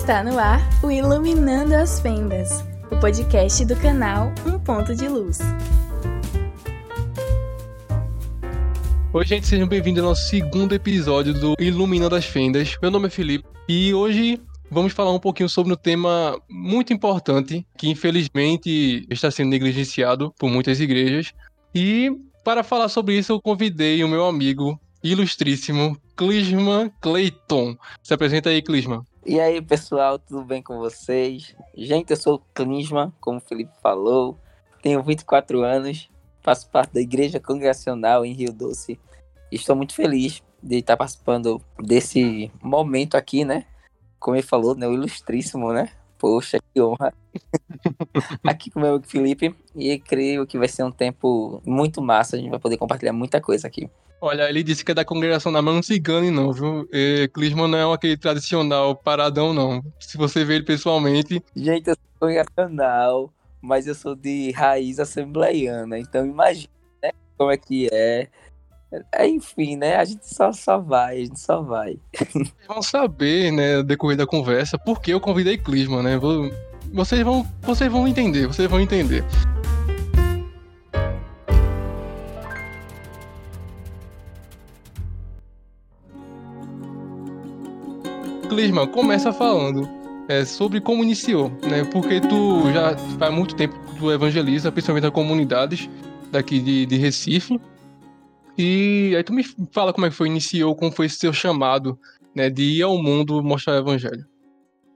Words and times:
Está 0.00 0.24
no 0.24 0.38
ar 0.38 0.66
o 0.82 0.90
Iluminando 0.90 1.74
as 1.74 2.00
Fendas, 2.00 2.64
o 2.90 2.98
podcast 2.98 3.62
do 3.66 3.76
canal 3.76 4.32
Um 4.46 4.58
Ponto 4.58 4.96
de 4.96 5.06
Luz. 5.06 5.40
Oi, 9.12 9.26
gente, 9.26 9.46
sejam 9.46 9.68
bem-vindos 9.68 10.02
ao 10.02 10.08
nosso 10.08 10.26
segundo 10.26 10.74
episódio 10.74 11.34
do 11.34 11.54
Iluminando 11.60 12.16
as 12.16 12.24
Fendas. 12.24 12.78
Meu 12.80 12.90
nome 12.90 13.08
é 13.08 13.10
Felipe 13.10 13.46
e 13.68 13.92
hoje 13.92 14.40
vamos 14.70 14.94
falar 14.94 15.12
um 15.12 15.20
pouquinho 15.20 15.50
sobre 15.50 15.74
um 15.74 15.76
tema 15.76 16.40
muito 16.48 16.94
importante 16.94 17.64
que, 17.76 17.90
infelizmente, 17.90 19.06
está 19.10 19.30
sendo 19.30 19.50
negligenciado 19.50 20.32
por 20.38 20.48
muitas 20.48 20.80
igrejas. 20.80 21.34
E 21.74 22.10
para 22.42 22.64
falar 22.64 22.88
sobre 22.88 23.18
isso, 23.18 23.32
eu 23.32 23.40
convidei 23.40 24.02
o 24.02 24.08
meu 24.08 24.24
amigo 24.24 24.80
ilustríssimo 25.04 25.94
Clisman 26.16 26.90
Clayton. 27.02 27.76
Se 28.02 28.14
apresenta 28.14 28.48
aí, 28.48 28.62
Clisman. 28.62 29.02
E 29.24 29.38
aí, 29.38 29.60
pessoal, 29.60 30.18
tudo 30.18 30.42
bem 30.42 30.62
com 30.62 30.78
vocês? 30.78 31.54
Gente, 31.76 32.10
eu 32.10 32.16
sou 32.16 32.36
o 32.36 32.42
Clisman, 32.54 33.12
como 33.20 33.36
o 33.36 33.40
Felipe 33.40 33.70
falou, 33.82 34.38
tenho 34.80 35.02
24 35.02 35.62
anos, 35.62 36.08
faço 36.40 36.70
parte 36.70 36.94
da 36.94 37.02
Igreja 37.02 37.38
Congregacional 37.38 38.24
em 38.24 38.32
Rio 38.32 38.50
Doce. 38.50 38.98
Estou 39.52 39.76
muito 39.76 39.94
feliz 39.94 40.42
de 40.62 40.78
estar 40.78 40.96
participando 40.96 41.60
desse 41.78 42.50
momento 42.62 43.14
aqui, 43.14 43.44
né? 43.44 43.66
Como 44.18 44.36
ele 44.36 44.42
falou, 44.42 44.74
né? 44.74 44.88
O 44.88 44.94
ilustríssimo, 44.94 45.70
né? 45.70 45.90
Poxa, 46.20 46.58
que 46.74 46.80
honra. 46.82 47.14
aqui 48.44 48.70
com 48.70 48.78
o 48.78 48.82
meu 48.82 48.92
amigo 48.92 49.06
Felipe. 49.06 49.56
E 49.74 49.98
creio 49.98 50.46
que 50.46 50.58
vai 50.58 50.68
ser 50.68 50.84
um 50.84 50.92
tempo 50.92 51.62
muito 51.64 52.02
massa. 52.02 52.36
A 52.36 52.38
gente 52.38 52.50
vai 52.50 52.58
poder 52.58 52.76
compartilhar 52.76 53.14
muita 53.14 53.40
coisa 53.40 53.66
aqui. 53.66 53.88
Olha, 54.20 54.50
ele 54.50 54.62
disse 54.62 54.84
que 54.84 54.92
é 54.92 54.94
da 54.94 55.04
congregação 55.04 55.50
da 55.50 55.62
Mano 55.62 55.82
Cigane, 55.82 56.30
não, 56.30 56.52
viu? 56.52 56.86
E 56.92 57.26
Clisman 57.32 57.68
não 57.68 57.78
é 57.78 57.94
aquele 57.94 58.18
tradicional 58.18 58.94
paradão, 58.94 59.54
não. 59.54 59.82
Se 59.98 60.18
você 60.18 60.44
vê 60.44 60.56
ele 60.56 60.64
pessoalmente. 60.64 61.42
Gente, 61.56 61.88
eu 61.88 61.94
sou 61.94 62.28
congregacional, 62.28 63.32
mas 63.62 63.86
eu 63.86 63.94
sou 63.94 64.14
de 64.14 64.50
raiz 64.50 65.00
assembleiana. 65.00 65.98
Então 65.98 66.26
imagina 66.26 66.68
né, 67.02 67.12
como 67.38 67.50
é 67.50 67.56
que 67.56 67.88
é. 67.90 68.28
É. 69.12 69.28
Enfim, 69.28 69.76
né? 69.76 69.96
A 69.96 70.04
gente 70.04 70.26
só, 70.26 70.52
só 70.52 70.78
vai, 70.78 71.16
a 71.16 71.24
gente 71.24 71.40
só 71.40 71.62
vai. 71.62 71.96
Vão 72.66 72.82
saber, 72.82 73.52
né, 73.52 73.82
decorrer 73.82 74.16
da 74.16 74.26
conversa, 74.26 74.78
por 74.78 75.00
que 75.00 75.12
eu 75.12 75.20
convidei 75.20 75.56
Clisman, 75.56 76.02
né? 76.02 76.18
Vocês 76.92 77.22
vão, 77.22 77.46
vocês 77.62 77.90
vão 77.90 78.08
entender, 78.08 78.46
vocês 78.48 78.68
vão 78.68 78.80
entender. 78.80 79.24
Clisman, 88.48 88.88
começa 88.88 89.32
falando 89.32 89.88
é, 90.28 90.44
sobre 90.44 90.80
como 90.80 91.04
iniciou, 91.04 91.50
né? 91.62 91.84
Porque 91.84 92.20
tu 92.20 92.72
já 92.72 92.96
faz 93.18 93.32
muito 93.32 93.54
tempo 93.54 93.78
que 93.78 94.00
tu 94.00 94.10
evangeliza, 94.10 94.72
principalmente 94.72 95.04
nas 95.04 95.12
comunidades 95.12 95.88
daqui 96.32 96.60
de, 96.60 96.86
de 96.86 96.96
Recife. 96.96 97.60
E 98.62 99.16
aí 99.16 99.24
tu 99.24 99.32
me 99.32 99.42
fala 99.72 99.90
como 99.90 100.04
é 100.04 100.10
que 100.10 100.14
foi, 100.14 100.28
iniciou, 100.28 100.76
como 100.76 100.92
foi 100.92 101.06
esse 101.06 101.16
seu 101.16 101.32
chamado, 101.32 101.98
né? 102.34 102.50
De 102.50 102.62
ir 102.62 102.82
ao 102.82 103.02
mundo 103.02 103.42
mostrar 103.42 103.72
o 103.72 103.78
evangelho. 103.78 104.26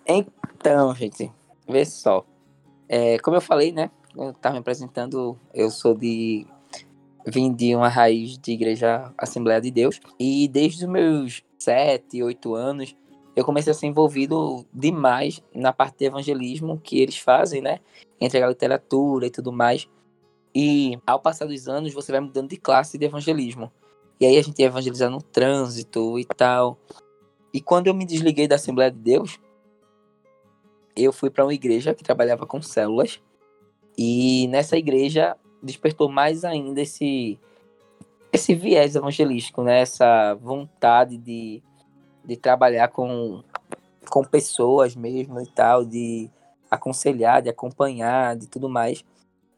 Então, 0.07 0.95
gente, 0.95 1.33
vê 1.67 1.83
só. 1.87 2.27
É, 2.87 3.19
como 3.21 3.39
eu 3.39 3.41
falei, 3.41 3.73
né? 3.73 3.91
Eu 4.15 4.35
tava 4.35 4.53
me 4.53 4.59
apresentando, 4.59 5.39
eu 5.55 5.71
sou 5.71 5.95
de. 5.95 6.47
Vim 7.27 7.55
de 7.55 7.75
uma 7.75 7.89
raiz 7.89 8.37
de 8.37 8.53
igreja 8.53 9.11
Assembleia 9.17 9.63
de 9.63 9.71
Deus. 9.71 9.99
E 10.21 10.47
desde 10.47 10.85
os 10.85 10.91
meus 10.91 11.43
sete, 11.59 12.23
oito 12.23 12.55
anos, 12.55 12.95
eu 13.35 13.47
comecei 13.47 13.71
a 13.71 13.75
ser 13.75 13.87
envolvido 13.87 14.67
demais 14.75 15.43
na 15.55 15.73
parte 15.73 16.01
de 16.01 16.05
evangelismo 16.05 16.79
que 16.85 17.01
eles 17.01 17.17
fazem, 17.17 17.63
né? 17.63 17.79
Entre 18.21 18.43
a 18.43 18.47
literatura 18.47 19.27
e 19.27 19.31
tudo 19.31 19.51
mais. 19.51 19.89
E 20.55 20.99
ao 21.07 21.19
passar 21.19 21.47
dos 21.47 21.69
anos, 21.69 21.93
você 21.93 22.13
vai 22.13 22.21
mudando 22.21 22.51
de 22.51 22.57
classe 22.57 22.97
de 22.97 23.05
evangelismo. 23.05 23.73
E 24.21 24.27
aí 24.27 24.37
a 24.37 24.43
gente 24.43 24.61
ia 24.61 24.67
evangelizar 24.67 25.11
no 25.11 25.21
trânsito 25.21 26.19
e 26.19 26.25
tal. 26.25 26.79
E 27.53 27.61
quando 27.61 27.89
eu 27.89 27.95
me 27.95 28.05
desliguei 28.05 28.47
da 28.47 28.55
Assembleia 28.55 28.91
de 28.91 28.99
Deus, 28.99 29.41
eu 30.97 31.13
fui 31.13 31.31
para 31.31 31.45
uma 31.45 31.55
igreja 31.55 31.95
que 31.95 32.05
trabalhava 32.05 32.47
com 32.47 32.63
células. 32.63 33.21
E 33.99 34.47
nessa 34.49 34.77
igreja 34.77 35.37
despertou 35.63 36.09
mais 36.09 36.45
ainda 36.45 36.81
esse 36.81 37.39
esse 38.33 38.53
viés 38.53 38.97
evangelístico, 38.97 39.63
né? 39.63 39.81
Essa 39.81 40.35
vontade 40.35 41.17
de 41.17 41.63
de 42.25 42.37
trabalhar 42.37 42.89
com, 42.89 43.43
com 44.09 44.25
pessoas 44.25 44.97
mesmo 44.97 45.41
e 45.41 45.47
tal, 45.47 45.85
de 45.85 46.31
aconselhar, 46.71 47.43
de 47.43 47.51
acompanhar, 47.51 48.35
de 48.35 48.49
tudo 48.49 48.69
mais. 48.69 49.05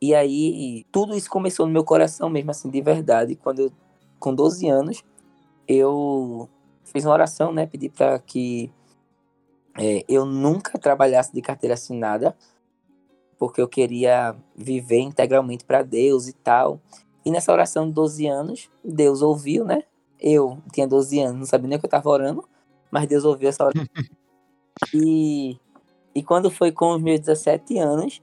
E 0.00 0.14
aí, 0.14 0.84
tudo 0.92 1.16
isso 1.16 1.30
começou 1.30 1.66
no 1.66 1.72
meu 1.72 1.84
coração 1.84 2.28
mesmo, 2.28 2.50
assim, 2.50 2.70
de 2.70 2.80
verdade. 2.80 3.34
Quando 3.36 3.60
eu, 3.60 3.72
com 4.18 4.34
12 4.34 4.68
anos, 4.68 5.04
eu 5.66 6.48
fiz 6.84 7.04
uma 7.04 7.14
oração, 7.14 7.52
né? 7.52 7.66
Pedi 7.66 7.88
para 7.88 8.18
que 8.18 8.70
é, 9.78 10.04
eu 10.08 10.24
nunca 10.24 10.78
trabalhasse 10.78 11.32
de 11.32 11.40
carteira 11.40 11.74
assinada, 11.74 12.36
porque 13.38 13.60
eu 13.60 13.68
queria 13.68 14.36
viver 14.54 15.00
integralmente 15.00 15.64
para 15.64 15.82
Deus 15.82 16.28
e 16.28 16.32
tal. 16.32 16.80
E 17.24 17.30
nessa 17.30 17.52
oração 17.52 17.88
de 17.88 17.92
12 17.94 18.26
anos, 18.26 18.70
Deus 18.84 19.22
ouviu, 19.22 19.64
né? 19.64 19.82
Eu 20.20 20.58
tinha 20.72 20.86
12 20.86 21.20
anos, 21.20 21.38
não 21.38 21.46
sabia 21.46 21.68
nem 21.68 21.76
o 21.76 21.80
que 21.80 21.86
eu 21.86 21.88
estava 21.88 22.08
orando 22.08 22.46
mas 22.90 23.06
Deus 23.06 23.24
ouviu 23.24 23.48
essa 23.48 23.64
hora. 23.64 23.74
e, 24.94 25.58
e 26.14 26.22
quando 26.22 26.50
foi 26.50 26.72
com 26.72 26.92
os 26.92 27.02
meus 27.02 27.20
17 27.20 27.78
anos, 27.78 28.22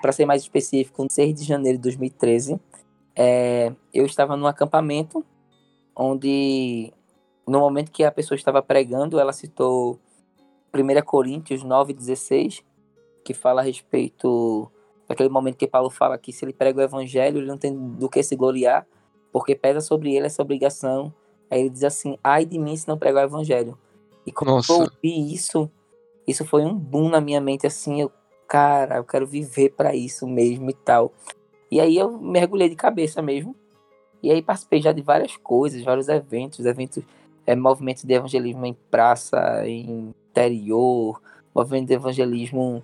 para 0.00 0.12
ser 0.12 0.26
mais 0.26 0.42
específico, 0.42 1.02
no 1.02 1.10
6 1.10 1.34
de 1.34 1.44
janeiro 1.44 1.78
de 1.78 1.82
2013, 1.82 2.60
é, 3.14 3.72
eu 3.92 4.04
estava 4.04 4.36
num 4.36 4.46
acampamento 4.46 5.24
onde, 5.94 6.92
no 7.46 7.60
momento 7.60 7.90
que 7.90 8.04
a 8.04 8.12
pessoa 8.12 8.36
estava 8.36 8.62
pregando, 8.62 9.18
ela 9.18 9.32
citou 9.32 9.98
1 10.74 11.02
Coríntios 11.04 11.64
9,16, 11.64 12.62
que 13.24 13.32
fala 13.32 13.60
a 13.60 13.64
respeito 13.64 14.70
daquele 15.08 15.28
momento 15.28 15.56
que 15.56 15.66
Paulo 15.66 15.88
fala 15.88 16.18
que 16.18 16.32
se 16.32 16.44
ele 16.44 16.52
prega 16.52 16.80
o 16.80 16.82
evangelho, 16.82 17.38
ele 17.38 17.46
não 17.46 17.58
tem 17.58 17.74
do 17.74 18.08
que 18.08 18.22
se 18.22 18.36
gloriar, 18.36 18.86
porque 19.32 19.54
pesa 19.54 19.80
sobre 19.80 20.14
ele 20.14 20.26
essa 20.26 20.42
obrigação 20.42 21.12
Aí 21.50 21.60
ele 21.60 21.70
diz 21.70 21.84
assim: 21.84 22.18
ai 22.22 22.44
de 22.44 22.58
mim 22.58 22.76
se 22.76 22.88
não 22.88 22.98
pregar 22.98 23.24
o 23.24 23.28
evangelho. 23.28 23.78
E 24.26 24.32
quando 24.32 24.50
Nossa. 24.50 24.72
eu 24.72 24.80
ouvi 24.80 25.32
isso, 25.32 25.70
isso 26.26 26.44
foi 26.44 26.64
um 26.64 26.74
boom 26.74 27.08
na 27.08 27.20
minha 27.20 27.40
mente, 27.40 27.66
assim, 27.66 28.00
eu, 28.00 28.12
cara, 28.48 28.96
eu 28.96 29.04
quero 29.04 29.26
viver 29.26 29.70
para 29.70 29.94
isso 29.94 30.26
mesmo 30.26 30.70
e 30.70 30.74
tal. 30.74 31.12
E 31.70 31.80
aí 31.80 31.96
eu 31.96 32.18
mergulhei 32.18 32.68
de 32.68 32.76
cabeça 32.76 33.20
mesmo. 33.20 33.54
E 34.22 34.30
aí 34.30 34.42
participei 34.42 34.80
já 34.80 34.92
de 34.92 35.02
várias 35.02 35.36
coisas, 35.36 35.82
vários 35.82 36.08
eventos, 36.08 36.64
eventos, 36.64 37.02
é, 37.46 37.54
movimentos 37.54 38.04
de 38.04 38.14
evangelismo 38.14 38.66
em 38.66 38.74
praça, 38.90 39.66
em 39.66 40.14
interior, 40.30 41.20
movimento 41.54 41.88
de 41.88 41.94
evangelismo 41.94 42.82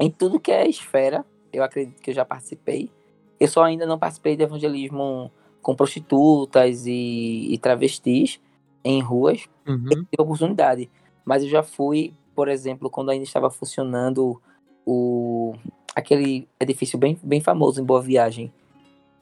em 0.00 0.10
tudo 0.10 0.40
que 0.40 0.52
é 0.52 0.68
esfera. 0.68 1.24
Eu 1.52 1.62
acredito 1.62 2.00
que 2.00 2.10
eu 2.10 2.14
já 2.14 2.24
participei. 2.24 2.90
Eu 3.38 3.48
só 3.48 3.64
ainda 3.64 3.86
não 3.86 3.98
participei 3.98 4.36
de 4.36 4.42
evangelismo 4.42 5.30
com 5.62 5.74
prostitutas 5.74 6.86
e, 6.86 7.48
e 7.52 7.58
travestis 7.58 8.40
em 8.84 9.00
ruas, 9.02 9.48
uhum. 9.66 9.84
eu 9.90 10.04
tive 10.04 10.08
oportunidade. 10.18 10.88
Mas 11.24 11.42
eu 11.42 11.48
já 11.48 11.60
fui, 11.60 12.14
por 12.36 12.46
exemplo, 12.46 12.88
quando 12.88 13.10
ainda 13.10 13.24
estava 13.24 13.50
funcionando 13.50 14.40
o 14.86 15.54
aquele 15.94 16.46
edifício 16.60 16.98
bem, 16.98 17.18
bem 17.22 17.40
famoso 17.40 17.80
em 17.80 17.84
Boa 17.84 18.00
Viagem, 18.00 18.52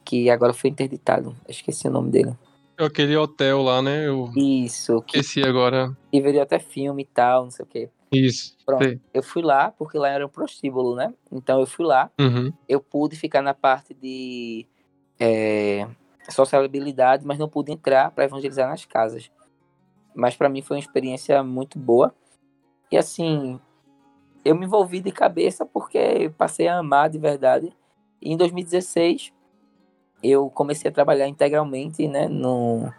que 0.05 0.29
agora 0.29 0.53
foi 0.53 0.71
interditado. 0.71 1.35
Esqueci 1.49 1.89
o 1.89 1.91
nome 1.91 2.11
dele. 2.11 2.37
Aquele 2.77 3.17
hotel 3.17 3.63
lá, 3.63 3.81
né? 3.81 4.07
Eu 4.07 4.31
Isso. 4.37 5.01
Que, 5.03 5.19
esqueci 5.19 5.43
agora. 5.43 5.97
E 6.13 6.21
veio 6.21 6.43
até 6.43 6.59
filme 6.59 7.03
e 7.03 7.07
tal, 7.07 7.45
não 7.45 7.51
sei 7.51 7.65
o 7.65 7.69
quê. 7.69 7.89
Isso. 8.13 8.57
Pronto. 8.67 8.85
Sim. 8.85 9.01
Eu 9.13 9.23
fui 9.23 9.43
lá, 9.43 9.71
porque 9.71 9.97
lá 9.97 10.09
era 10.09 10.27
um 10.27 10.29
prostíbulo, 10.29 10.95
né? 10.95 11.15
Então 11.33 11.61
eu 11.61 11.67
fui 11.67 11.87
lá. 11.87 12.11
Uhum. 12.21 12.53
Eu 12.69 12.81
pude 12.81 13.17
ficar 13.17 13.43
na 13.43 13.55
parte 13.55 13.95
de 13.95 14.67
é, 15.19 15.87
sociabilidade, 16.29 17.25
mas 17.25 17.39
não 17.39 17.49
pude 17.49 17.73
entrar 17.73 18.11
para 18.11 18.25
evangelizar 18.25 18.69
nas 18.69 18.85
casas. 18.85 19.31
Mas 20.15 20.37
para 20.37 20.49
mim 20.49 20.63
foi 20.63 20.77
uma 20.77 20.83
experiência 20.83 21.43
muito 21.43 21.79
boa. 21.79 22.15
E 22.91 22.97
assim, 22.97 23.61
eu 24.45 24.55
me 24.55 24.67
envolvi 24.67 25.01
de 25.01 25.11
cabeça 25.11 25.65
porque 25.65 26.31
passei 26.37 26.69
a 26.69 26.79
amar 26.79 27.09
de 27.09 27.19
verdade. 27.19 27.73
E 28.21 28.33
em 28.33 28.37
2016 28.37 29.33
eu 30.23 30.49
comecei 30.51 30.91
a 30.91 30.95
trabalhar 30.95 31.29
integralmente, 31.29 32.09
né, 32.09 32.29
no, 32.29 32.91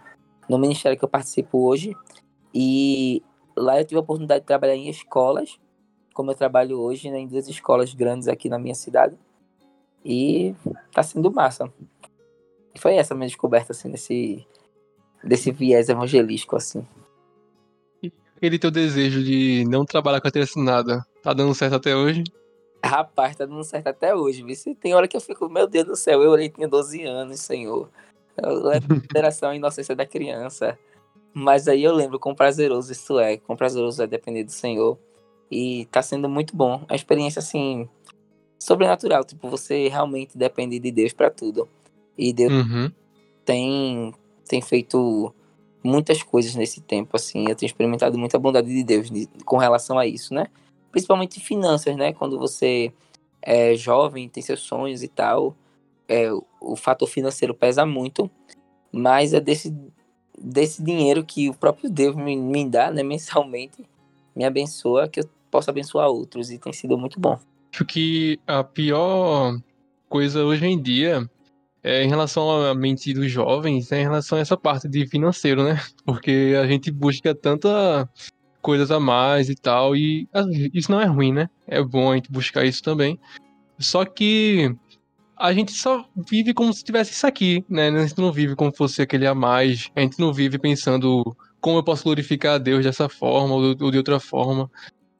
no 0.47 0.57
ministério 0.57 0.97
que 0.97 1.03
eu 1.03 1.09
participo 1.09 1.59
hoje. 1.67 1.95
E 2.53 3.21
lá 3.55 3.79
eu 3.79 3.85
tive 3.85 3.97
a 3.97 4.01
oportunidade 4.01 4.41
de 4.41 4.47
trabalhar 4.47 4.75
em 4.75 4.89
escolas, 4.89 5.59
como 6.13 6.31
eu 6.31 6.35
trabalho 6.35 6.79
hoje, 6.79 7.09
né, 7.09 7.19
em 7.19 7.27
duas 7.27 7.47
escolas 7.47 7.93
grandes 7.93 8.27
aqui 8.27 8.47
na 8.49 8.59
minha 8.59 8.75
cidade. 8.75 9.17
E 10.03 10.55
tá 10.93 11.01
sendo 11.01 11.31
massa 11.31 11.71
foi 12.79 12.95
essa 12.95 13.13
a 13.13 13.17
minha 13.17 13.27
descoberta, 13.27 13.71
assim, 13.71 13.89
desse, 13.89 14.45
desse 15.23 15.51
viés 15.51 15.89
evangelístico, 15.89 16.55
assim. 16.55 16.85
aquele 18.35 18.59
teu 18.59 18.71
desejo 18.71 19.23
de 19.23 19.65
não 19.67 19.85
trabalhar 19.85 20.21
com 20.21 20.27
a 20.27 20.43
assinada, 20.43 21.05
tá 21.25 21.33
dando 21.33 21.53
certo 21.53 21.75
até 21.75 21.95
hoje? 21.95 22.23
Rapaz, 22.83 23.35
tá 23.35 23.45
dando 23.45 23.63
certo 23.63 23.87
até 23.87 24.15
hoje. 24.15 24.43
Viu? 24.43 24.55
Tem 24.75 24.93
hora 24.93 25.07
que 25.07 25.17
eu 25.17 25.21
fico, 25.21 25.49
meu 25.49 25.67
Deus 25.67 25.85
do 25.85 25.95
céu, 25.95 26.21
eu 26.21 26.29
orei 26.29 26.49
tinha 26.49 26.67
12 26.67 27.03
anos, 27.03 27.39
Senhor. 27.39 27.89
Eu 28.37 28.63
levo 28.63 28.85
em 28.93 28.99
consideração 28.99 29.49
a 29.49 29.55
inocência 29.55 29.95
da 29.95 30.05
criança. 30.05 30.77
Mas 31.33 31.67
aí 31.67 31.83
eu 31.83 31.93
lembro 31.93 32.19
quão 32.19 32.33
prazeroso 32.35 32.91
isso 32.91 33.19
é, 33.19 33.37
quão 33.37 33.57
prazeroso 33.57 34.01
é 34.01 34.07
depender 34.07 34.43
do 34.43 34.51
Senhor. 34.51 34.97
E 35.51 35.85
tá 35.91 36.01
sendo 36.01 36.29
muito 36.29 36.55
bom. 36.55 36.85
A 36.87 36.95
experiência, 36.95 37.39
assim, 37.39 37.89
sobrenatural. 38.59 39.23
Tipo, 39.23 39.49
você 39.49 39.87
realmente 39.87 40.37
depende 40.37 40.79
de 40.79 40.91
Deus 40.91 41.11
para 41.11 41.29
tudo. 41.29 41.67
E 42.17 42.31
Deus 42.31 42.53
Uhum. 42.53 42.91
tem, 43.43 44.13
tem 44.47 44.61
feito 44.61 45.33
muitas 45.83 46.23
coisas 46.23 46.55
nesse 46.55 46.81
tempo, 46.81 47.15
assim. 47.15 47.45
Eu 47.49 47.55
tenho 47.55 47.67
experimentado 47.67 48.17
muita 48.17 48.39
bondade 48.39 48.67
de 48.67 48.83
Deus 48.83 49.09
de- 49.09 49.27
com 49.43 49.57
relação 49.57 49.97
a 49.99 50.05
isso, 50.05 50.33
né? 50.33 50.47
Principalmente 50.95 51.41
finanças, 51.41 51.93
né? 51.97 52.13
Quando 52.13 52.39
você 52.39 52.89
é 53.41 53.75
jovem, 53.75 54.29
tem 54.29 54.41
seus 54.41 54.61
sonhos 54.61 55.03
e 55.03 55.09
tal, 55.09 55.53
é, 56.07 56.31
o- 56.61 56.77
fator 56.77 57.05
financeiro 57.05 57.53
pesa 57.53 57.85
muito, 57.85 58.31
mas 58.93 59.33
é 59.33 59.41
desse, 59.41 59.75
desse 60.39 60.81
dinheiro 60.81 61.25
que 61.25 61.49
o 61.49 61.53
próprio 61.53 61.89
Deus 61.89 62.15
me, 62.15 62.37
me 62.37 62.65
dá, 62.69 62.89
né? 62.91 63.03
Mensalmente, 63.03 63.83
me 64.33 64.45
abençoa, 64.45 65.09
que 65.09 65.19
eu 65.19 65.29
possa 65.51 65.69
abençoar 65.69 66.07
outros, 66.07 66.49
e 66.49 66.57
tem 66.57 66.71
sido 66.71 66.97
muito 66.97 67.19
bom. 67.19 67.37
Acho 67.73 67.83
que 67.83 68.39
a 68.47 68.63
pior 68.63 69.59
coisa 70.07 70.45
hoje 70.45 70.65
em 70.65 70.81
dia 70.81 71.29
é 71.83 72.05
em 72.05 72.07
relação 72.07 72.49
à 72.67 72.73
mente 72.73 73.13
dos 73.13 73.29
jovens, 73.29 73.91
é 73.91 73.99
em 73.99 74.03
relação 74.03 74.37
a 74.37 74.41
essa 74.41 74.55
parte 74.55 74.87
de 74.87 75.05
financeiro, 75.07 75.61
né? 75.61 75.75
Porque 76.05 76.55
a 76.57 76.65
gente 76.65 76.89
busca 76.89 77.35
tanta 77.35 78.09
coisas 78.65 78.89
a 78.89 78.99
mais 78.99 79.47
e 79.47 79.53
tal, 79.53 79.95
e 79.95 80.27
isso 80.73 80.91
não 80.91 80.99
é 80.99 81.05
ruim, 81.05 81.31
né? 81.31 81.47
É 81.67 81.83
bom 81.83 82.11
a 82.11 82.15
gente 82.15 82.31
buscar 82.31 82.65
isso 82.65 82.81
também. 82.81 83.19
Só 83.77 84.03
que 84.03 84.75
a 85.37 85.53
gente 85.53 85.71
só 85.71 86.03
vive 86.27 86.51
como 86.51 86.73
se 86.73 86.83
tivesse 86.83 87.11
isso 87.11 87.27
aqui, 87.27 87.63
né? 87.69 87.89
A 87.89 88.07
gente 88.07 88.17
não 88.17 88.31
vive 88.31 88.55
como 88.55 88.71
se 88.71 88.77
fosse 88.77 89.03
aquele 89.03 89.27
a 89.27 89.35
mais. 89.35 89.91
A 89.95 90.01
gente 90.01 90.17
não 90.19 90.33
vive 90.33 90.57
pensando 90.57 91.23
como 91.61 91.77
eu 91.77 91.83
posso 91.83 92.05
glorificar 92.05 92.55
a 92.55 92.57
Deus 92.57 92.83
dessa 92.83 93.07
forma 93.07 93.53
ou 93.53 93.75
de 93.75 93.97
outra 93.97 94.19
forma. 94.19 94.67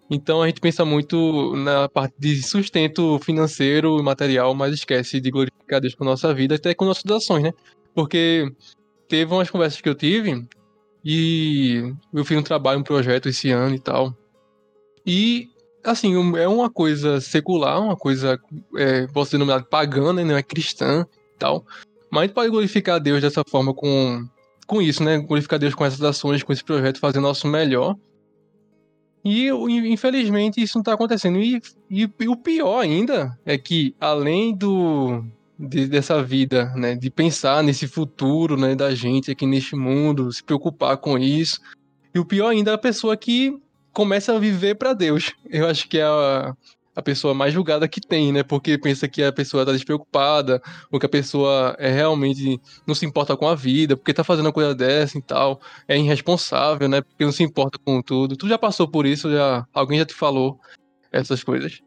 Então 0.10 0.42
a 0.42 0.48
gente 0.48 0.60
pensa 0.60 0.84
muito 0.84 1.56
na 1.56 1.88
parte 1.88 2.16
de 2.18 2.42
sustento 2.42 3.20
financeiro 3.20 4.00
e 4.00 4.02
material, 4.02 4.56
mas 4.56 4.74
esquece 4.74 5.22
de 5.22 5.30
glorificar 5.30 5.80
Deus 5.80 5.94
com 5.94 6.04
a 6.04 6.08
nossa 6.08 6.34
vida, 6.34 6.56
até 6.56 6.74
com 6.74 6.86
nossas 6.86 7.12
ações, 7.12 7.44
né? 7.44 7.52
Porque 7.94 8.52
teve 9.08 9.32
umas 9.32 9.52
conversas 9.52 9.82
que 9.82 9.90
eu 9.90 9.94
tive 9.94 10.48
e 11.06 11.94
eu 12.12 12.26
fiz 12.26 12.36
um 12.36 12.42
trabalho, 12.42 12.80
um 12.80 12.84
projeto 12.84 13.30
esse 13.30 13.52
ano 13.52 13.76
e 13.76 13.80
tal. 13.80 14.18
E, 15.06 15.50
assim, 15.84 16.16
é 16.36 16.48
uma 16.48 16.68
coisa 16.70 17.22
secular, 17.22 17.80
uma 17.80 17.96
coisa, 17.96 18.40
é, 18.76 19.06
posso 19.08 19.30
ser 19.30 19.38
denominada 19.38 19.64
pagã, 19.64 20.12
né? 20.12 20.24
Não 20.24 20.36
é 20.36 20.42
cristã 20.42 21.06
e 21.36 21.38
tal. 21.38 21.64
Mas 22.10 22.22
a 22.22 22.26
gente 22.26 22.34
pode 22.34 22.50
glorificar 22.50 23.00
Deus 23.00 23.22
dessa 23.22 23.44
forma 23.48 23.72
com, 23.72 24.28
com 24.66 24.82
isso, 24.82 25.04
né? 25.04 25.20
Glorificar 25.20 25.60
Deus 25.60 25.76
com 25.76 25.86
essas 25.86 26.02
ações, 26.02 26.42
com 26.42 26.52
esse 26.52 26.64
projeto, 26.64 27.00
fazer 27.00 27.20
nosso 27.20 27.48
melhor. 27.48 27.96
E 29.24 29.48
infelizmente 29.48 30.62
isso 30.62 30.78
não 30.78 30.84
tá 30.84 30.94
acontecendo. 30.94 31.40
E, 31.40 31.62
e- 31.90 32.10
e 32.20 32.28
o 32.28 32.36
pior 32.36 32.80
ainda 32.80 33.38
é 33.46 33.58
que, 33.58 33.96
além 34.00 34.56
do 34.56 35.24
de- 35.58 35.88
dessa 35.88 36.22
vida, 36.22 36.74
né, 36.76 36.96
de 36.96 37.10
pensar 37.10 37.64
nesse 37.64 37.88
futuro, 37.88 38.58
né, 38.58 38.76
da 38.76 38.94
gente 38.94 39.32
aqui 39.32 39.46
neste 39.46 39.76
mundo, 39.76 40.32
se 40.32 40.44
preocupar 40.44 40.98
com 40.98 41.18
isso. 41.18 41.60
E 42.14 42.20
o 42.20 42.26
pior 42.26 42.50
ainda 42.50 42.72
é 42.72 42.74
a 42.74 42.78
pessoa 42.78 43.16
que 43.18 43.58
começa 43.92 44.36
a 44.36 44.40
viver 44.40 44.76
para 44.76 44.94
Deus. 44.94 45.34
Eu 45.50 45.68
acho 45.68 45.88
que 45.88 45.98
é 45.98 46.04
a, 46.04 46.54
a 46.96 47.02
pessoa 47.02 47.34
mais 47.34 47.54
julgada 47.54 47.88
que 47.88 48.00
tem, 48.00 48.32
né? 48.32 48.44
Porque 48.44 48.78
pensa 48.78 49.08
que 49.08 49.24
a 49.24 49.32
pessoa 49.32 49.66
tá 49.66 49.72
despreocupada, 49.72 50.62
ou 50.92 51.00
que 51.00 51.06
a 51.06 51.10
pessoa 51.10 51.76
é 51.78 51.90
realmente 51.92 52.60
não 52.88 52.96
se 52.96 53.06
importa 53.06 53.36
com 53.36 53.48
a 53.48 53.56
vida, 53.56 53.98
porque 53.98 54.14
tá 54.14 54.24
fazendo 54.24 54.46
uma 54.46 54.54
coisa 54.54 54.74
dessa 54.74 55.18
e 55.18 55.22
tal 55.22 55.60
é 55.88 55.98
irresponsável, 55.98 56.88
né? 56.88 57.02
Porque 57.02 57.26
não 57.26 57.32
se 57.32 57.44
importa 57.44 57.78
com 57.84 58.02
tudo. 58.02 58.36
Tu 58.38 58.48
já 58.48 58.58
passou 58.58 58.88
por 58.88 59.06
isso? 59.06 59.32
Já 59.32 59.66
alguém 59.74 60.00
já 60.00 60.06
te 60.06 60.14
falou 60.14 60.60
essas 61.12 61.44
coisas? 61.44 61.82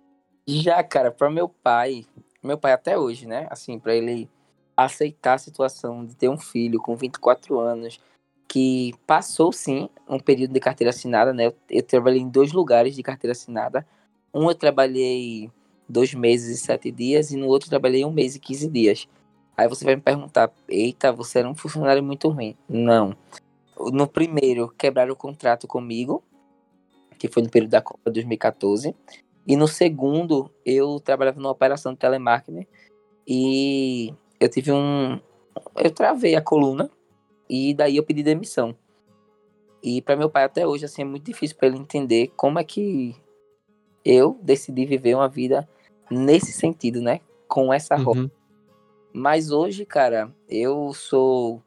Já, 0.47 0.83
cara, 0.83 1.11
para 1.11 1.31
meu 1.31 1.49
pai, 1.49 2.07
meu 2.43 2.59
pai 2.59 2.73
até 2.73 2.99
hoje, 2.99 3.27
né? 3.27 3.47
Assim, 3.51 3.79
para 3.79 3.95
ele 3.95 4.29
aceitar 4.77 5.35
a 5.35 5.39
situação 5.39 6.05
de 6.05 6.15
ter 6.15 6.29
um 6.29 6.39
filho 6.39 6.81
com 6.81 6.95
24 6.95 7.59
anos, 7.59 8.01
que 8.47 8.95
passou 9.07 9.53
sim 9.53 9.89
um 10.09 10.19
período 10.19 10.53
de 10.53 10.61
carteira 10.61 10.91
assinada, 10.91 11.33
né? 11.33 11.47
Eu, 11.47 11.55
eu 11.69 11.83
trabalhei 11.83 12.21
em 12.21 12.29
dois 12.29 12.53
lugares 12.53 12.95
de 12.95 13.03
carteira 13.03 13.33
assinada. 13.33 13.87
Um 14.33 14.49
eu 14.49 14.55
trabalhei 14.55 15.51
dois 15.89 16.15
meses 16.15 16.59
e 16.59 16.65
sete 16.65 16.91
dias, 16.91 17.31
e 17.31 17.37
no 17.37 17.47
outro 17.47 17.69
trabalhei 17.69 18.05
um 18.05 18.13
mês 18.13 18.37
e 18.37 18.39
15 18.41 18.69
dias. 18.69 19.09
Aí 19.57 19.67
você 19.67 19.85
vai 19.85 19.97
me 19.97 20.03
perguntar, 20.03 20.53
eita, 20.69 21.13
você 21.13 21.41
era 21.41 21.49
um 21.49 21.55
funcionário 21.55 22.03
muito 22.03 22.29
ruim. 22.29 22.57
Não. 22.69 23.17
No 23.93 24.07
primeiro, 24.07 24.69
quebraram 24.79 25.13
o 25.13 25.17
contrato 25.17 25.67
comigo, 25.67 26.23
que 27.19 27.29
foi 27.29 27.43
no 27.43 27.51
período 27.51 27.73
da 27.73 27.83
Copa 27.83 28.11
2014. 28.11 28.95
E 29.49 29.57
no 29.57 29.67
segundo, 29.67 30.51
eu 30.65 31.01
trabalhava 31.01 31.41
numa 31.41 31.51
operação 31.51 31.95
de 31.95 31.99
telemarketing 31.99 32.67
e 33.27 34.13
eu 34.39 34.49
tive 34.49 34.71
um. 34.71 35.19
Eu 35.75 35.91
travei 35.91 36.37
a 36.37 36.43
coluna 36.43 36.91
e 37.49 37.73
daí 37.73 37.97
eu 37.97 38.05
pedi 38.05 38.23
demissão. 38.23 38.77
E 39.83 40.03
para 40.03 40.17
meu 40.17 40.29
pai 40.29 40.45
até 40.45 40.67
hoje 40.67 40.85
assim 40.85 41.01
é 41.01 41.05
muito 41.05 41.25
difícil 41.25 41.57
para 41.57 41.69
ele 41.69 41.79
entender 41.79 42.31
como 42.37 42.59
é 42.59 42.65
que 42.65 43.17
eu 44.05 44.39
decidi 44.43 44.85
viver 44.85 45.15
uma 45.15 45.29
vida 45.29 45.67
nesse 46.11 46.53
sentido, 46.53 47.01
né? 47.01 47.21
Com 47.49 47.73
essa 47.73 47.97
roupa. 47.97 48.21
Uhum. 48.21 48.31
Mas 49.13 49.51
hoje, 49.51 49.87
cara, 49.87 50.31
eu 50.49 50.93
sou. 50.93 51.63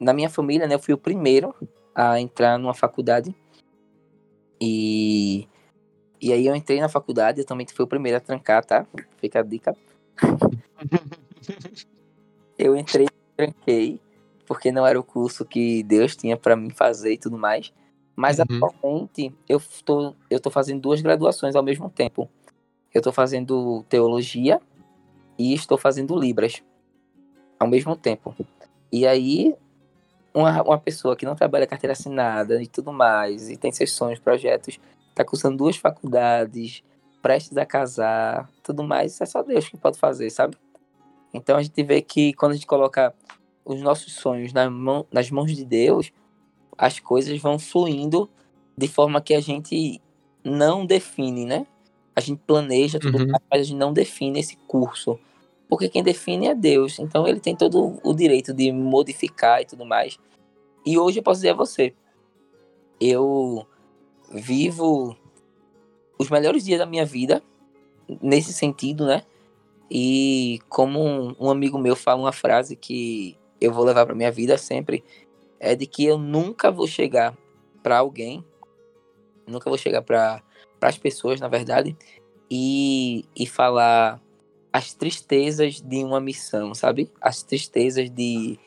Na 0.00 0.12
minha 0.12 0.28
família, 0.28 0.66
né? 0.66 0.74
Eu 0.74 0.80
fui 0.80 0.92
o 0.92 0.98
primeiro 0.98 1.54
a 1.94 2.20
entrar 2.20 2.58
numa 2.58 2.74
faculdade. 2.74 3.34
E. 4.60 5.48
E 6.20 6.32
aí 6.32 6.46
eu 6.46 6.54
entrei 6.54 6.80
na 6.80 6.88
faculdade, 6.88 7.40
eu 7.40 7.46
também 7.46 7.66
fui 7.66 7.84
o 7.84 7.88
primeiro 7.88 8.16
a 8.18 8.20
trancar, 8.20 8.64
tá? 8.64 8.86
Fica 9.18 9.40
a 9.40 9.42
dica. 9.42 9.76
eu 12.58 12.76
entrei, 12.76 13.08
tranquei, 13.36 14.00
porque 14.46 14.72
não 14.72 14.86
era 14.86 14.98
o 14.98 15.04
curso 15.04 15.44
que 15.44 15.82
Deus 15.82 16.16
tinha 16.16 16.36
pra 16.36 16.56
mim 16.56 16.70
fazer 16.70 17.12
e 17.12 17.18
tudo 17.18 17.36
mais. 17.36 17.72
Mas 18.16 18.38
Uhum. 18.38 18.44
atualmente 18.44 19.34
eu 19.48 19.60
tô, 19.84 20.14
eu 20.30 20.38
tô 20.38 20.50
fazendo 20.50 20.80
duas 20.80 21.00
graduações 21.00 21.56
ao 21.56 21.62
mesmo 21.62 21.90
tempo. 21.90 22.28
Eu 22.92 23.02
tô 23.02 23.10
fazendo 23.10 23.84
teologia 23.88 24.60
e 25.36 25.52
estou 25.52 25.76
fazendo 25.76 26.18
Libras 26.18 26.62
ao 27.58 27.66
mesmo 27.66 27.96
tempo. 27.96 28.34
E 28.92 29.06
aí, 29.06 29.54
uma, 30.32 30.62
uma 30.62 30.78
pessoa 30.78 31.16
que 31.16 31.26
não 31.26 31.34
trabalha 31.34 31.66
carteira 31.66 31.92
assinada 31.92 32.62
e 32.62 32.66
tudo 32.68 32.92
mais, 32.92 33.50
e 33.50 33.56
tem 33.56 33.72
seus 33.72 33.92
sonhos, 33.92 34.20
projetos, 34.20 34.78
tá 35.14 35.24
cursando 35.24 35.56
duas 35.56 35.76
faculdades, 35.76 36.82
prestes 37.22 37.56
a 37.56 37.64
casar, 37.64 38.50
tudo 38.62 38.82
mais, 38.82 39.20
é 39.20 39.26
só 39.26 39.42
Deus 39.42 39.68
que 39.68 39.76
pode 39.76 39.98
fazer, 39.98 40.28
sabe? 40.30 40.56
Então 41.32 41.56
a 41.56 41.62
gente 41.62 41.82
vê 41.82 42.02
que 42.02 42.32
quando 42.34 42.52
a 42.52 42.54
gente 42.54 42.66
coloca 42.66 43.14
os 43.64 43.80
nossos 43.80 44.14
sonhos 44.14 44.52
na 44.52 44.68
mão, 44.68 45.06
nas 45.10 45.30
mãos 45.30 45.54
de 45.54 45.64
Deus, 45.64 46.12
as 46.76 47.00
coisas 47.00 47.40
vão 47.40 47.58
fluindo 47.58 48.28
de 48.76 48.88
forma 48.88 49.20
que 49.20 49.34
a 49.34 49.40
gente 49.40 50.00
não 50.44 50.84
define, 50.84 51.44
né? 51.46 51.66
A 52.14 52.20
gente 52.20 52.40
planeja 52.46 52.98
tudo, 53.00 53.20
Uhum. 53.20 53.30
mais, 53.30 53.42
mas 53.50 53.60
a 53.60 53.64
gente 53.64 53.78
não 53.78 53.92
define 53.92 54.40
esse 54.40 54.56
curso. 54.68 55.18
Porque 55.68 55.88
quem 55.88 56.02
define 56.02 56.48
é 56.48 56.54
Deus. 56.54 56.98
Então 56.98 57.26
ele 57.26 57.40
tem 57.40 57.56
todo 57.56 57.98
o 58.04 58.14
direito 58.14 58.52
de 58.52 58.70
modificar 58.70 59.62
e 59.62 59.64
tudo 59.64 59.84
mais. 59.84 60.18
E 60.84 60.98
hoje 60.98 61.18
eu 61.18 61.22
posso 61.22 61.38
dizer 61.38 61.50
a 61.50 61.54
você, 61.54 61.94
eu 63.00 63.66
vivo 64.34 65.16
os 66.18 66.28
melhores 66.28 66.64
dias 66.64 66.78
da 66.78 66.86
minha 66.86 67.06
vida 67.06 67.42
nesse 68.20 68.52
sentido, 68.52 69.06
né? 69.06 69.22
E 69.90 70.58
como 70.68 71.00
um, 71.00 71.36
um 71.38 71.50
amigo 71.50 71.78
meu 71.78 71.94
fala 71.94 72.20
uma 72.20 72.32
frase 72.32 72.74
que 72.76 73.36
eu 73.60 73.72
vou 73.72 73.84
levar 73.84 74.04
para 74.04 74.14
minha 74.14 74.30
vida 74.30 74.58
sempre, 74.58 75.04
é 75.60 75.74
de 75.74 75.86
que 75.86 76.04
eu 76.04 76.18
nunca 76.18 76.70
vou 76.70 76.86
chegar 76.86 77.36
para 77.82 77.98
alguém, 77.98 78.44
nunca 79.46 79.70
vou 79.70 79.78
chegar 79.78 80.02
para 80.02 80.42
as 80.80 80.98
pessoas, 80.98 81.40
na 81.40 81.48
verdade, 81.48 81.96
e, 82.50 83.24
e 83.36 83.46
falar 83.46 84.20
as 84.72 84.92
tristezas 84.92 85.80
de 85.80 86.02
uma 86.02 86.20
missão, 86.20 86.74
sabe? 86.74 87.10
As 87.20 87.42
tristezas 87.42 88.10
de, 88.10 88.58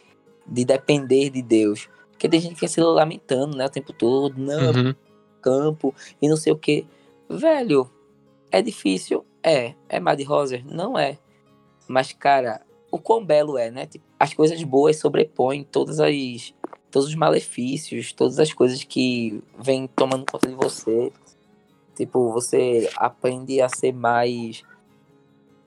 de 0.45 0.65
depender 0.65 1.29
de 1.29 1.41
Deus. 1.41 1.89
Porque 2.11 2.29
tem 2.29 2.39
gente 2.39 2.53
que 2.53 2.59
fica 2.61 2.71
se 2.71 2.81
lamentando, 2.81 3.57
né, 3.57 3.65
o 3.65 3.69
tempo 3.69 3.93
todo, 3.93 4.39
não, 4.39 4.73
Uhum. 4.73 4.95
Campo 5.41 5.93
e 6.21 6.27
não 6.27 6.37
sei 6.37 6.51
o 6.53 6.57
que. 6.57 6.85
Velho, 7.29 7.89
é 8.51 8.61
difícil? 8.61 9.25
É. 9.43 9.73
É 9.87 9.99
mar 9.99 10.15
de 10.15 10.23
rosas? 10.23 10.63
Não 10.63 10.97
é. 10.97 11.17
Mas, 11.87 12.11
cara, 12.11 12.61
o 12.91 12.99
quão 12.99 13.23
belo 13.25 13.57
é, 13.57 13.71
né? 13.71 13.85
Tipo, 13.85 14.05
as 14.19 14.33
coisas 14.33 14.61
boas 14.63 14.99
sobrepõem 14.99 15.63
todas 15.63 15.99
as, 15.99 16.53
todos 16.91 17.07
os 17.09 17.15
malefícios, 17.15 18.11
todas 18.13 18.39
as 18.39 18.51
coisas 18.53 18.83
que 18.83 19.41
vêm 19.59 19.87
tomando 19.87 20.25
conta 20.29 20.47
de 20.47 20.55
você. 20.55 21.11
Tipo, 21.95 22.31
você 22.31 22.89
aprende 22.95 23.61
a 23.61 23.69
ser 23.69 23.93
mais 23.93 24.63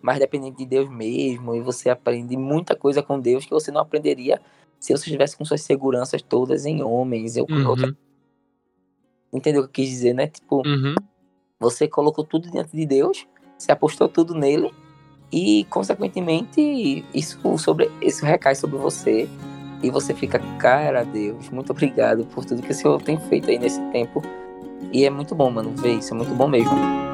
mais 0.02 0.18
dependente 0.18 0.56
de 0.56 0.64
Deus 0.64 0.88
mesmo 0.88 1.54
e 1.54 1.60
você 1.60 1.90
aprende 1.90 2.34
muita 2.34 2.74
coisa 2.74 3.02
com 3.02 3.20
Deus 3.20 3.44
que 3.44 3.50
você 3.50 3.70
não 3.70 3.82
aprenderia 3.82 4.40
se 4.78 4.96
você 4.96 5.04
estivesse 5.04 5.36
com 5.36 5.44
suas 5.44 5.60
seguranças 5.60 6.22
todas 6.22 6.64
em 6.64 6.82
homens. 6.82 7.36
Eu, 7.36 7.46
Uhum. 7.50 7.68
outra... 7.68 7.94
Entendeu 9.32 9.62
o 9.62 9.64
que 9.64 9.80
eu 9.82 9.84
quis 9.84 9.90
dizer, 9.90 10.14
né? 10.14 10.26
Tipo, 10.26 10.66
Uhum. 10.66 10.94
você 11.58 11.86
colocou 11.86 12.24
tudo 12.24 12.50
diante 12.50 12.76
de 12.76 12.86
Deus, 12.86 13.26
você 13.56 13.70
apostou 13.72 14.08
tudo 14.08 14.34
nele 14.34 14.72
e, 15.32 15.64
consequentemente, 15.70 17.04
isso, 17.14 17.38
sobre, 17.58 17.90
isso 18.02 18.24
recai 18.24 18.54
sobre 18.54 18.78
você 18.78 19.28
e 19.82 19.90
você 19.90 20.14
fica, 20.14 20.38
cara, 20.58 21.04
Deus, 21.04 21.48
muito 21.50 21.70
obrigado 21.70 22.24
por 22.26 22.44
tudo 22.44 22.62
que 22.62 22.72
o 22.72 22.74
Senhor 22.74 23.00
tem 23.02 23.18
feito 23.28 23.50
aí 23.50 23.58
nesse 23.58 23.80
tempo. 23.90 24.22
E 24.92 25.04
é 25.04 25.10
muito 25.10 25.34
bom, 25.34 25.50
mano, 25.50 25.70
ver 25.76 25.98
isso, 25.98 26.12
é 26.12 26.16
muito 26.16 26.34
bom 26.34 26.48
mesmo. 26.48 27.09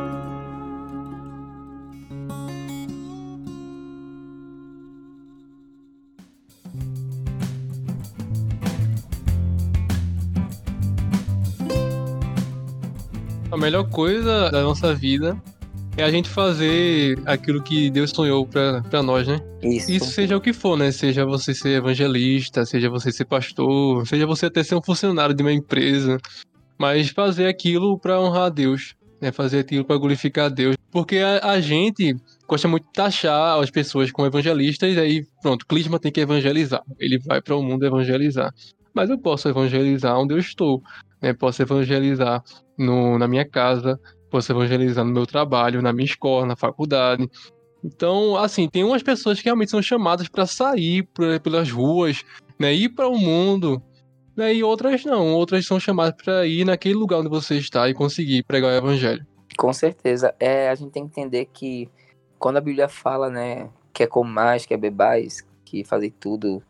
A 13.57 13.59
melhor 13.59 13.89
coisa 13.89 14.51
da 14.51 14.63
nossa 14.63 14.95
vida 14.95 15.35
é 15.97 16.03
a 16.03 16.11
gente 16.11 16.29
fazer 16.29 17.19
aquilo 17.25 17.63
que 17.63 17.89
Deus 17.89 18.11
sonhou 18.11 18.47
pra, 18.47 18.83
pra 18.83 19.03
nós, 19.03 19.27
né? 19.27 19.41
Isso. 19.63 19.91
Isso 19.91 20.11
seja 20.11 20.37
o 20.37 20.41
que 20.43 20.53
for, 20.53 20.77
né? 20.77 20.93
Seja 20.93 21.25
você 21.25 21.55
ser 21.55 21.71
evangelista, 21.71 22.67
seja 22.67 22.91
você 22.91 23.11
ser 23.11 23.25
pastor, 23.25 24.07
seja 24.07 24.27
você 24.27 24.45
até 24.45 24.63
ser 24.63 24.75
um 24.75 24.83
funcionário 24.83 25.35
de 25.35 25.43
uma 25.43 25.55
empresa, 25.55 26.19
mas 26.77 27.09
fazer 27.09 27.47
aquilo 27.47 27.99
pra 27.99 28.21
honrar 28.21 28.45
a 28.45 28.49
Deus, 28.51 28.95
né? 29.23 29.33
Fazer 29.33 29.61
aquilo 29.61 29.87
pra 29.87 29.97
glorificar 29.97 30.45
a 30.45 30.51
Deus, 30.51 30.77
porque 30.91 31.17
a, 31.17 31.53
a 31.53 31.59
gente 31.59 32.15
gosta 32.47 32.69
muito 32.69 32.85
de 32.85 32.93
taxar 32.93 33.59
as 33.59 33.71
pessoas 33.71 34.13
como 34.13 34.29
evangelistas, 34.29 34.95
e 34.95 35.01
aí 35.01 35.27
pronto, 35.41 35.65
Clisma 35.67 35.99
tem 35.99 36.13
que 36.13 36.21
evangelizar, 36.21 36.83
ele 37.01 37.19
vai 37.21 37.41
para 37.41 37.57
o 37.57 37.63
mundo 37.63 37.87
evangelizar, 37.87 38.53
mas 38.97 39.11
eu 39.11 39.19
posso 39.19 39.47
evangelizar 39.47 40.19
onde 40.19 40.33
eu 40.33 40.39
estou, 40.39 40.83
né? 41.21 41.35
Posso 41.35 41.61
evangelizar 41.61 42.43
no, 42.79 43.19
na 43.19 43.29
minha 43.29 43.49
casa, 43.49 44.01
posso 44.31 44.51
evangelizar 44.51 45.05
no 45.05 45.13
meu 45.13 45.27
trabalho, 45.27 45.83
na 45.83 45.93
minha 45.93 46.07
escola, 46.07 46.47
na 46.47 46.57
faculdade. 46.57 47.29
Então, 47.85 48.37
assim, 48.37 48.69
tem 48.69 48.83
umas 48.83 49.03
pessoas 49.03 49.39
que 49.39 49.45
realmente 49.45 49.71
são 49.71 49.83
chamadas 49.83 50.29
para 50.29 50.47
sair 50.47 51.03
por- 51.15 51.39
pelas 51.41 51.71
ruas, 51.71 52.25
né, 52.59 52.73
ir 52.73 52.89
para 52.89 53.07
o 53.07 53.19
mundo, 53.19 53.81
né, 54.35 54.55
e 54.55 54.65
outras 54.65 55.05
não. 55.05 55.35
Outras 55.35 55.67
são 55.67 55.79
chamadas 55.79 56.15
para 56.25 56.47
ir 56.47 56.65
naquele 56.65 56.95
lugar 56.95 57.21
onde 57.21 57.29
você 57.29 57.57
está 57.57 57.89
e 57.89 57.95
conseguir 57.95 58.43
pregar 58.45 58.73
o 58.73 58.77
evangelho. 58.77 59.25
Com 59.59 59.73
certeza. 59.75 60.35
É, 60.41 60.71
a 60.71 60.75
gente 60.75 60.91
tem 60.91 61.07
que 61.07 61.21
entender 61.21 61.47
que 61.53 61.89
quando 62.39 62.57
a 62.57 62.61
Bíblia 62.63 62.89
fala, 62.89 63.29
né, 63.29 63.69
que 63.93 64.03
é 64.03 64.07
comais, 64.07 64.65
que 64.65 64.73
é 64.73 64.77
bebais, 64.77 65.47
que 65.65 65.85
fazer 65.85 66.13
tudo 66.19 66.63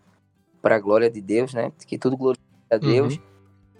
para 0.66 0.74
a 0.74 0.80
glória 0.80 1.08
de 1.08 1.20
Deus, 1.20 1.54
né, 1.54 1.70
que 1.86 1.96
tudo 1.96 2.16
glorifica 2.16 2.50
a 2.72 2.76
Deus, 2.76 3.20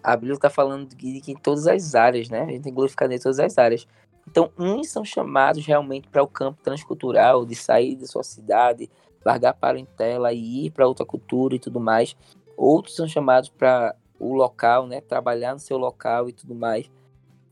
a 0.04 0.14
Bíblia 0.14 0.34
está 0.34 0.48
falando 0.48 0.86
de 0.86 1.20
que 1.20 1.32
em 1.32 1.34
todas 1.34 1.66
as 1.66 1.96
áreas, 1.96 2.28
né, 2.28 2.42
a 2.42 2.46
gente 2.46 2.62
tem 2.62 2.70
que 2.70 2.76
glorificar 2.76 3.10
em 3.10 3.18
todas 3.18 3.40
as 3.40 3.58
áreas. 3.58 3.88
Então, 4.24 4.52
uns 4.56 4.88
são 4.88 5.04
chamados 5.04 5.66
realmente 5.66 6.06
para 6.06 6.22
o 6.22 6.28
campo 6.28 6.62
transcultural, 6.62 7.44
de 7.44 7.56
sair 7.56 7.96
da 7.96 8.06
sua 8.06 8.22
cidade, 8.22 8.88
largar 9.24 9.50
a 9.50 9.54
parentela 9.54 10.32
e 10.32 10.66
ir 10.66 10.70
para 10.70 10.86
outra 10.86 11.04
cultura 11.04 11.56
e 11.56 11.58
tudo 11.58 11.80
mais. 11.80 12.16
Outros 12.56 12.94
são 12.94 13.08
chamados 13.08 13.48
para 13.48 13.96
o 14.16 14.32
local, 14.32 14.86
né, 14.86 15.00
trabalhar 15.00 15.54
no 15.54 15.58
seu 15.58 15.78
local 15.78 16.28
e 16.28 16.32
tudo 16.32 16.54
mais. 16.54 16.88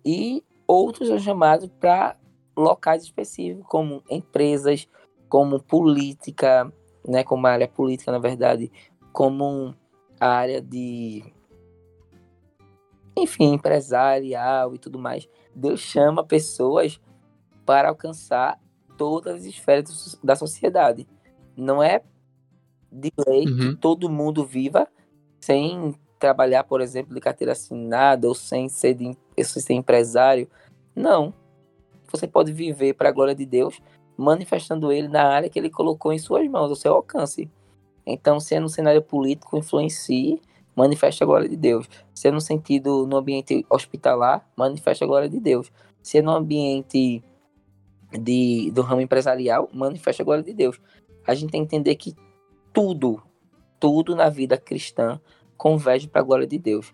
E 0.05 0.45
outros 0.65 1.09
são 1.09 1.19
chamados 1.19 1.69
para 1.81 2.17
locais 2.57 3.03
específicos, 3.03 3.67
como 3.67 4.01
empresas, 4.09 4.89
como 5.29 5.61
política, 5.61 6.73
né, 7.07 7.23
como 7.23 7.47
área 7.47 7.69
política, 7.69 8.11
na 8.11 8.19
verdade, 8.19 8.71
como 9.15 9.75
a 10.21 10.27
área 10.29 10.61
de 10.61 11.23
enfim, 13.17 13.55
empresarial 13.55 14.75
e 14.75 14.79
tudo 14.79 14.99
mais. 14.99 15.29
Deus 15.55 15.79
chama 15.79 16.25
pessoas 16.25 17.01
para 17.65 17.89
alcançar 17.89 18.61
todas 18.99 19.37
as 19.37 19.45
esferas 19.45 20.19
da 20.23 20.35
sociedade. 20.35 21.07
Não 21.57 21.81
é 21.81 22.03
de 22.91 23.13
lei 23.27 23.47
Uhum. 23.47 23.57
que 23.57 23.77
todo 23.77 24.11
mundo 24.11 24.45
viva 24.45 24.89
sem 25.41 25.95
trabalhar, 26.19 26.65
por 26.65 26.81
exemplo, 26.81 27.15
de 27.15 27.21
carteira 27.21 27.53
assinada 27.53 28.27
ou 28.27 28.35
sem 28.35 28.69
ser, 28.69 28.95
de, 28.95 29.17
sem 29.45 29.63
ser 29.63 29.75
empresário. 29.75 30.49
Não. 30.95 31.33
Você 32.11 32.27
pode 32.27 32.53
viver 32.53 32.95
para 32.95 33.11
a 33.11 33.13
glória 33.13 33.35
de 33.35 33.47
Deus, 33.47 33.81
manifestando 34.17 34.91
ele 34.91 35.07
na 35.07 35.23
área 35.25 35.49
que 35.49 35.59
ele 35.59 35.71
colocou 35.71 36.13
em 36.13 36.19
suas 36.19 36.49
mãos, 36.49 36.71
ao 36.71 36.77
seu 36.77 36.95
alcance. 36.95 37.49
Então, 38.07 38.39
se 38.39 38.55
é 38.55 38.61
no 38.61 38.69
cenário 38.69 39.03
político, 39.03 39.57
influencie, 39.57 40.41
manifeste 40.77 41.23
a 41.23 41.27
glória 41.27 41.49
de 41.49 41.57
Deus. 41.57 41.89
Se 42.15 42.29
é 42.29 42.31
no 42.31 42.41
sentido, 42.41 43.07
no 43.07 43.17
ambiente 43.17 43.65
hospitalar, 43.71 44.47
manifeste 44.57 45.05
a 45.05 45.07
glória 45.07 45.29
de 45.29 45.41
Deus. 45.41 45.73
Se 46.03 46.19
é 46.19 46.23
no 46.23 46.33
ambiente 46.33 47.23
de, 48.13 48.71
do 48.73 48.83
ramo 48.83 49.01
empresarial, 49.01 49.69
manifeste 49.73 50.23
a 50.23 50.25
glória 50.25 50.45
de 50.45 50.53
Deus. 50.53 50.81
A 51.27 51.35
gente 51.35 51.51
tem 51.51 51.63
que 51.63 51.77
entender 51.77 51.95
que 51.97 52.15
tudo, 52.73 53.23
tudo 53.81 54.15
na 54.15 54.29
vida 54.29 54.57
cristã 54.57 55.21
converge 55.57 56.09
para 56.09 56.21
a 56.21 56.25
glória 56.25 56.47
de 56.47 56.59
Deus. 56.59 56.93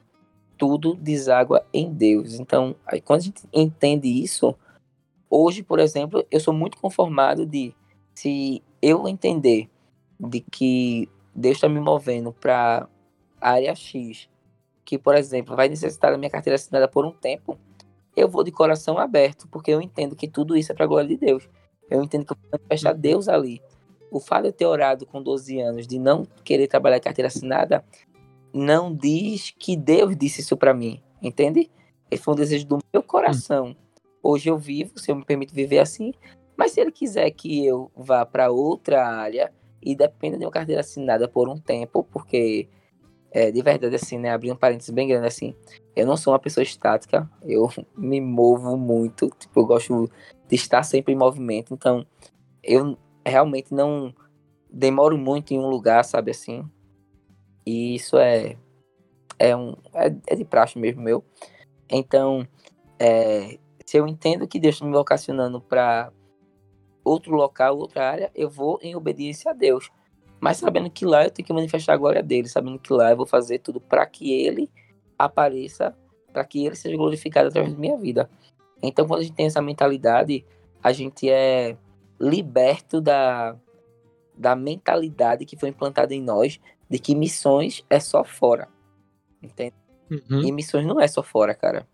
Tudo 0.57 0.95
deságua 0.95 1.64
em 1.73 1.93
Deus. 1.93 2.38
Então, 2.38 2.76
aí, 2.87 3.00
quando 3.00 3.21
a 3.21 3.25
gente 3.25 3.43
entende 3.52 4.09
isso, 4.09 4.55
hoje, 5.29 5.62
por 5.62 5.79
exemplo, 5.79 6.25
eu 6.31 6.38
sou 6.38 6.52
muito 6.52 6.76
conformado 6.79 7.47
de 7.47 7.75
se 8.14 8.62
eu 8.83 9.09
entender 9.09 9.69
de 10.29 10.41
que 10.41 11.09
Deus 11.35 11.57
está 11.57 11.69
me 11.69 11.81
movendo 11.81 12.33
para 12.33 12.89
a 13.41 13.50
área 13.53 13.75
X, 13.75 14.29
que, 14.85 14.99
por 14.99 15.15
exemplo, 15.15 15.57
vai 15.57 15.69
necessitar 15.69 16.12
da 16.12 16.19
minha 16.19 16.31
carteira 16.31 16.57
assinada 16.57 16.89
por 16.89 17.07
um 17.07 17.12
tempo, 17.12 17.59
eu 18.17 18.29
vou 18.29 18.45
de 18.45 18.50
coração 18.50 18.99
aberto, 18.99 19.49
porque 19.49 19.71
eu 19.71 19.81
entendo 19.81 20.17
que 20.17 20.29
tudo 20.29 20.57
isso 20.57 20.73
é 20.73 20.75
para 20.75 20.85
a 20.85 20.89
glória 20.89 21.09
de 21.09 21.17
Deus. 21.17 21.49
Eu 21.89 22.03
entendo 22.03 22.25
que 22.25 22.33
eu 22.33 22.37
vou 22.37 22.50
manifestar 22.59 22.93
Deus 22.93 23.29
ali. 23.29 23.62
O 24.11 24.21
fato 24.21 24.43
de 24.43 24.49
eu 24.49 24.53
ter 24.53 24.67
orado 24.67 25.07
com 25.07 25.23
12 25.23 25.61
anos, 25.61 25.87
de 25.87 25.99
não 25.99 26.27
querer 26.45 26.67
trabalhar 26.67 27.00
carteira 27.00 27.29
assinada, 27.29 27.85
não 28.53 28.95
diz 28.95 29.55
que 29.57 29.77
Deus 29.77 30.17
disse 30.17 30.41
isso 30.41 30.57
para 30.57 30.75
mim, 30.75 31.00
entende? 31.23 31.71
Esse 32.11 32.23
foi 32.23 32.35
um 32.35 32.37
desejo 32.37 32.67
do 32.67 32.79
meu 32.93 33.03
coração. 33.03 33.77
Hoje 34.23 34.50
eu 34.50 34.59
vivo, 34.59 34.99
se 34.99 35.11
eu 35.11 35.17
me 35.17 35.25
permito 35.25 35.55
viver 35.55 35.79
assim, 35.79 36.12
mas 36.57 36.73
se 36.73 36.81
ele 36.81 36.91
quiser 36.91 37.31
que 37.31 37.65
eu 37.65 37.91
vá 37.97 38.27
para 38.27 38.50
outra 38.50 39.07
área 39.07 39.53
e 39.82 39.94
dependa 39.94 40.38
de 40.38 40.44
uma 40.44 40.50
carteira 40.50 40.80
assinada 40.80 41.28
por 41.28 41.49
um 41.49 41.58
tempo, 41.58 42.04
porque 42.04 42.68
é, 43.32 43.50
de 43.50 43.62
verdade, 43.62 43.94
assim, 43.94 44.18
né? 44.18 44.30
Abrindo 44.30 44.54
um 44.54 44.58
parênteses 44.58 44.90
bem 44.90 45.08
grande, 45.08 45.26
assim. 45.26 45.54
Eu 45.94 46.06
não 46.06 46.16
sou 46.16 46.32
uma 46.32 46.38
pessoa 46.38 46.62
estática, 46.62 47.30
eu 47.42 47.68
me 47.96 48.20
movo 48.20 48.76
muito, 48.76 49.30
tipo, 49.38 49.60
eu 49.60 49.66
gosto 49.66 50.10
de 50.49 50.56
estar 50.56 50.82
sempre 50.82 51.12
em 51.12 51.16
movimento, 51.16 51.72
então 51.72 52.04
eu 52.62 52.99
realmente 53.25 53.72
não 53.72 54.12
demoro 54.70 55.16
muito 55.16 55.52
em 55.52 55.58
um 55.58 55.68
lugar, 55.68 56.04
sabe 56.04 56.32
assim. 56.32 56.68
E 57.64 57.94
isso 57.94 58.18
é 58.18 58.56
é 59.38 59.56
um 59.56 59.75
é, 59.94 60.14
é 60.26 60.37
de 60.37 60.44
praxe 60.44 60.78
mesmo 60.78 61.02
meu. 61.02 61.25
Então, 61.88 62.46
é, 62.99 63.58
se 63.87 63.96
eu 63.96 64.06
entendo 64.06 64.46
que 64.46 64.60
Deus 64.60 64.75
está 64.76 64.87
me 64.87 64.92
vocacionando 64.92 65.60
para 65.60 66.12
outro 67.04 67.35
local, 67.35 67.78
outra 67.78 68.09
área, 68.09 68.30
eu 68.35 68.49
vou 68.49 68.78
em 68.83 68.95
obediência 68.95 69.50
a 69.50 69.54
Deus 69.54 69.90
mas 70.40 70.57
sabendo 70.57 70.90
que 70.90 71.04
lá 71.04 71.25
eu 71.25 71.30
tenho 71.30 71.47
que 71.47 71.52
manifestar 71.52 71.92
a 71.92 71.99
glória 71.99 72.23
dele, 72.23 72.49
sabendo 72.49 72.78
que 72.78 72.92
lá 72.92 73.11
eu 73.11 73.16
vou 73.16 73.26
fazer 73.26 73.59
tudo 73.59 73.78
para 73.78 74.07
que 74.07 74.33
ele 74.33 74.71
apareça, 75.19 75.95
para 76.33 76.45
que 76.45 76.64
ele 76.64 76.75
seja 76.75 76.97
glorificado 76.97 77.49
através 77.49 77.75
da 77.75 77.78
minha 77.78 77.99
vida. 77.99 78.28
Então, 78.83 79.07
quando 79.07 79.21
a 79.21 79.23
gente 79.23 79.35
tem 79.35 79.47
essa 79.47 79.61
mentalidade, 79.61 80.47
a 80.83 80.92
gente 80.92 81.28
é 81.28 81.76
liberto 82.19 83.02
da, 83.02 83.54
da 84.35 84.57
mentalidade 84.57 85.45
que 85.45 85.59
foi 85.59 85.69
implantada 85.69 86.14
em 86.14 86.23
nós 86.23 86.59
de 86.88 86.99
que 86.99 87.14
missões 87.14 87.85
é 87.90 88.00
só 88.00 88.25
fora. 88.25 88.66
Entende? 89.42 89.75
Uhum. 90.11 90.40
E 90.42 90.50
missões 90.50 90.87
não 90.87 90.99
é 90.99 91.07
só 91.07 91.23
fora, 91.23 91.54
cara. 91.54 91.87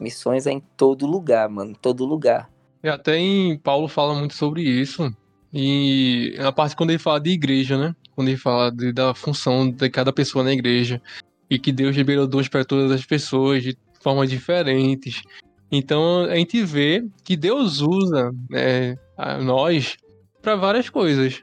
Missões 0.00 0.46
é 0.46 0.50
em 0.50 0.60
todo 0.60 1.06
lugar, 1.06 1.48
mano, 1.48 1.70
em 1.70 1.74
todo 1.74 2.04
lugar. 2.04 2.50
E 2.86 2.88
até 2.88 3.18
em 3.18 3.58
Paulo 3.58 3.88
fala 3.88 4.14
muito 4.14 4.34
sobre 4.34 4.62
isso. 4.62 5.12
E 5.52 6.36
na 6.38 6.52
parte 6.52 6.76
quando 6.76 6.90
ele 6.90 7.00
fala 7.00 7.18
de 7.18 7.30
igreja, 7.30 7.76
né? 7.76 7.92
Quando 8.14 8.28
ele 8.28 8.36
fala 8.36 8.70
de, 8.70 8.92
da 8.92 9.12
função 9.12 9.68
de 9.68 9.90
cada 9.90 10.12
pessoa 10.12 10.44
na 10.44 10.52
igreja. 10.52 11.02
E 11.50 11.58
que 11.58 11.72
Deus 11.72 11.96
liberou 11.96 12.28
dons 12.28 12.46
para 12.46 12.64
todas 12.64 12.92
as 12.92 13.04
pessoas 13.04 13.64
de 13.64 13.76
formas 14.00 14.30
diferentes. 14.30 15.20
Então 15.68 16.26
a 16.26 16.36
gente 16.36 16.62
vê 16.62 17.04
que 17.24 17.36
Deus 17.36 17.80
usa 17.80 18.30
né, 18.48 18.96
a 19.18 19.36
nós 19.38 19.96
para 20.40 20.54
várias 20.54 20.88
coisas. 20.88 21.42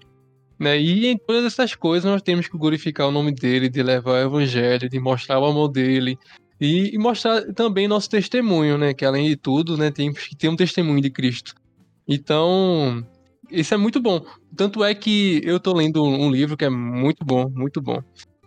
Né? 0.57 0.79
E 0.79 1.07
em 1.07 1.17
todas 1.17 1.43
essas 1.43 1.75
coisas 1.75 2.09
nós 2.09 2.21
temos 2.21 2.47
que 2.47 2.57
glorificar 2.57 3.09
o 3.09 3.11
nome 3.11 3.33
dele, 3.33 3.67
de 3.67 3.83
levar 3.83 4.11
o 4.13 4.27
evangelho, 4.27 4.87
de 4.87 4.97
mostrar 4.97 5.41
o 5.41 5.45
amor 5.45 5.67
dele 5.67 6.17
e, 6.59 6.93
e 6.93 6.97
mostrar 6.97 7.41
também 7.53 7.87
nosso 7.87 8.09
testemunho, 8.09 8.77
né? 8.77 8.93
Que 8.93 9.05
além 9.05 9.27
de 9.27 9.35
tudo, 9.35 9.77
né, 9.77 9.91
que 9.91 10.35
ter 10.35 10.49
um 10.49 10.55
testemunho 10.55 11.01
de 11.01 11.09
Cristo. 11.09 11.53
Então, 12.07 13.05
isso 13.51 13.73
é 13.73 13.77
muito 13.77 14.01
bom. 14.01 14.25
Tanto 14.55 14.83
é 14.83 14.93
que 14.93 15.41
eu 15.43 15.59
tô 15.59 15.73
lendo 15.73 16.03
um 16.03 16.31
livro 16.31 16.57
que 16.57 16.65
é 16.65 16.69
muito 16.69 17.23
bom, 17.23 17.49
muito 17.49 17.81
bom. 17.81 18.01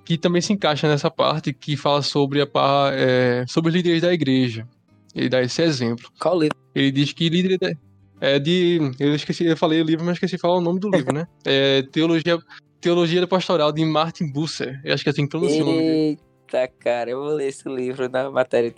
Que 0.05 0.17
também 0.17 0.41
se 0.41 0.53
encaixa 0.53 0.89
nessa 0.89 1.11
parte 1.11 1.53
que 1.53 1.77
fala 1.77 2.03
sobre, 2.03 2.41
a, 2.43 2.49
é, 2.93 3.45
sobre 3.49 3.71
os 3.71 3.75
líderes 3.75 4.03
da 4.03 4.13
igreja. 4.13 4.67
Ele 5.15 5.29
dá 5.29 5.43
esse 5.43 5.63
exemplo. 5.63 6.11
Qual 6.19 6.39
livro? 6.39 6.57
Ele 6.75 6.91
diz 6.93 7.13
que 7.13 7.29
líder 7.29 7.77
é 8.21 8.39
de. 8.39 8.79
Eu 8.99 9.15
esqueci, 9.15 9.45
eu 9.45 9.57
falei 9.57 9.81
o 9.81 9.85
livro, 9.85 10.05
mas 10.05 10.15
esqueci 10.15 10.37
de 10.37 10.41
falar 10.41 10.57
o 10.57 10.61
nome 10.61 10.79
do 10.79 10.91
livro, 10.91 11.13
né? 11.13 11.27
É 11.45 11.83
Teologia, 11.83 12.39
Teologia 12.81 13.27
Pastoral 13.27 13.73
de 13.73 13.85
Martin 13.85 14.31
Busser. 14.31 14.81
Eu 14.85 14.95
acho 14.95 15.03
que 15.03 15.09
é 15.09 15.13
assim 15.13 15.23
que 15.23 15.31
pronuncia 15.31 15.63
o 15.63 15.67
nome 15.67 15.79
dele. 15.79 16.19
Eita, 16.47 16.69
cara, 16.79 17.11
eu 17.11 17.21
vou 17.21 17.33
ler 17.33 17.49
esse 17.49 17.69
livro 17.69 18.09
na 18.09 18.31
matéria. 18.31 18.73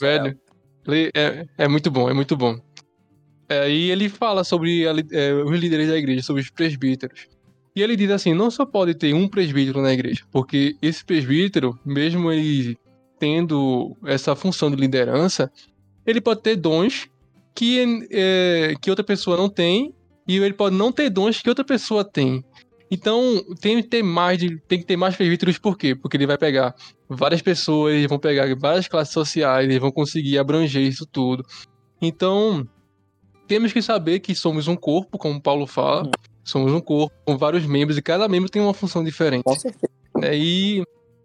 Velho, 0.00 0.38
é, 1.14 1.46
é 1.58 1.68
muito 1.68 1.90
bom, 1.90 2.08
é 2.08 2.14
muito 2.14 2.34
bom. 2.34 2.58
É, 3.48 3.70
e 3.70 3.90
ele 3.90 4.08
fala 4.08 4.42
sobre 4.42 4.88
a, 4.88 4.92
é, 5.12 5.34
os 5.34 5.58
líderes 5.58 5.88
da 5.88 5.98
igreja, 5.98 6.22
sobre 6.22 6.40
os 6.40 6.50
presbíteros. 6.50 7.28
E 7.76 7.82
ele 7.82 7.94
diz 7.94 8.10
assim: 8.10 8.32
não 8.32 8.50
só 8.50 8.64
pode 8.64 8.94
ter 8.94 9.14
um 9.14 9.28
presbítero 9.28 9.82
na 9.82 9.92
igreja, 9.92 10.24
porque 10.32 10.76
esse 10.80 11.04
presbítero, 11.04 11.78
mesmo 11.84 12.32
ele 12.32 12.78
tendo 13.18 13.94
essa 14.06 14.34
função 14.34 14.70
de 14.70 14.76
liderança, 14.76 15.52
ele 16.06 16.22
pode 16.22 16.40
ter 16.40 16.56
dons 16.56 17.06
que, 17.54 18.06
é, 18.10 18.74
que 18.80 18.88
outra 18.88 19.04
pessoa 19.04 19.36
não 19.36 19.50
tem, 19.50 19.94
e 20.26 20.38
ele 20.38 20.54
pode 20.54 20.74
não 20.74 20.90
ter 20.90 21.10
dons 21.10 21.42
que 21.42 21.48
outra 21.50 21.64
pessoa 21.64 22.02
tem. 22.02 22.42
Então, 22.90 23.44
tem 23.60 23.80
que 23.80 23.88
ter 23.88 24.02
mais, 24.02 24.36
de, 24.36 24.58
tem 24.66 24.78
que 24.80 24.84
ter 24.84 24.96
mais 24.96 25.14
presbíteros, 25.14 25.58
por 25.58 25.78
quê? 25.78 25.94
Porque 25.94 26.16
ele 26.16 26.26
vai 26.26 26.36
pegar 26.36 26.74
várias 27.08 27.40
pessoas, 27.40 27.94
eles 27.94 28.08
vão 28.08 28.18
pegar 28.18 28.52
várias 28.56 28.88
classes 28.88 29.14
sociais, 29.14 29.64
eles 29.64 29.78
vão 29.78 29.92
conseguir 29.92 30.38
abranger 30.38 30.82
isso 30.82 31.06
tudo. 31.06 31.44
Então, 32.02 32.66
temos 33.46 33.72
que 33.72 33.80
saber 33.80 34.18
que 34.18 34.34
somos 34.34 34.66
um 34.66 34.74
corpo, 34.74 35.18
como 35.18 35.40
Paulo 35.40 35.66
fala, 35.68 36.04
uhum. 36.04 36.10
somos 36.42 36.72
um 36.72 36.80
corpo 36.80 37.14
com 37.24 37.38
vários 37.38 37.64
membros, 37.64 37.96
e 37.96 38.02
cada 38.02 38.28
membro 38.28 38.50
tem 38.50 38.60
uma 38.60 38.74
função 38.74 39.04
diferente. 39.04 39.44
Com 39.44 39.54
certeza. 39.54 39.92
É, 40.22 40.36
e 40.36 40.82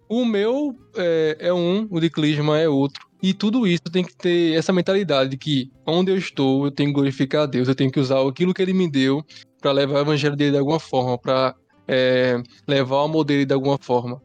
o 0.08 0.24
meu 0.24 0.76
é, 0.96 1.38
é 1.40 1.54
um, 1.54 1.88
o 1.90 2.00
de 2.00 2.12
Clisma 2.12 2.60
é 2.60 2.70
outro. 2.70 3.04
E 3.24 3.34
tudo 3.34 3.66
isso 3.66 3.84
tem 3.92 4.04
que 4.04 4.16
ter 4.16 4.56
essa 4.56 4.72
mentalidade 4.72 5.32
de 5.32 5.38
que 5.38 5.72
onde 5.84 6.12
eu 6.12 6.18
estou, 6.18 6.66
eu 6.66 6.72
tenho 6.72 6.90
que 6.90 6.94
glorificar 6.94 7.44
a 7.44 7.46
Deus, 7.48 7.68
eu 7.68 7.74
tenho 7.74 7.92
que 7.92 8.00
usar 8.00 8.22
aquilo 8.22 8.54
que 8.54 8.62
ele 8.62 8.74
me 8.74 8.88
deu 8.88 9.26
para 9.66 9.72
levar 9.72 9.96
o 9.96 10.02
evangelho 10.02 10.36
dele 10.36 10.52
de 10.52 10.58
alguma 10.60 10.80
forma, 10.80 11.18
para 11.18 11.56
é, 11.88 12.38
levar 12.68 12.98
o 12.98 13.06
amor 13.06 13.24
dele 13.24 13.48
de 13.48 13.54
alguma 13.56 13.80
forma. 13.80 14.22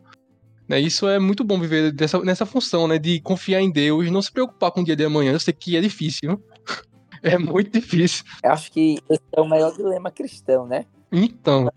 Né, 0.68 0.78
isso 0.78 1.09
é 1.09 1.18
muito 1.18 1.42
bom 1.42 1.59
viver 1.59 1.92
dessa, 1.92 2.20
nessa 2.20 2.44
função, 2.44 2.87
né? 2.87 2.99
De 2.99 3.23
confiar 3.23 3.62
em 3.62 3.73
Deus, 3.73 4.11
não 4.11 4.20
se 4.20 4.30
preocupar 4.30 4.70
com 4.70 4.82
o 4.82 4.85
dia 4.85 4.94
de 4.94 5.02
amanhã. 5.02 5.32
Eu 5.32 5.40
sei 5.40 5.54
que 5.54 5.78
é 5.78 5.80
difícil. 5.80 6.38
é 7.25 7.38
muito 7.38 7.73
difícil. 7.73 8.23
Eu 8.44 8.52
acho 8.52 8.70
que 8.70 8.99
esse 9.09 9.23
é 9.35 9.40
o 9.40 9.49
maior 9.49 9.75
dilema 9.75 10.11
cristão, 10.11 10.66
né? 10.66 10.85
Então. 11.11 11.70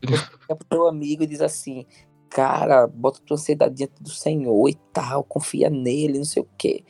É 0.49 0.53
pro 0.53 0.67
teu 0.67 0.85
amigo 0.85 1.23
e 1.23 1.27
diz 1.27 1.39
assim: 1.39 1.85
cara, 2.29 2.85
bota 2.85 3.21
tua 3.25 3.35
ansiedade 3.35 3.75
diante 3.75 4.03
do 4.03 4.09
Senhor 4.09 4.69
e 4.69 4.75
tal, 4.91 5.23
confia 5.23 5.69
nele, 5.69 6.17
não 6.17 6.25
sei 6.25 6.43
o 6.43 6.47
quê. 6.57 6.83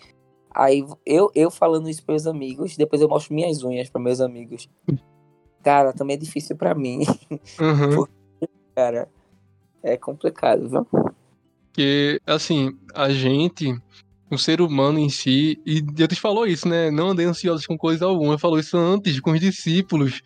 Aí 0.49 0.83
eu, 1.05 1.29
eu 1.35 1.51
falando 1.51 1.87
isso 1.87 2.03
para 2.03 2.13
meus 2.13 2.25
amigos, 2.25 2.75
depois 2.75 2.99
eu 2.99 3.07
mostro 3.07 3.35
minhas 3.35 3.63
unhas 3.63 3.91
para 3.91 4.01
meus 4.01 4.19
amigos. 4.19 4.67
Cara, 5.63 5.93
também 5.93 6.15
é 6.15 6.19
difícil 6.19 6.55
para 6.55 6.75
mim. 6.75 6.99
Uhum. 7.59 8.05
Porque, 8.39 8.53
cara, 8.75 9.07
é 9.81 9.97
complicado, 9.97 10.69
viu? 10.69 10.85
Porque, 10.85 12.21
assim, 12.27 12.77
a 12.93 13.09
gente, 13.09 13.75
o 14.29 14.37
ser 14.37 14.61
humano 14.61 14.99
em 14.99 15.09
si, 15.09 15.59
e 15.65 15.81
Deus 15.81 16.19
falou 16.19 16.45
isso, 16.45 16.67
né? 16.67 16.91
Não 16.91 17.09
andei 17.09 17.25
ansiosos 17.25 17.65
com 17.65 17.77
coisa 17.77 18.05
alguma. 18.05 18.37
Falou 18.37 18.59
isso 18.59 18.77
antes 18.77 19.19
com 19.19 19.31
os 19.31 19.39
discípulos, 19.39 20.21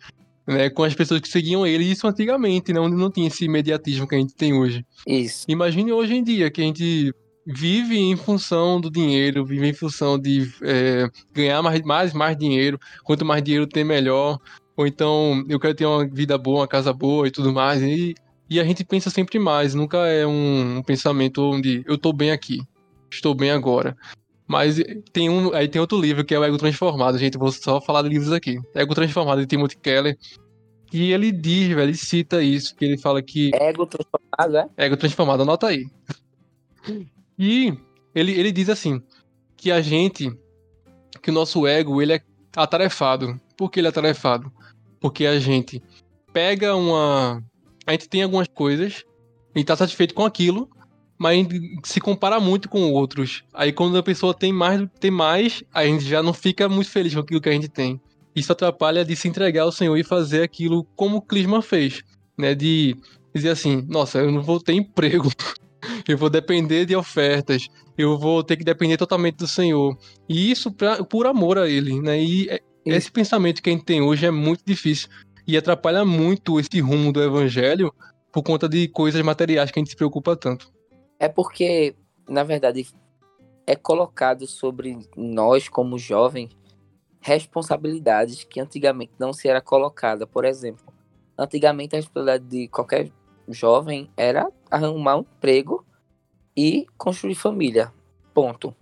né? 0.46 0.68
Com 0.68 0.82
as 0.82 0.94
pessoas 0.94 1.20
que 1.20 1.28
seguiam 1.28 1.66
ele, 1.66 1.84
isso 1.84 2.06
antigamente, 2.06 2.72
né? 2.72 2.80
Onde 2.80 2.96
não 2.96 3.10
tinha 3.10 3.28
esse 3.28 3.44
imediatismo 3.44 4.06
que 4.06 4.14
a 4.14 4.18
gente 4.18 4.34
tem 4.34 4.52
hoje. 4.52 4.84
Isso. 5.06 5.46
Imagine 5.48 5.92
hoje 5.92 6.16
em 6.16 6.22
dia 6.22 6.50
que 6.50 6.60
a 6.60 6.64
gente 6.64 7.14
vive 7.46 7.98
em 7.98 8.14
função 8.14 8.78
do 8.78 8.90
dinheiro, 8.90 9.44
vive 9.44 9.66
em 9.66 9.72
função 9.72 10.18
de 10.18 10.52
é, 10.62 11.08
ganhar 11.32 11.62
mais, 11.62 11.80
mais, 11.82 12.12
mais 12.12 12.36
dinheiro. 12.36 12.78
Quanto 13.04 13.24
mais 13.24 13.42
dinheiro 13.42 13.66
tem, 13.66 13.84
melhor. 13.84 14.38
Ou 14.78 14.86
então, 14.86 15.44
eu 15.48 15.58
quero 15.58 15.74
ter 15.74 15.86
uma 15.86 16.06
vida 16.06 16.38
boa, 16.38 16.60
uma 16.60 16.68
casa 16.68 16.92
boa 16.92 17.26
e 17.26 17.32
tudo 17.32 17.52
mais. 17.52 17.82
E, 17.82 18.14
e 18.48 18.60
a 18.60 18.64
gente 18.64 18.84
pensa 18.84 19.10
sempre 19.10 19.36
mais. 19.36 19.74
Nunca 19.74 20.06
é 20.06 20.24
um, 20.24 20.76
um 20.78 20.82
pensamento 20.84 21.42
onde 21.42 21.82
eu 21.84 21.96
estou 21.96 22.12
bem 22.12 22.30
aqui, 22.30 22.60
estou 23.10 23.34
bem 23.34 23.50
agora. 23.50 23.96
Mas 24.46 24.76
tem 25.12 25.28
um, 25.28 25.52
aí 25.52 25.66
tem 25.66 25.80
outro 25.80 26.00
livro 26.00 26.24
que 26.24 26.32
é 26.32 26.38
o 26.38 26.44
Ego 26.44 26.56
Transformado, 26.56 27.18
gente. 27.18 27.36
Vou 27.36 27.50
só 27.50 27.80
falar 27.80 28.02
de 28.02 28.08
livros 28.08 28.30
aqui. 28.30 28.60
Ego 28.72 28.94
Transformado 28.94 29.40
de 29.40 29.48
Timothy 29.48 29.76
Keller. 29.78 30.16
E 30.92 31.12
ele 31.12 31.32
diz, 31.32 31.70
velho, 31.70 31.82
ele 31.82 31.94
cita 31.96 32.40
isso, 32.40 32.72
que 32.76 32.84
ele 32.84 32.96
fala 32.96 33.20
que. 33.20 33.50
Ego 33.54 33.84
transformado, 33.84 34.56
é? 34.56 34.84
Ego 34.84 34.96
transformado, 34.96 35.42
anota 35.42 35.66
aí. 35.66 35.86
E 37.40 37.72
ele, 38.16 38.32
ele 38.32 38.50
diz 38.50 38.68
assim, 38.68 39.00
que 39.56 39.70
a 39.70 39.80
gente, 39.80 40.28
que 41.22 41.30
o 41.30 41.32
nosso 41.32 41.68
ego, 41.68 42.02
ele 42.02 42.14
é 42.14 42.20
atarefado. 42.56 43.40
Por 43.56 43.70
que 43.70 43.78
ele 43.78 43.86
é 43.86 43.90
atarefado? 43.90 44.52
Porque 45.00 45.26
a 45.26 45.38
gente 45.38 45.82
pega 46.32 46.74
uma... 46.74 47.42
A 47.86 47.92
gente 47.92 48.08
tem 48.08 48.22
algumas 48.22 48.48
coisas, 48.48 49.04
e 49.54 49.64
tá 49.64 49.74
satisfeito 49.74 50.14
com 50.14 50.24
aquilo, 50.24 50.68
mas 51.18 51.46
se 51.84 52.00
compara 52.00 52.38
muito 52.38 52.68
com 52.68 52.92
outros. 52.92 53.42
Aí 53.52 53.72
quando 53.72 53.98
a 53.98 54.02
pessoa 54.02 54.32
tem 54.32 54.52
mais, 54.52 54.86
tem 55.00 55.10
mais, 55.10 55.64
a 55.72 55.84
gente 55.84 56.04
já 56.04 56.22
não 56.22 56.32
fica 56.32 56.68
muito 56.68 56.90
feliz 56.90 57.14
com 57.14 57.20
aquilo 57.20 57.40
que 57.40 57.48
a 57.48 57.52
gente 57.52 57.68
tem. 57.68 58.00
Isso 58.34 58.52
atrapalha 58.52 59.04
de 59.04 59.16
se 59.16 59.26
entregar 59.26 59.62
ao 59.62 59.72
Senhor 59.72 59.96
e 59.96 60.04
fazer 60.04 60.42
aquilo 60.42 60.84
como 60.94 61.16
o 61.16 61.22
Clisman 61.22 61.62
fez, 61.62 62.02
né? 62.38 62.54
De 62.54 62.96
dizer 63.34 63.50
assim, 63.50 63.84
nossa, 63.88 64.18
eu 64.18 64.30
não 64.30 64.42
vou 64.42 64.60
ter 64.60 64.74
emprego, 64.74 65.28
eu 66.06 66.16
vou 66.16 66.30
depender 66.30 66.84
de 66.86 66.94
ofertas, 66.94 67.66
eu 67.96 68.16
vou 68.16 68.44
ter 68.44 68.56
que 68.56 68.64
depender 68.64 68.96
totalmente 68.96 69.36
do 69.36 69.48
Senhor. 69.48 69.98
E 70.28 70.52
isso 70.52 70.70
pra, 70.70 71.02
por 71.02 71.26
amor 71.26 71.58
a 71.58 71.68
Ele, 71.68 72.00
né? 72.00 72.22
E 72.22 72.48
é, 72.48 72.60
esse 72.84 73.10
pensamento 73.10 73.62
que 73.62 73.70
a 73.70 73.72
gente 73.72 73.84
tem 73.84 74.00
hoje 74.00 74.26
é 74.26 74.30
muito 74.30 74.62
difícil 74.64 75.08
e 75.46 75.56
atrapalha 75.56 76.04
muito 76.04 76.58
esse 76.60 76.80
rumo 76.80 77.12
do 77.12 77.22
Evangelho 77.22 77.92
por 78.32 78.42
conta 78.42 78.68
de 78.68 78.88
coisas 78.88 79.20
materiais 79.22 79.70
que 79.70 79.78
a 79.78 79.80
gente 79.80 79.90
se 79.90 79.96
preocupa 79.96 80.36
tanto. 80.36 80.72
É 81.18 81.28
porque, 81.28 81.96
na 82.28 82.44
verdade, 82.44 82.86
é 83.66 83.74
colocado 83.74 84.46
sobre 84.46 84.98
nós 85.16 85.68
como 85.68 85.98
jovens 85.98 86.56
responsabilidades 87.20 88.44
que 88.44 88.60
antigamente 88.60 89.12
não 89.18 89.32
se 89.32 89.48
era 89.48 89.60
colocada. 89.60 90.26
Por 90.26 90.44
exemplo, 90.44 90.92
antigamente 91.36 91.94
a 91.94 91.98
responsabilidade 91.98 92.44
de 92.44 92.68
qualquer 92.68 93.10
jovem 93.48 94.10
era 94.16 94.50
arrumar 94.70 95.16
um 95.16 95.20
emprego 95.20 95.84
e 96.56 96.86
construir 96.96 97.34
família. 97.34 97.92
Ponto. 98.32 98.74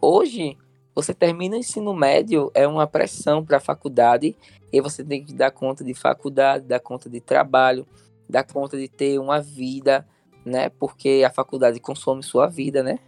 Hoje, 0.00 0.56
você 1.02 1.14
termina 1.14 1.56
o 1.56 1.58
ensino 1.58 1.94
médio, 1.94 2.50
é 2.54 2.66
uma 2.66 2.86
pressão 2.86 3.44
para 3.44 3.58
a 3.58 3.60
faculdade, 3.60 4.36
e 4.72 4.80
você 4.80 5.04
tem 5.04 5.24
que 5.24 5.32
dar 5.32 5.50
conta 5.50 5.84
de 5.84 5.94
faculdade, 5.94 6.66
dar 6.66 6.80
conta 6.80 7.08
de 7.08 7.20
trabalho, 7.20 7.86
dar 8.28 8.44
conta 8.44 8.76
de 8.76 8.88
ter 8.88 9.18
uma 9.18 9.40
vida, 9.40 10.06
né? 10.44 10.68
Porque 10.68 11.22
a 11.26 11.30
faculdade 11.30 11.78
consome 11.80 12.22
sua 12.22 12.46
vida, 12.46 12.82
né? 12.82 12.98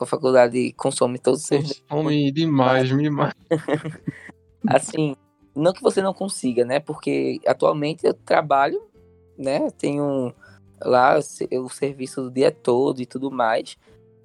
A 0.00 0.06
faculdade 0.06 0.72
consome 0.74 1.18
todos 1.18 1.40
os 1.40 1.46
seus. 1.46 1.82
Consome 1.88 2.30
demais, 2.30 2.88
demais. 2.88 3.34
assim, 4.68 5.16
não 5.56 5.72
que 5.72 5.82
você 5.82 6.00
não 6.00 6.14
consiga, 6.14 6.64
né? 6.64 6.78
Porque 6.78 7.40
atualmente 7.44 8.06
eu 8.06 8.14
trabalho 8.14 8.88
né? 9.38 9.70
Tenho 9.78 10.34
lá 10.82 11.16
o 11.18 11.68
serviço 11.68 12.22
do 12.22 12.30
dia 12.30 12.50
todo 12.50 13.00
e 13.00 13.06
tudo 13.06 13.30
mais. 13.30 13.78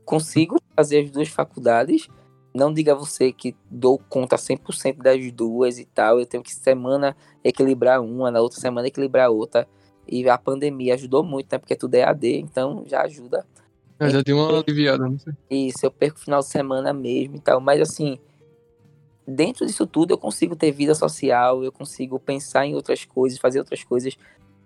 Consigo 0.04 0.58
fazer 0.76 1.04
as 1.06 1.12
duas 1.12 1.30
faculdades. 1.30 2.08
Não 2.54 2.72
diga 2.72 2.94
você 2.94 3.32
que 3.32 3.56
dou 3.70 4.00
conta 4.10 4.36
100% 4.36 4.98
das 4.98 5.32
duas 5.32 5.80
e 5.80 5.86
tal. 5.86 6.20
Eu 6.20 6.26
tenho 6.26 6.44
que 6.44 6.54
semana 6.54 7.16
equilibrar 7.44 8.02
uma, 8.02 8.30
na 8.30 8.42
outra 8.42 8.60
semana 8.60 8.88
equilibrar 8.88 9.30
outra. 9.30 9.68
E 10.08 10.28
a 10.30 10.38
pandemia 10.38 10.94
ajudou 10.94 11.24
muito, 11.24 11.52
né? 11.52 11.58
Porque 11.58 11.76
tudo 11.76 11.96
é 11.96 12.04
AD, 12.04 12.40
então 12.40 12.84
já 12.86 13.02
ajuda. 13.02 13.46
Eu 14.00 14.10
já 14.10 14.22
deu 14.22 14.38
uma 14.38 14.60
aliviada, 14.60 15.08
não 15.08 15.18
sei. 15.18 15.34
Isso, 15.50 15.86
eu 15.86 15.92
perco 15.92 16.18
o 16.18 16.22
final 16.22 16.42
de 16.42 16.48
semana 16.48 16.94
mesmo 16.94 17.38
e 17.38 17.40
tal. 17.40 17.60
Mas 17.60 17.82
assim, 17.82 18.20
dentro 19.26 19.66
disso 19.66 19.88
tudo 19.88 20.12
eu 20.12 20.18
consigo 20.18 20.56
ter 20.56 20.72
vida 20.72 20.94
social, 20.94 21.64
eu 21.64 21.72
consigo 21.72 22.20
pensar 22.20 22.66
em 22.66 22.76
outras 22.76 23.06
coisas, 23.06 23.40
fazer 23.40 23.60
outras 23.60 23.84
coisas 23.84 24.18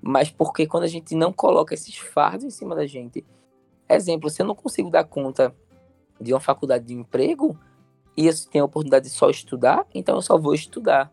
mas 0.02 0.30
porque 0.30 0.68
quando 0.68 0.84
a 0.84 0.88
gente 0.88 1.16
não 1.16 1.34
coloca 1.34 1.74
esses 1.74 1.98
fardos 1.98 2.46
em 2.46 2.50
cima 2.50 2.76
da 2.76 2.86
gente. 2.86 3.26
Exemplo, 3.90 4.30
se 4.30 4.42
eu 4.42 4.46
não 4.46 4.56
consigo 4.56 4.90
dar 4.90 5.04
conta 5.04 5.54
de 6.20 6.34
uma 6.34 6.40
faculdade 6.40 6.86
de 6.86 6.94
emprego 6.94 7.58
e 8.18 8.26
eu 8.26 8.34
tenho 8.52 8.64
a 8.64 8.66
oportunidade 8.66 9.06
de 9.06 9.12
só 9.12 9.30
estudar, 9.30 9.86
então 9.94 10.16
eu 10.16 10.22
só 10.24 10.38
vou 10.38 10.56
estudar. 10.56 11.12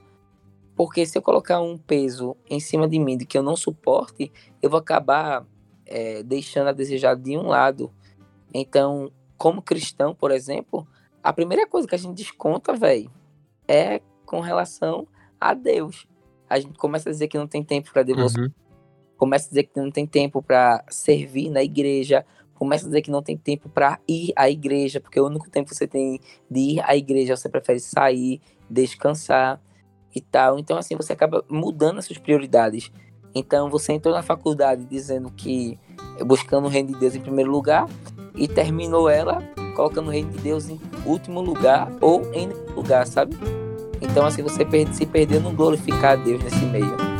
Porque 0.74 1.04
se 1.04 1.16
eu 1.16 1.22
colocar 1.22 1.60
um 1.60 1.76
peso 1.76 2.34
em 2.48 2.58
cima 2.58 2.88
de 2.88 2.98
mim 2.98 3.18
de 3.18 3.26
que 3.26 3.36
eu 3.36 3.42
não 3.42 3.54
suporte, 3.54 4.32
eu 4.62 4.70
vou 4.70 4.78
acabar 4.78 5.46
é, 5.86 6.22
deixando 6.22 6.68
a 6.68 6.72
desejar 6.72 7.14
de 7.14 7.36
um 7.36 7.46
lado. 7.46 7.92
Então, 8.52 9.12
como 9.36 9.60
cristão, 9.60 10.14
por 10.14 10.30
exemplo, 10.30 10.86
a 11.22 11.32
primeira 11.32 11.66
coisa 11.66 11.86
que 11.86 11.94
a 11.94 11.98
gente 11.98 12.16
desconta, 12.16 12.72
velho, 12.72 13.10
é 13.68 14.00
com 14.24 14.40
relação 14.40 15.06
a 15.38 15.54
Deus. 15.54 16.06
A 16.48 16.58
gente 16.58 16.78
começa 16.78 17.08
a 17.08 17.12
dizer 17.12 17.28
que 17.28 17.38
não 17.38 17.46
tem 17.46 17.62
tempo 17.62 17.92
para 17.92 18.02
devoção, 18.02 18.44
uhum. 18.44 18.50
começa 19.16 19.46
a 19.46 19.50
dizer 19.50 19.64
que 19.64 19.80
não 19.80 19.90
tem 19.90 20.06
tempo 20.06 20.42
para 20.42 20.84
servir 20.88 21.50
na 21.50 21.62
igreja, 21.62 22.24
começa 22.64 22.86
a 22.86 22.88
dizer 22.88 23.02
que 23.02 23.10
não 23.10 23.22
tem 23.22 23.36
tempo 23.36 23.68
para 23.68 23.98
ir 24.08 24.32
à 24.34 24.48
igreja, 24.48 24.98
porque 24.98 25.20
o 25.20 25.26
único 25.26 25.50
tempo 25.50 25.68
que 25.68 25.76
você 25.76 25.86
tem 25.86 26.18
de 26.50 26.60
ir 26.60 26.80
à 26.80 26.96
igreja, 26.96 27.36
você 27.36 27.46
prefere 27.46 27.78
sair, 27.78 28.40
descansar 28.70 29.60
e 30.14 30.20
tal. 30.22 30.58
Então, 30.58 30.78
assim, 30.78 30.96
você 30.96 31.12
acaba 31.12 31.44
mudando 31.46 31.98
as 31.98 32.06
suas 32.06 32.18
prioridades. 32.18 32.90
Então, 33.34 33.68
você 33.68 33.92
entrou 33.92 34.14
na 34.14 34.22
faculdade 34.22 34.86
dizendo 34.86 35.30
que 35.30 35.78
buscando 36.24 36.64
o 36.64 36.68
reino 36.68 36.92
de 36.92 36.98
Deus 36.98 37.14
em 37.14 37.20
primeiro 37.20 37.50
lugar 37.50 37.86
e 38.34 38.48
terminou 38.48 39.10
ela 39.10 39.42
colocando 39.76 40.06
o 40.06 40.10
reino 40.10 40.30
de 40.30 40.38
Deus 40.38 40.68
em 40.68 40.80
último 41.04 41.42
lugar 41.42 41.92
ou 42.00 42.22
em 42.32 42.48
lugar, 42.74 43.06
sabe? 43.06 43.36
Então, 44.00 44.24
assim, 44.24 44.42
você 44.42 44.64
se 44.92 45.04
perdeu 45.04 45.40
no 45.40 45.52
glorificar 45.52 46.12
a 46.12 46.16
Deus 46.16 46.42
nesse 46.42 46.64
meio. 46.64 47.13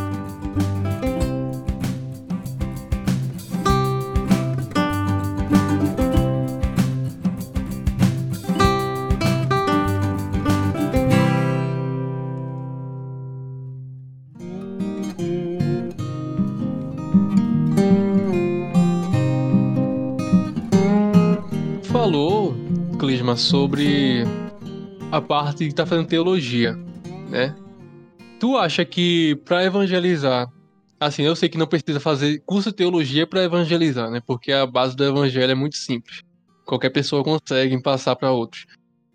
Sobre 23.37 24.25
a 25.11 25.20
parte 25.20 25.66
que 25.66 25.75
tá 25.75 25.87
fazendo 25.87 26.09
teologia, 26.09 26.75
né? 27.31 27.55
Tu 28.40 28.57
acha 28.57 28.85
que 28.85 29.37
para 29.44 29.64
evangelizar, 29.64 30.49
assim, 30.99 31.23
eu 31.23 31.37
sei 31.37 31.49
que 31.49 31.59
não 31.59 31.66
precisa 31.66 32.01
fazer 32.01 32.42
curso 32.44 32.70
de 32.70 32.77
teologia 32.77 33.27
para 33.27 33.44
evangelizar, 33.44 34.11
né? 34.11 34.20
Porque 34.27 34.53
a 34.53 34.66
base 34.66 34.97
do 34.97 35.05
evangelho 35.05 35.53
é 35.53 35.55
muito 35.55 35.77
simples. 35.77 36.23
Qualquer 36.64 36.90
pessoa 36.90 37.23
consegue 37.23 37.81
passar 37.83 38.16
para 38.16 38.33
outros. 38.33 38.66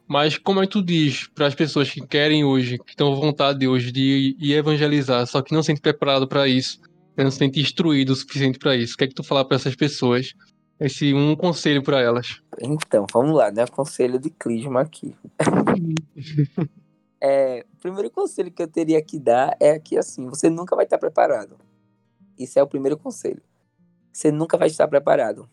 Mas 0.08 0.38
como 0.38 0.62
é 0.62 0.65
que 0.65 0.71
tu 0.71 0.82
diz 0.82 1.27
para 1.27 1.45
as 1.45 1.53
pessoas 1.53 1.91
que 1.91 2.01
querem 2.01 2.43
hoje, 2.43 2.79
que 2.79 2.91
estão 2.91 3.13
à 3.13 3.15
vontade 3.15 3.67
hoje 3.67 3.91
de 3.91 4.36
ir 4.39 4.53
evangelizar, 4.53 5.27
só 5.27 5.41
que 5.41 5.53
não 5.53 5.62
se 5.62 5.67
sentem 5.67 5.82
preparado 5.82 6.27
para 6.27 6.47
isso, 6.47 6.79
não 7.15 7.29
se 7.29 7.38
sentem 7.38 7.62
instruído 7.62 8.13
o 8.13 8.15
suficiente 8.15 8.58
para 8.58 8.75
isso? 8.75 8.95
O 8.95 8.97
que 8.97 9.03
é 9.03 9.08
que 9.08 9.13
tu 9.13 9.23
falar 9.23 9.45
para 9.45 9.55
essas 9.55 9.75
pessoas 9.75 10.34
esse 10.79 11.13
um 11.13 11.35
conselho 11.35 11.83
para 11.83 11.99
elas. 11.99 12.41
Então, 12.61 13.05
vamos 13.11 13.35
lá, 13.35 13.51
né? 13.51 13.67
Conselho 13.67 14.17
de 14.17 14.29
Clisma 14.29 14.81
aqui. 14.81 15.15
é, 17.21 17.65
o 17.73 17.77
primeiro 17.81 18.09
conselho 18.09 18.51
que 18.51 18.63
eu 18.63 18.67
teria 18.67 19.01
que 19.01 19.19
dar 19.19 19.55
é 19.59 19.77
que 19.77 19.97
assim, 19.97 20.27
você 20.27 20.49
nunca 20.49 20.75
vai 20.75 20.85
estar 20.85 20.97
preparado. 20.97 21.57
Isso 22.37 22.57
é 22.57 22.63
o 22.63 22.67
primeiro 22.67 22.97
conselho. 22.97 23.41
Você 24.13 24.31
nunca 24.31 24.57
vai 24.57 24.67
estar 24.67 24.87
preparado. 24.87 25.49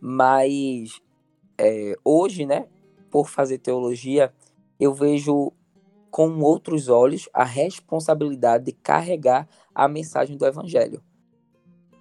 Mas 0.00 1.00
é, 1.58 1.94
hoje, 2.04 2.46
né, 2.46 2.66
por 3.10 3.28
fazer 3.28 3.58
teologia, 3.58 4.32
eu 4.80 4.94
vejo 4.94 5.52
com 6.10 6.40
outros 6.40 6.88
olhos 6.88 7.28
a 7.34 7.44
responsabilidade 7.44 8.64
de 8.64 8.72
carregar 8.72 9.46
a 9.74 9.86
mensagem 9.86 10.36
do 10.36 10.46
evangelho. 10.46 11.02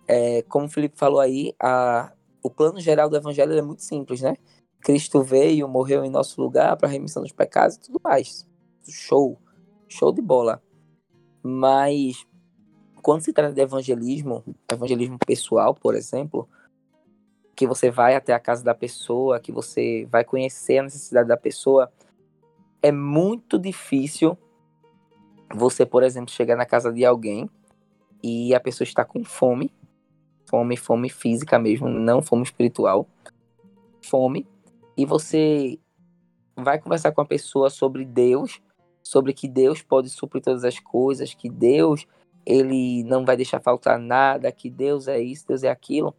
É, 0.07 0.41
como 0.43 0.67
o 0.67 0.69
Felipe 0.69 0.97
falou 0.97 1.19
aí, 1.19 1.53
a, 1.61 2.13
o 2.47 2.49
plano 2.49 2.79
geral 2.79 3.09
do 3.09 3.17
evangelho 3.17 3.53
é 3.53 3.61
muito 3.61 3.83
simples, 3.83 4.21
né? 4.21 4.35
Cristo 4.79 5.21
veio, 5.21 5.67
morreu 5.67 6.05
em 6.05 6.09
nosso 6.09 6.41
lugar 6.41 6.77
para 6.77 6.87
remissão 6.87 7.21
dos 7.21 7.33
pecados 7.33 7.75
e 7.75 7.79
tudo 7.81 7.99
mais. 8.01 8.47
Show. 8.89 9.37
Show 9.87 10.13
de 10.13 10.21
bola. 10.21 10.61
Mas 11.43 12.25
quando 13.01 13.21
se 13.21 13.33
trata 13.33 13.53
de 13.53 13.61
evangelismo, 13.61 14.43
evangelismo 14.71 15.17
pessoal, 15.19 15.75
por 15.75 15.93
exemplo, 15.93 16.47
que 17.53 17.67
você 17.67 17.91
vai 17.91 18.15
até 18.15 18.33
a 18.33 18.39
casa 18.39 18.63
da 18.63 18.73
pessoa, 18.73 19.39
que 19.39 19.51
você 19.51 20.07
vai 20.09 20.23
conhecer 20.23 20.77
a 20.77 20.83
necessidade 20.83 21.27
da 21.27 21.37
pessoa, 21.37 21.91
é 22.81 22.91
muito 22.91 23.59
difícil 23.59 24.37
você, 25.53 25.85
por 25.85 26.01
exemplo, 26.01 26.31
chegar 26.31 26.55
na 26.55 26.65
casa 26.65 26.93
de 26.93 27.03
alguém 27.03 27.49
e 28.23 28.55
a 28.55 28.59
pessoa 28.59 28.85
está 28.85 29.03
com 29.03 29.23
fome 29.23 29.71
fome, 30.47 30.77
fome 30.77 31.09
física 31.09 31.59
mesmo, 31.59 31.89
não 31.89 32.21
fome 32.21 32.43
espiritual, 32.43 33.07
fome, 34.01 34.47
e 34.95 35.05
você 35.05 35.77
vai 36.55 36.79
conversar 36.79 37.11
com 37.11 37.21
a 37.21 37.25
pessoa 37.25 37.69
sobre 37.69 38.03
Deus, 38.03 38.59
sobre 39.03 39.33
que 39.33 39.47
Deus 39.47 39.81
pode 39.81 40.09
suprir 40.09 40.41
todas 40.41 40.63
as 40.63 40.79
coisas, 40.79 41.33
que 41.33 41.49
Deus 41.49 42.07
ele 42.45 43.03
não 43.03 43.25
vai 43.25 43.35
deixar 43.35 43.59
faltar 43.59 43.99
nada, 43.99 44.51
que 44.53 44.69
Deus 44.69 45.09
é 45.09 45.19
isso, 45.19 45.45
Deus 45.45 45.63
é 45.63 45.69
aquilo. 45.69 46.15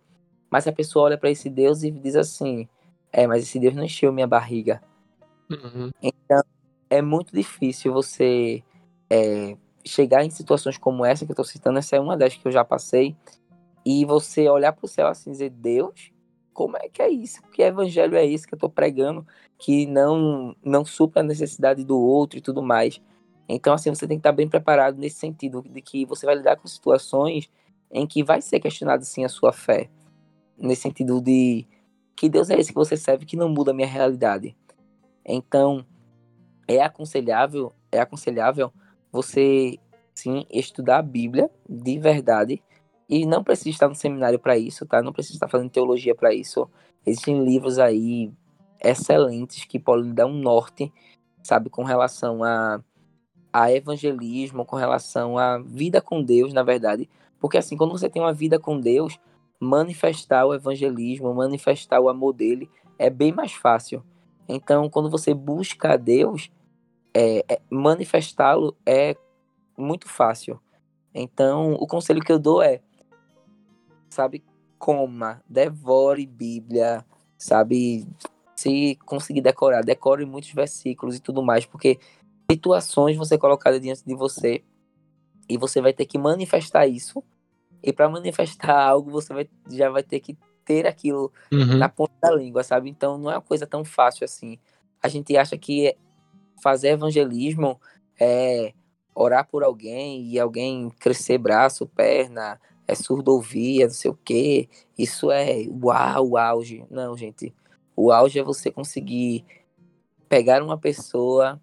Mas 0.50 0.66
a 0.66 0.72
pessoa 0.72 1.06
olha 1.06 1.18
para 1.18 1.30
esse 1.30 1.48
Deus 1.48 1.82
e 1.82 1.90
diz 1.90 2.16
assim: 2.16 2.68
é, 3.10 3.26
mas 3.26 3.42
esse 3.42 3.58
Deus 3.58 3.74
não 3.74 3.82
encheu 3.82 4.12
minha 4.12 4.26
barriga. 4.26 4.82
Uhum. 5.50 5.90
Então 6.02 6.42
é 6.90 7.00
muito 7.00 7.34
difícil 7.34 7.94
você 7.94 8.62
é, 9.08 9.56
chegar 9.84 10.22
em 10.22 10.30
situações 10.30 10.76
como 10.76 11.04
essa 11.04 11.24
que 11.24 11.30
eu 11.30 11.34
estou 11.34 11.44
citando. 11.44 11.78
Essa 11.78 11.96
é 11.96 12.00
uma 12.00 12.16
das 12.16 12.34
que 12.34 12.46
eu 12.46 12.52
já 12.52 12.64
passei 12.64 13.16
e 13.90 14.04
você 14.04 14.46
olhar 14.50 14.74
para 14.74 14.84
o 14.84 14.88
céu 14.88 15.06
assim 15.06 15.30
e 15.30 15.32
dizer, 15.32 15.48
Deus, 15.48 16.12
como 16.52 16.76
é 16.76 16.90
que 16.90 17.00
é 17.00 17.08
isso? 17.08 17.40
Que 17.50 17.62
evangelho 17.62 18.16
é 18.16 18.26
esse 18.26 18.46
que 18.46 18.52
eu 18.52 18.58
estou 18.58 18.68
pregando 18.68 19.26
que 19.56 19.86
não, 19.86 20.54
não 20.62 20.84
supra 20.84 21.22
a 21.22 21.24
necessidade 21.24 21.82
do 21.82 21.98
outro 21.98 22.38
e 22.38 22.42
tudo 22.42 22.62
mais? 22.62 23.00
Então, 23.48 23.72
assim, 23.72 23.88
você 23.88 24.06
tem 24.06 24.18
que 24.18 24.20
estar 24.20 24.32
bem 24.32 24.46
preparado 24.46 24.98
nesse 24.98 25.16
sentido, 25.16 25.62
de 25.62 25.80
que 25.80 26.04
você 26.04 26.26
vai 26.26 26.34
lidar 26.34 26.56
com 26.56 26.68
situações 26.68 27.50
em 27.90 28.06
que 28.06 28.22
vai 28.22 28.42
ser 28.42 28.60
questionado, 28.60 29.06
sim, 29.06 29.24
a 29.24 29.28
sua 29.30 29.54
fé. 29.54 29.88
Nesse 30.58 30.82
sentido 30.82 31.18
de 31.18 31.66
que 32.14 32.28
Deus 32.28 32.50
é 32.50 32.60
esse 32.60 32.68
que 32.68 32.78
você 32.78 32.94
serve 32.94 33.24
que 33.24 33.38
não 33.38 33.48
muda 33.48 33.70
a 33.70 33.74
minha 33.74 33.88
realidade. 33.88 34.54
Então, 35.24 35.82
é 36.68 36.82
aconselhável, 36.82 37.72
é 37.90 38.00
aconselhável 38.00 38.70
você, 39.10 39.78
sim, 40.14 40.44
estudar 40.50 40.98
a 40.98 41.02
Bíblia 41.02 41.50
de 41.66 41.98
verdade, 41.98 42.62
e 43.08 43.24
não 43.24 43.42
precisa 43.42 43.70
estar 43.70 43.88
no 43.88 43.94
seminário 43.94 44.38
para 44.38 44.58
isso, 44.58 44.84
tá? 44.84 45.02
Não 45.02 45.12
precisa 45.12 45.36
estar 45.36 45.48
fazendo 45.48 45.70
teologia 45.70 46.14
para 46.14 46.34
isso. 46.34 46.68
Existem 47.06 47.42
livros 47.42 47.78
aí 47.78 48.30
excelentes 48.82 49.64
que 49.64 49.78
podem 49.78 50.12
dar 50.12 50.26
um 50.26 50.38
norte, 50.38 50.92
sabe, 51.42 51.70
com 51.70 51.82
relação 51.82 52.44
a, 52.44 52.80
a 53.52 53.72
evangelismo, 53.72 54.64
com 54.64 54.76
relação 54.76 55.38
à 55.38 55.58
vida 55.58 56.00
com 56.00 56.22
Deus, 56.22 56.52
na 56.52 56.62
verdade. 56.62 57.08
Porque 57.40 57.56
assim, 57.56 57.76
quando 57.76 57.92
você 57.92 58.10
tem 58.10 58.20
uma 58.20 58.32
vida 58.32 58.58
com 58.58 58.78
Deus, 58.78 59.18
manifestar 59.58 60.44
o 60.44 60.54
evangelismo, 60.54 61.34
manifestar 61.34 62.00
o 62.00 62.08
amor 62.08 62.34
dele 62.34 62.68
é 62.98 63.08
bem 63.08 63.32
mais 63.32 63.52
fácil. 63.52 64.02
Então, 64.48 64.88
quando 64.88 65.10
você 65.10 65.32
busca 65.32 65.94
a 65.94 65.96
Deus, 65.96 66.50
é, 67.14 67.44
é, 67.48 67.60
manifestá-lo 67.70 68.76
é 68.84 69.16
muito 69.76 70.08
fácil. 70.08 70.60
Então, 71.14 71.74
o 71.74 71.86
conselho 71.86 72.20
que 72.20 72.32
eu 72.32 72.38
dou 72.38 72.62
é 72.62 72.80
sabe? 74.18 74.42
Coma, 74.80 75.40
devore 75.48 76.26
Bíblia, 76.26 77.04
sabe? 77.36 78.04
Se 78.56 78.98
conseguir 79.06 79.40
decorar, 79.40 79.84
decore 79.84 80.26
muitos 80.26 80.50
versículos 80.50 81.14
e 81.14 81.20
tudo 81.20 81.40
mais, 81.40 81.64
porque 81.64 82.00
situações 82.50 83.16
vão 83.16 83.24
ser 83.24 83.38
colocadas 83.38 83.80
diante 83.80 84.04
de 84.04 84.14
você 84.16 84.64
e 85.48 85.56
você 85.56 85.80
vai 85.80 85.92
ter 85.92 86.04
que 86.04 86.18
manifestar 86.18 86.88
isso. 86.88 87.22
E 87.80 87.92
para 87.92 88.08
manifestar 88.08 88.76
algo, 88.76 89.08
você 89.08 89.32
vai, 89.32 89.48
já 89.70 89.88
vai 89.88 90.02
ter 90.02 90.18
que 90.18 90.36
ter 90.64 90.84
aquilo 90.84 91.32
uhum. 91.52 91.78
na 91.78 91.88
ponta 91.88 92.12
da 92.20 92.32
língua, 92.32 92.64
sabe? 92.64 92.90
Então 92.90 93.16
não 93.16 93.30
é 93.30 93.36
uma 93.36 93.40
coisa 93.40 93.68
tão 93.68 93.84
fácil 93.84 94.24
assim. 94.24 94.58
A 95.00 95.06
gente 95.06 95.36
acha 95.36 95.56
que 95.56 95.96
fazer 96.60 96.88
evangelismo 96.88 97.80
é 98.18 98.72
orar 99.14 99.46
por 99.48 99.62
alguém 99.62 100.26
e 100.26 100.40
alguém 100.40 100.90
crescer 100.98 101.38
braço, 101.38 101.86
perna, 101.86 102.60
é 102.88 102.94
surdovia, 102.94 103.86
não 103.86 103.92
sei 103.92 104.10
o 104.10 104.18
quê. 104.24 104.68
Isso 104.96 105.30
é 105.30 105.66
uau, 105.70 106.30
o 106.30 106.38
auge. 106.38 106.84
Não, 106.90 107.14
gente. 107.16 107.54
O 107.94 108.10
auge 108.10 108.38
é 108.38 108.42
você 108.42 108.70
conseguir 108.70 109.44
pegar 110.28 110.62
uma 110.62 110.78
pessoa, 110.78 111.60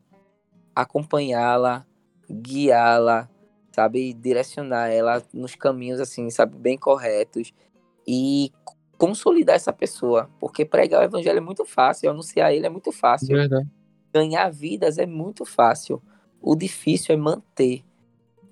acompanhá-la, 0.75 1.85
guiá-la, 2.29 3.29
sabe, 3.71 4.13
direcionar 4.13 4.89
ela 4.89 5.23
nos 5.33 5.55
caminhos 5.55 5.99
assim, 5.99 6.29
sabe, 6.29 6.57
bem 6.57 6.77
corretos 6.77 7.53
e 8.07 8.51
consolidar 8.97 9.55
essa 9.55 9.73
pessoa, 9.73 10.29
porque 10.39 10.63
pregar 10.63 11.01
o 11.01 11.03
evangelho 11.03 11.37
é 11.37 11.41
muito 11.41 11.65
fácil, 11.65 12.09
anunciar 12.09 12.53
ele 12.53 12.65
é 12.65 12.69
muito 12.69 12.91
fácil. 12.91 13.35
Verdade. 13.35 13.67
Ganhar 14.13 14.49
vidas 14.49 14.97
é 14.97 15.05
muito 15.05 15.43
fácil. 15.43 16.01
O 16.41 16.55
difícil 16.55 17.13
é 17.13 17.17
manter 17.17 17.83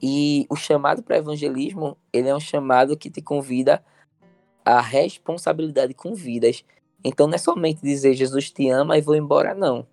E 0.06 0.46
o 0.50 0.56
chamado 0.58 1.02
para 1.02 1.16
evangelismo, 1.16 1.98
ele 2.12 2.28
é 2.28 2.36
um 2.36 2.40
chamado 2.40 2.98
que 2.98 3.10
te 3.10 3.22
convida 3.22 3.82
à 4.66 4.82
responsabilidade 4.82 5.94
com 5.94 6.14
vidas. 6.14 6.66
Então 7.02 7.26
não 7.26 7.36
é 7.36 7.38
somente 7.38 7.82
dizer 7.82 8.14
Jesus 8.14 8.52
te 8.52 8.68
ama 8.68 8.98
e 8.98 9.02
vou 9.02 9.16
embora, 9.16 9.56
não. 9.56 9.88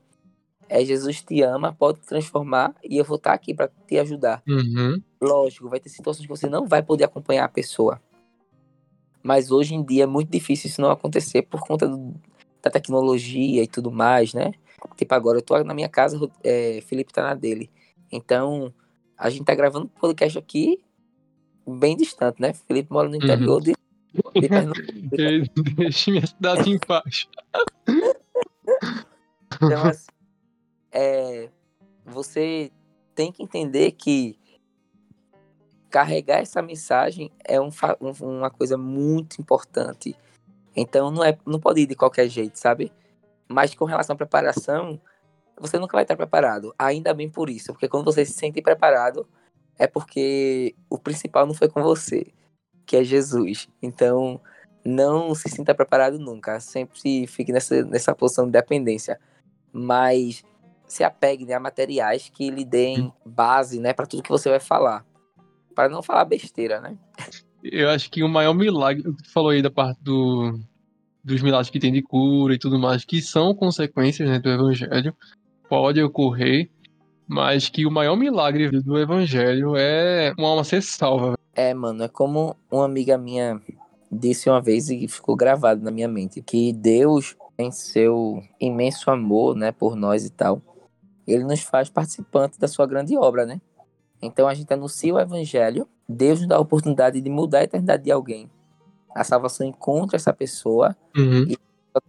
É 0.69 0.85
Jesus 0.85 1.23
te 1.23 1.43
ama, 1.43 1.73
pode 1.73 2.01
te 2.01 2.09
transformar 2.09 2.75
e 2.83 2.97
eu 2.97 3.05
vou 3.05 3.19
estar 3.19 3.33
aqui 3.33 3.55
para 3.55 3.71
te 3.87 4.01
ajudar. 4.01 4.43
Uhum. 4.49 5.01
Lógico, 5.23 5.69
vai 5.69 5.79
ter 5.79 5.91
situações 5.91 6.27
que 6.27 6.29
você 6.29 6.49
não 6.49 6.67
vai 6.67 6.83
poder 6.83 7.05
acompanhar 7.05 7.45
a 7.45 7.49
pessoa. 7.49 8.03
Mas 9.23 9.53
hoje 9.53 9.77
em 9.77 9.83
dia 9.85 10.03
é 10.03 10.07
muito 10.07 10.29
difícil 10.29 10.71
isso 10.71 10.81
não 10.81 10.91
acontecer 10.91 11.43
por 11.43 11.61
conta 11.61 11.87
do, 11.87 12.13
da 12.61 12.69
tecnologia 12.69 13.63
e 13.63 13.69
tudo 13.69 13.93
mais, 13.93 14.35
né? 14.35 14.55
Tipo, 14.97 15.15
agora 15.15 15.39
eu 15.39 15.43
tô 15.43 15.63
na 15.63 15.75
minha 15.75 15.89
casa, 15.89 16.19
é, 16.43 16.81
Felipe 16.81 17.13
tá 17.13 17.23
na 17.23 17.35
dele. 17.35 17.71
Então, 18.11 18.75
a 19.21 19.29
gente 19.31 19.45
tá 19.45 19.55
gravando 19.55 19.85
um 19.87 20.01
podcast 20.01 20.39
aqui 20.39 20.83
bem 21.67 21.97
distante, 21.97 22.41
né? 22.41 22.53
Felipe 22.55 22.91
mora 22.93 23.09
no 23.09 23.17
Uhum. 23.17 23.23
interior 23.23 23.61
de, 23.61 23.73
de 24.35 24.41
Pernambuco. 24.49 25.75
Deixe 25.77 26.11
minha 26.11 26.27
cidade 26.27 26.71
em 26.71 26.79
paz. 26.79 27.29
Então, 29.57 29.85
assim, 29.87 30.07
é, 30.91 31.49
você 32.05 32.73
tem 33.15 33.31
que 33.31 33.43
entender 33.43 33.93
que 33.93 34.39
carregar 35.91 36.39
essa 36.39 36.63
mensagem 36.63 37.31
é 37.45 37.61
um- 37.61 37.71
uma 38.21 38.51
coisa 38.51 38.77
muito 38.77 39.41
importante. 39.41 40.17
Então, 40.75 41.11
não, 41.11 41.23
é, 41.25 41.37
não 41.45 41.59
pode 41.61 41.81
ir 41.81 41.87
de 41.87 41.97
qualquer 41.97 42.29
jeito, 42.29 42.57
sabe? 42.59 42.93
Mas 43.49 43.75
com 43.75 43.85
relação 43.85 44.15
à 44.15 44.17
preparação, 44.17 45.01
você 45.61 45.79
nunca 45.79 45.97
vai 45.97 46.03
estar 46.03 46.17
preparado. 46.17 46.75
Ainda 46.79 47.13
bem 47.13 47.29
por 47.29 47.51
isso, 47.51 47.73
porque 47.73 47.89
quando 47.89 48.05
você 48.05 48.25
se 48.25 48.33
sente 48.33 48.63
preparado, 48.63 49.29
é 49.79 49.87
porque 49.87 50.75
o 50.89 50.99
principal 50.99 51.47
não 51.47 51.55
foi 51.55 51.69
com 51.69 51.83
você, 51.83 52.27
que 52.87 52.97
é 52.97 53.05
Jesus. 53.05 53.69
Então, 53.83 54.41
não 54.85 55.35
se 55.35 55.49
sinta 55.49 55.75
preparado 55.75 56.19
nunca. 56.19 56.61
Sempre 56.61 57.27
fique 57.27 57.53
nessa, 57.53 57.85
nessa 57.85 58.15
posição 58.15 58.47
de 58.47 58.53
dependência. 58.53 59.19
Mas 59.73 60.43
se 60.87 61.05
apegue 61.05 61.47
né, 61.47 61.55
a 61.55 61.61
materiais 61.61 62.31
que 62.33 62.51
lhe 62.51 62.65
deem 62.65 63.13
base 63.25 63.79
né, 63.79 63.93
para 63.93 64.07
tudo 64.07 64.23
que 64.23 64.31
você 64.31 64.49
vai 64.49 64.61
falar. 64.61 65.05
Para 65.75 65.89
não 65.89 66.03
falar 66.03 66.25
besteira, 66.25 66.81
né? 66.81 66.97
Eu 67.63 67.91
acho 67.91 68.11
que 68.11 68.23
o 68.23 68.29
maior 68.29 68.55
milagre, 68.55 69.09
o 69.09 69.15
que 69.15 69.23
tu 69.23 69.33
falou 69.33 69.51
aí 69.51 69.63
da 69.63 69.71
parte 69.71 70.03
do, 70.03 70.59
dos 71.23 71.43
milagres 71.43 71.71
que 71.71 71.79
tem 71.79 71.93
de 71.93 72.03
cura 72.03 72.55
e 72.55 72.59
tudo 72.59 72.79
mais, 72.79 73.05
que 73.05 73.21
são 73.21 73.55
consequências 73.55 74.29
né, 74.29 74.39
do 74.39 74.49
evangelho, 74.51 75.15
pode 75.71 76.03
ocorrer, 76.03 76.69
mas 77.29 77.69
que 77.69 77.87
o 77.87 77.91
maior 77.93 78.17
milagre 78.17 78.69
do 78.69 78.99
evangelho 78.99 79.77
é 79.77 80.35
uma 80.37 80.49
alma 80.49 80.65
ser 80.65 80.83
salva. 80.83 81.39
É, 81.55 81.73
mano, 81.73 82.03
é 82.03 82.09
como 82.09 82.57
uma 82.71 82.85
amiga 82.85 83.17
minha 83.17 83.61
disse 84.11 84.51
uma 84.51 84.61
vez 84.61 84.91
e 84.91 85.07
ficou 85.07 85.37
gravado 85.37 85.81
na 85.85 85.91
minha 85.93 86.09
mente, 86.09 86.43
que 86.43 86.73
Deus, 86.73 87.37
em 87.57 87.71
seu 87.71 88.43
imenso 88.61 89.09
amor, 89.09 89.55
né, 89.55 89.71
por 89.71 89.95
nós 89.95 90.25
e 90.27 90.31
tal, 90.31 90.61
ele 91.25 91.45
nos 91.45 91.61
faz 91.61 91.89
participantes 91.89 92.59
da 92.59 92.67
sua 92.67 92.87
grande 92.87 93.17
obra, 93.17 93.47
né? 93.47 93.61
Então 94.21 94.49
a 94.49 94.55
gente 94.55 94.73
anuncia 94.75 95.15
o 95.15 95.21
evangelho, 95.21 95.87
Deus 96.09 96.41
nos 96.41 96.49
dá 96.49 96.57
a 96.57 96.61
oportunidade 96.61 97.21
de 97.21 97.31
mudar 97.31 97.61
a 97.61 97.65
eternidade 97.65 98.03
de 98.03 98.11
alguém. 98.11 98.51
A 99.15 99.23
salvação 99.23 99.65
encontra 99.65 100.17
essa 100.17 100.33
pessoa, 100.33 100.97
Uhum. 101.17 101.47
tem 101.47 101.57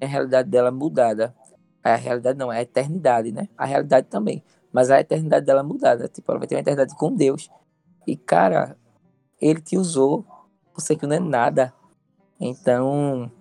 a 0.02 0.08
realidade 0.08 0.50
dela 0.50 0.72
mudada. 0.72 1.36
A 1.84 1.96
realidade 1.96 2.38
não, 2.38 2.52
é 2.52 2.60
a 2.60 2.62
eternidade, 2.62 3.32
né? 3.32 3.50
A 3.58 3.66
realidade 3.66 4.08
também. 4.08 4.44
Mas 4.72 4.92
a 4.92 5.00
eternidade 5.00 5.46
dela 5.46 5.64
mudada. 5.64 6.08
Tipo, 6.08 6.32
ela 6.32 6.40
vai 6.40 6.48
ter 6.48 6.56
uma 6.56 6.62
eternidade 6.62 6.96
com 6.96 7.14
Deus. 7.14 7.50
E, 8.06 8.16
cara, 8.16 8.78
ele 9.42 9.62
te 9.62 9.78
usou. 9.78 10.26
Você 10.74 10.96
que 10.96 11.08
não 11.08 11.16
é 11.16 11.20
nada. 11.20 11.74
Então, 12.40 13.32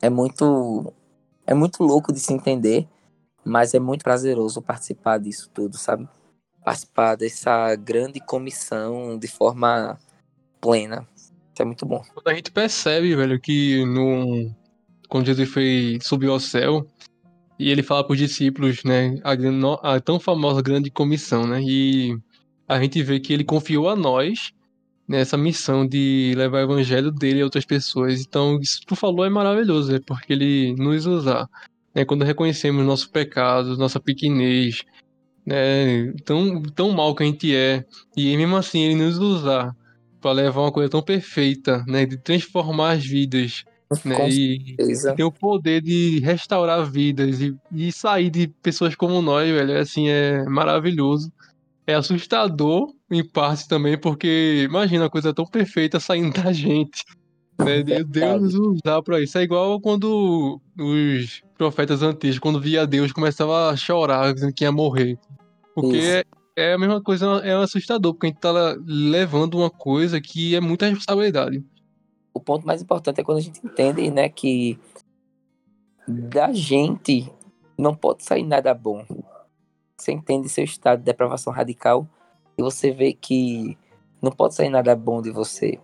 é 0.00 0.10
muito. 0.10 0.92
É 1.46 1.54
muito 1.54 1.82
louco 1.82 2.12
de 2.12 2.20
se 2.20 2.32
entender. 2.32 2.86
Mas 3.44 3.72
é 3.72 3.80
muito 3.80 4.02
prazeroso 4.02 4.60
participar 4.60 5.18
disso 5.18 5.50
tudo, 5.52 5.78
sabe? 5.78 6.06
Participar 6.62 7.16
dessa 7.16 7.74
grande 7.76 8.20
comissão 8.20 9.18
de 9.18 9.26
forma 9.26 9.98
plena. 10.60 11.08
Isso 11.14 11.62
é 11.62 11.64
muito 11.64 11.86
bom. 11.86 12.02
Quando 12.12 12.28
a 12.28 12.34
gente 12.34 12.50
percebe, 12.50 13.16
velho, 13.16 13.40
que 13.40 13.84
no, 13.86 14.54
quando 15.08 15.26
Jesus 15.26 15.48
foi, 15.48 15.98
subiu 16.02 16.32
ao 16.32 16.40
céu, 16.40 16.86
e 17.58 17.70
ele 17.70 17.82
fala 17.82 18.04
para 18.04 18.12
os 18.12 18.18
discípulos, 18.18 18.84
né, 18.84 19.18
a, 19.24 19.94
a 19.94 20.00
tão 20.00 20.20
famosa 20.20 20.62
grande 20.62 20.90
comissão, 20.90 21.46
né, 21.46 21.60
e 21.62 22.16
a 22.66 22.80
gente 22.80 23.02
vê 23.02 23.18
que 23.18 23.32
ele 23.32 23.44
confiou 23.44 23.88
a 23.88 23.96
nós 23.96 24.52
nessa 25.08 25.36
missão 25.36 25.86
de 25.86 26.34
levar 26.36 26.58
o 26.58 26.72
evangelho 26.72 27.10
dele 27.10 27.40
a 27.40 27.44
outras 27.44 27.64
pessoas. 27.64 28.20
Então, 28.20 28.60
isso 28.60 28.80
que 28.80 28.86
tu 28.86 28.94
falou 28.94 29.24
é 29.24 29.30
maravilhoso, 29.30 29.94
é 29.94 29.98
porque 29.98 30.34
ele 30.34 30.74
nos 30.76 31.06
usar, 31.06 31.48
né, 31.94 32.04
quando 32.04 32.24
reconhecemos 32.24 32.84
nossos 32.84 33.06
pecados, 33.06 33.78
nossa 33.78 33.98
pequenez, 33.98 34.84
né, 35.46 36.12
tão, 36.24 36.62
tão 36.62 36.92
mal 36.92 37.14
que 37.14 37.22
a 37.22 37.26
gente 37.26 37.54
é, 37.56 37.84
e 38.16 38.36
mesmo 38.36 38.56
assim 38.56 38.80
ele 38.82 38.96
nos 38.96 39.18
usar 39.18 39.74
para 40.20 40.32
levar 40.32 40.60
uma 40.60 40.72
coisa 40.72 40.90
tão 40.90 41.02
perfeita, 41.02 41.84
né, 41.88 42.04
de 42.04 42.18
transformar 42.18 42.92
as 42.92 43.04
vidas, 43.06 43.64
né, 44.04 44.28
e, 44.28 44.76
e 44.78 45.14
ter 45.14 45.24
o 45.24 45.32
poder 45.32 45.80
de 45.80 46.20
restaurar 46.20 46.84
vidas 46.84 47.40
e, 47.40 47.56
e 47.72 47.90
sair 47.90 48.30
de 48.30 48.48
pessoas 48.62 48.94
como 48.94 49.22
nós, 49.22 49.48
velho, 49.48 49.78
assim, 49.78 50.08
é 50.08 50.44
maravilhoso. 50.44 51.32
É 51.86 51.94
assustador, 51.94 52.92
em 53.10 53.24
parte 53.26 53.66
também, 53.66 53.98
porque 53.98 54.64
imagina 54.68 55.04
uma 55.04 55.10
coisa 55.10 55.32
tão 55.32 55.46
perfeita 55.46 55.98
saindo 55.98 56.32
da 56.42 56.52
gente. 56.52 57.04
Né? 57.58 57.82
De- 57.82 58.04
Deus 58.04 58.42
nos 58.42 58.54
usar 58.54 59.02
pra 59.02 59.20
isso. 59.20 59.38
É 59.38 59.42
igual 59.42 59.80
quando 59.80 60.60
os 60.78 61.42
profetas 61.56 62.02
antigos, 62.02 62.38
quando 62.38 62.60
via 62.60 62.86
Deus, 62.86 63.10
começavam 63.10 63.56
a 63.56 63.76
chorar, 63.76 64.32
dizendo 64.34 64.52
que 64.52 64.64
ia 64.64 64.70
morrer. 64.70 65.18
Porque 65.74 65.96
Isso. 65.96 66.08
é, 66.08 66.24
é 66.56 66.72
a 66.74 66.78
mesma 66.78 67.02
coisa, 67.02 67.26
é 67.42 67.54
assustador, 67.54 68.12
porque 68.12 68.26
a 68.26 68.30
gente 68.30 68.40
tá 68.40 68.76
levando 68.86 69.54
uma 69.54 69.70
coisa 69.70 70.20
que 70.20 70.54
é 70.54 70.60
muita 70.60 70.86
responsabilidade. 70.86 71.64
O 72.32 72.40
ponto 72.40 72.66
mais 72.66 72.82
importante 72.82 73.20
é 73.20 73.24
quando 73.24 73.38
a 73.38 73.42
gente 73.42 73.60
entende, 73.64 74.10
né, 74.10 74.28
que 74.28 74.78
da 76.06 76.52
gente 76.52 77.30
não 77.76 77.94
pode 77.94 78.24
sair 78.24 78.44
nada 78.44 78.72
bom. 78.74 79.04
Você 79.96 80.12
entende 80.12 80.48
seu 80.48 80.64
estado 80.64 81.00
de 81.00 81.04
depravação 81.04 81.52
radical 81.52 82.06
e 82.56 82.62
você 82.62 82.90
vê 82.90 83.12
que 83.12 83.76
não 84.22 84.32
pode 84.32 84.54
sair 84.54 84.70
nada 84.70 84.94
bom 84.96 85.20
de 85.20 85.30
você. 85.30 85.78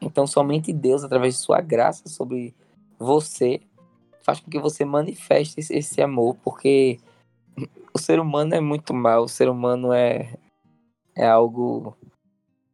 Então 0.00 0.26
somente 0.26 0.72
Deus, 0.72 1.04
através 1.04 1.34
de 1.34 1.40
sua 1.40 1.60
graça 1.60 2.08
sobre 2.08 2.54
você, 2.98 3.60
faz 4.22 4.40
com 4.40 4.50
que 4.50 4.58
você 4.58 4.84
manifeste 4.84 5.60
esse, 5.60 6.02
amor, 6.02 6.36
porque 6.42 6.98
o 7.94 7.98
ser 7.98 8.18
humano 8.18 8.54
é 8.54 8.60
muito 8.60 8.92
mal, 8.92 9.24
o 9.24 9.28
ser 9.28 9.48
humano 9.48 9.92
é, 9.92 10.36
é 11.14 11.26
algo 11.26 11.96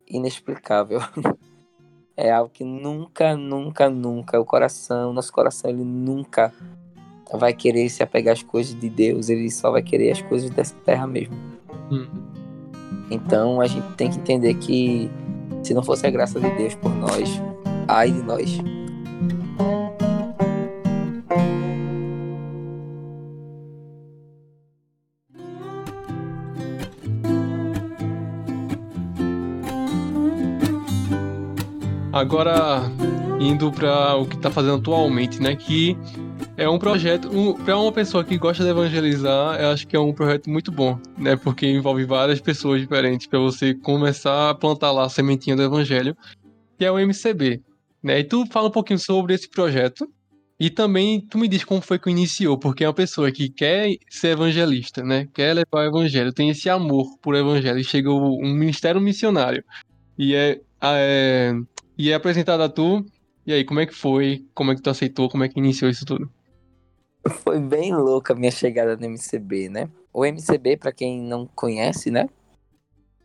inexplicável. 0.08 1.00
É 2.16 2.31
algo 2.31 2.51
que 2.53 2.64
nunca, 2.64 3.37
nunca, 3.37 3.88
nunca, 3.88 4.40
o 4.40 4.44
coração, 4.44 5.12
nosso 5.12 5.33
coração, 5.33 5.70
ele 5.70 5.85
nunca 5.85 6.53
vai 7.33 7.55
querer 7.55 7.88
se 7.88 8.03
apegar 8.03 8.35
às 8.35 8.42
coisas 8.42 8.79
de 8.79 8.88
Deus, 8.90 9.29
ele 9.29 9.51
só 9.51 9.70
vai 9.70 9.83
querer 9.83 10.12
as 10.12 10.20
coisas 10.22 10.51
dessa 10.51 10.75
terra 10.85 11.07
mesmo. 11.07 11.35
Hum. 11.90 12.07
Então 13.11 13.61
a 13.61 13.66
gente 13.66 13.87
tem 13.94 14.11
que 14.11 14.18
entender 14.18 14.55
que 14.55 15.11
se 15.62 15.72
não 15.72 15.83
fosse 15.83 16.07
a 16.07 16.11
graça 16.11 16.40
de 16.40 16.51
Deus 16.57 16.75
por 16.75 16.94
nós, 16.94 17.40
ai 17.88 18.11
de 18.11 18.22
nós. 18.22 18.59
Agora, 32.22 32.82
indo 33.40 33.72
para 33.72 34.14
o 34.14 34.24
que 34.24 34.37
tá 34.37 34.48
fazendo 34.48 34.76
atualmente, 34.76 35.42
né? 35.42 35.56
Que 35.56 35.98
é 36.56 36.68
um 36.68 36.78
projeto, 36.78 37.28
um, 37.37 37.52
para 37.52 37.76
uma 37.76 37.90
pessoa 37.90 38.22
que 38.22 38.38
gosta 38.38 38.62
de 38.62 38.70
evangelizar, 38.70 39.61
eu 39.61 39.70
acho 39.70 39.88
que 39.88 39.96
é 39.96 39.98
um 39.98 40.12
projeto 40.12 40.48
muito 40.48 40.70
bom, 40.70 40.96
né? 41.18 41.35
Porque 41.35 41.66
envolve 41.66 42.04
várias 42.04 42.40
pessoas 42.40 42.80
diferentes 42.80 43.26
para 43.26 43.40
você 43.40 43.74
começar 43.74 44.50
a 44.50 44.54
plantar 44.54 44.92
lá 44.92 45.06
a 45.06 45.08
sementinha 45.08 45.56
do 45.56 45.64
evangelho, 45.64 46.16
que 46.78 46.85
é 46.85 46.92
o 46.92 46.96
MCB, 46.96 47.61
né? 48.00 48.20
E 48.20 48.24
tu 48.24 48.46
fala 48.46 48.68
um 48.68 48.70
pouquinho 48.70 49.00
sobre 49.00 49.35
esse 49.35 49.50
projeto 49.50 50.08
e 50.61 50.70
também 50.70 51.20
tu 51.22 51.38
me 51.38 51.48
diz 51.48 51.64
como 51.64 51.80
foi 51.80 51.98
que 51.98 52.08
iniciou, 52.08 52.56
porque 52.56 52.85
é 52.85 52.87
uma 52.87 52.94
pessoa 52.94 53.32
que 53.32 53.48
quer 53.48 53.96
ser 54.08 54.28
evangelista, 54.28 55.02
né? 55.02 55.26
Quer 55.35 55.54
levar 55.54 55.87
o 55.87 55.88
evangelho, 55.88 56.32
tem 56.32 56.50
esse 56.50 56.70
amor 56.70 57.18
por 57.20 57.35
evangelho 57.35 57.80
e 57.80 57.85
chega 57.85 58.12
um 58.12 58.54
ministério 58.54 59.00
missionário 59.00 59.64
e 60.16 60.37
é, 60.37 60.61
é 60.80 61.52
e 61.96 62.11
é 62.11 62.14
apresentado 62.14 62.62
a 62.62 62.68
tu. 62.68 63.05
E 63.46 63.52
aí, 63.52 63.64
como 63.64 63.81
é 63.81 63.87
que 63.87 63.94
foi? 63.94 64.46
Como 64.55 64.70
é 64.70 64.74
que 64.74 64.83
tu 64.83 64.90
aceitou? 64.90 65.28
Como 65.28 65.44
é 65.44 65.48
que 65.48 65.59
iniciou 65.59 65.90
isso 65.90 66.05
tudo? 66.05 66.31
Foi 67.28 67.59
bem 67.61 67.94
louca 67.94 68.33
a 68.33 68.37
minha 68.37 68.50
chegada 68.50 68.96
no 68.96 69.09
MCB, 69.09 69.68
né? 69.68 69.88
O 70.12 70.24
MCB, 70.24 70.76
para 70.76 70.92
quem 70.92 71.20
não 71.20 71.46
conhece, 71.46 72.11
né? 72.11 72.28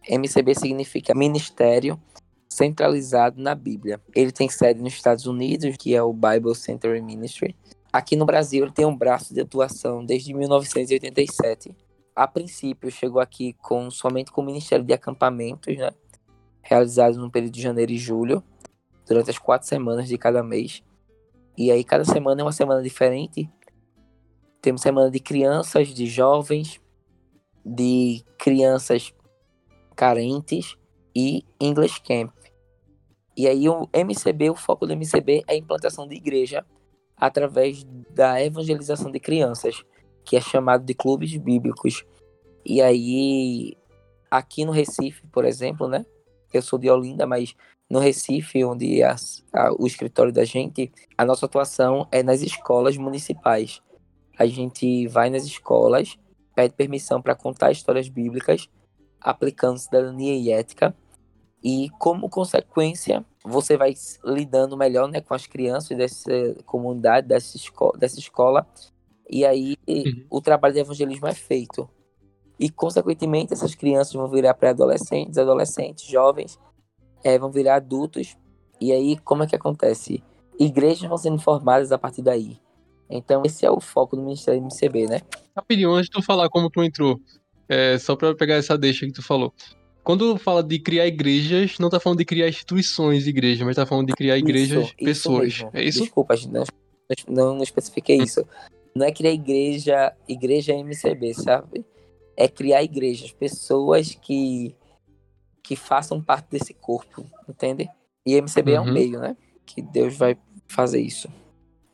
MCB 0.09 0.55
significa 0.55 1.13
Ministério 1.13 1.99
Centralizado 2.47 3.41
na 3.41 3.53
Bíblia. 3.53 3.99
Ele 4.15 4.31
tem 4.31 4.49
sede 4.49 4.81
nos 4.81 4.93
Estados 4.93 5.25
Unidos, 5.25 5.75
que 5.77 5.95
é 5.95 6.01
o 6.01 6.13
Bible 6.13 6.55
Center 6.55 7.01
Ministry. 7.03 7.55
Aqui 7.91 8.15
no 8.15 8.25
Brasil, 8.25 8.63
ele 8.63 8.71
tem 8.71 8.85
um 8.85 8.95
braço 8.95 9.33
de 9.33 9.41
atuação 9.41 10.05
desde 10.05 10.33
1987. 10.33 11.75
A 12.15 12.27
princípio, 12.27 12.89
chegou 12.89 13.21
aqui 13.21 13.53
com 13.61 13.91
somente 13.91 14.31
com 14.31 14.41
o 14.41 14.45
Ministério 14.45 14.85
de 14.85 14.93
Acampamentos, 14.93 15.75
né? 15.77 15.91
realizados 16.67 17.17
no 17.17 17.31
período 17.31 17.53
de 17.53 17.61
janeiro 17.61 17.91
e 17.91 17.97
julho, 17.97 18.43
durante 19.07 19.29
as 19.29 19.37
quatro 19.37 19.67
semanas 19.67 20.07
de 20.07 20.17
cada 20.17 20.43
mês. 20.43 20.83
E 21.57 21.71
aí, 21.71 21.83
cada 21.83 22.05
semana 22.05 22.41
é 22.41 22.43
uma 22.43 22.51
semana 22.51 22.81
diferente. 22.81 23.49
Temos 24.61 24.81
semana 24.81 25.09
de 25.09 25.19
crianças, 25.19 25.89
de 25.89 26.05
jovens, 26.05 26.79
de 27.65 28.23
crianças 28.37 29.13
carentes 29.95 30.77
e 31.15 31.43
English 31.59 32.01
Camp. 32.01 32.31
E 33.35 33.47
aí 33.47 33.69
o 33.69 33.87
MCB, 33.93 34.49
o 34.49 34.55
foco 34.55 34.85
do 34.87 34.95
MCB 34.95 35.43
é 35.47 35.53
a 35.53 35.57
implantação 35.57 36.07
de 36.07 36.15
igreja 36.15 36.65
através 37.15 37.83
da 38.11 38.41
evangelização 38.43 39.11
de 39.11 39.19
crianças, 39.19 39.83
que 40.23 40.35
é 40.35 40.41
chamado 40.41 40.83
de 40.85 40.93
clubes 40.93 41.35
bíblicos. 41.37 42.05
E 42.65 42.81
aí 42.81 43.77
aqui 44.29 44.65
no 44.65 44.71
Recife, 44.71 45.25
por 45.27 45.45
exemplo, 45.45 45.87
né? 45.87 46.05
Eu 46.53 46.61
sou 46.61 46.79
de 46.79 46.89
Olinda, 46.89 47.27
mas 47.27 47.55
no 47.89 47.99
Recife, 47.99 48.63
onde 48.63 49.01
é 49.01 49.07
a, 49.07 49.73
o 49.77 49.87
escritório 49.87 50.31
da 50.31 50.43
gente, 50.43 50.91
a 51.17 51.25
nossa 51.25 51.45
atuação 51.45 52.07
é 52.11 52.21
nas 52.21 52.41
escolas 52.41 52.97
municipais. 52.97 53.81
A 54.37 54.45
gente 54.45 55.07
vai 55.07 55.29
nas 55.29 55.45
escolas, 55.45 56.17
pede 56.53 56.73
permissão 56.73 57.21
para 57.21 57.35
contar 57.35 57.71
histórias 57.71 58.09
bíblicas, 58.09 58.69
aplicando 59.21 59.79
cidadania 59.79 60.35
e 60.35 60.51
ética, 60.51 60.95
e 61.63 61.89
como 61.97 62.29
consequência, 62.29 63.25
você 63.43 63.75
vai 63.75 63.93
lidando 64.23 64.77
melhor 64.77 65.09
né, 65.09 65.21
com 65.21 65.33
as 65.33 65.47
crianças 65.47 65.97
dessa 65.97 66.31
comunidade, 66.65 67.27
dessa, 67.27 67.57
esco 67.57 67.97
dessa 67.97 68.19
escola, 68.19 68.67
e 69.29 69.45
aí 69.45 69.75
uhum. 69.87 70.25
o 70.29 70.41
trabalho 70.41 70.73
de 70.73 70.79
evangelismo 70.81 71.27
é 71.27 71.33
feito. 71.33 71.89
E, 72.59 72.69
consequentemente, 72.69 73.53
essas 73.53 73.75
crianças 73.75 74.13
vão 74.13 74.27
virar 74.27 74.53
pré-adolescentes, 74.53 75.37
adolescentes, 75.37 76.05
jovens, 76.05 76.57
é, 77.23 77.37
vão 77.37 77.51
virar 77.51 77.75
adultos. 77.75 78.35
E 78.79 78.91
aí, 78.91 79.17
como 79.17 79.43
é 79.43 79.47
que 79.47 79.55
acontece? 79.55 80.23
Igrejas 80.59 81.07
vão 81.07 81.17
sendo 81.17 81.39
formadas 81.39 81.91
a 81.91 81.97
partir 81.97 82.21
daí. 82.21 82.59
Então, 83.09 83.43
esse 83.45 83.65
é 83.65 83.71
o 83.71 83.79
foco 83.79 84.15
do 84.15 84.21
Ministério 84.21 84.59
do 84.59 84.65
MCB, 84.65 85.07
né? 85.07 85.21
Rapidinho, 85.55 85.91
antes 85.93 86.09
de 86.09 86.11
tu 86.11 86.21
falar 86.21 86.49
como 86.49 86.69
tu 86.69 86.83
entrou, 86.83 87.19
é, 87.69 87.97
só 87.97 88.15
para 88.15 88.35
pegar 88.35 88.55
essa 88.55 88.77
deixa 88.77 89.05
que 89.05 89.13
tu 89.13 89.23
falou. 89.23 89.53
Quando 90.03 90.37
fala 90.37 90.63
de 90.63 90.79
criar 90.79 91.05
igrejas, 91.07 91.77
não 91.79 91.89
tá 91.89 91.99
falando 91.99 92.19
de 92.19 92.25
criar 92.25 92.47
instituições 92.47 93.23
de 93.25 93.29
igreja, 93.29 93.65
mas 93.65 93.75
tá 93.75 93.85
falando 93.85 94.07
de 94.07 94.13
criar 94.13 94.37
igrejas, 94.37 94.85
isso, 94.85 94.95
pessoas. 94.95 95.47
Isso 95.47 95.69
é 95.73 95.83
isso? 95.83 96.01
Desculpa, 96.01 96.35
não, 97.27 97.55
não 97.55 97.63
especifiquei 97.63 98.17
isso. 98.17 98.45
Não 98.95 99.05
é 99.05 99.11
criar 99.11 99.31
igreja, 99.31 100.13
igreja 100.27 100.73
MCB, 100.73 101.33
sabe? 101.33 101.85
É 102.35 102.47
criar 102.47 102.83
igrejas, 102.83 103.31
pessoas 103.31 104.15
que 104.15 104.75
que 105.67 105.75
façam 105.75 106.21
parte 106.21 106.47
desse 106.49 106.73
corpo, 106.73 107.25
entende? 107.47 107.89
E 108.25 108.39
MCB 108.41 108.71
uhum. 108.71 108.77
é 108.77 108.81
um 108.81 108.85
uhum. 108.85 108.93
meio, 108.93 109.19
né? 109.19 109.35
Que 109.65 109.81
Deus 109.81 110.15
vai 110.15 110.37
fazer 110.65 111.01
isso. 111.01 111.27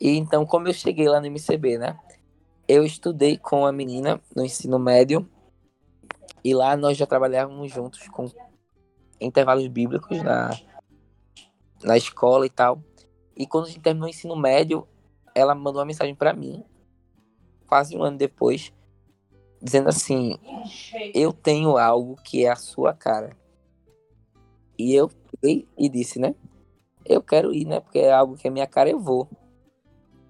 E 0.00 0.10
então, 0.10 0.46
como 0.46 0.68
eu 0.68 0.72
cheguei 0.72 1.08
lá 1.08 1.20
no 1.20 1.26
MCB, 1.26 1.76
né? 1.78 1.98
Eu 2.68 2.84
estudei 2.84 3.36
com 3.36 3.66
a 3.66 3.72
menina 3.72 4.20
no 4.34 4.44
ensino 4.44 4.78
médio 4.78 5.28
e 6.44 6.54
lá 6.54 6.76
nós 6.76 6.96
já 6.96 7.04
trabalhávamos 7.04 7.72
juntos 7.72 8.06
com 8.06 8.30
intervalos 9.20 9.66
bíblicos 9.66 10.22
na, 10.22 10.56
na 11.82 11.96
escola 11.96 12.46
e 12.46 12.50
tal. 12.50 12.80
E 13.36 13.44
quando 13.44 13.64
a 13.64 13.68
gente 13.70 13.80
terminou 13.80 14.06
o 14.06 14.10
ensino 14.10 14.36
médio, 14.36 14.86
ela 15.34 15.52
mandou 15.52 15.80
uma 15.80 15.86
mensagem 15.86 16.14
para 16.14 16.32
mim, 16.32 16.62
quase 17.66 17.96
um 17.96 18.04
ano 18.04 18.16
depois, 18.16 18.72
dizendo 19.60 19.88
assim: 19.88 20.38
Eu 21.12 21.32
tenho 21.32 21.76
algo 21.76 22.14
que 22.22 22.44
é 22.44 22.50
a 22.50 22.56
sua 22.56 22.94
cara. 22.94 23.36
E 24.78 24.94
eu 24.94 25.08
fui 25.08 25.66
e 25.76 25.88
disse, 25.88 26.18
né? 26.18 26.34
Eu 27.04 27.22
quero 27.22 27.52
ir, 27.52 27.66
né? 27.66 27.80
Porque 27.80 27.98
é 27.98 28.12
algo 28.12 28.36
que 28.36 28.48
é 28.48 28.50
minha 28.50 28.66
cara, 28.66 28.90
eu 28.90 28.98
vou. 28.98 29.28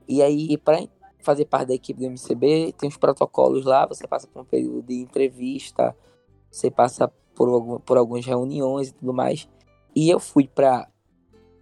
E 0.07 0.23
aí, 0.23 0.57
para 0.59 0.87
fazer 1.21 1.47
parte 1.47 1.69
da 1.69 1.75
equipe 1.75 2.01
do 2.01 2.07
MCB, 2.07 2.75
tem 2.77 2.89
os 2.89 2.97
protocolos 2.97 3.65
lá, 3.65 3.87
você 3.87 4.07
passa 4.07 4.27
por 4.27 4.43
um 4.43 4.45
período 4.45 4.83
de 4.83 5.01
entrevista, 5.01 5.97
você 6.51 6.71
passa 6.71 7.09
por, 7.35 7.49
algum, 7.49 7.79
por 7.79 7.97
algumas 7.97 8.27
reuniões 8.27 8.89
e 8.89 8.95
tudo 8.95 9.15
mais. 9.15 9.49
E 9.97 10.11
eu 10.11 10.21
fui 10.21 10.47
para 10.47 10.89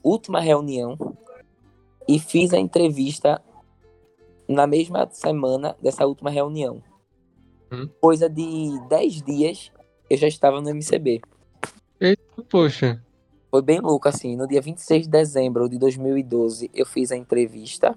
última 0.03 0.40
reunião 0.40 0.99
e 2.09 2.18
fiz 2.18 2.53
a 2.53 2.59
entrevista 2.59 3.40
na 4.49 4.66
mesma 4.66 5.09
semana 5.11 5.77
dessa 5.81 6.07
última 6.07 6.31
reunião. 6.31 6.83
Hum. 7.71 7.88
Coisa 8.01 8.29
de 8.29 8.79
10 8.88 9.23
dias 9.23 9.73
eu 10.11 10.16
já 10.16 10.27
estava 10.27 10.61
no 10.61 10.68
MCB. 10.68 11.23
Eita, 12.03 12.43
poxa. 12.51 13.01
Foi 13.49 13.62
bem 13.62 13.79
louco, 13.79 14.09
assim. 14.09 14.35
No 14.35 14.49
dia 14.49 14.61
26 14.61 15.05
de 15.05 15.09
dezembro 15.09 15.69
de 15.69 15.79
2012, 15.79 16.69
eu 16.75 16.85
fiz 16.85 17.12
a 17.12 17.17
entrevista. 17.17 17.97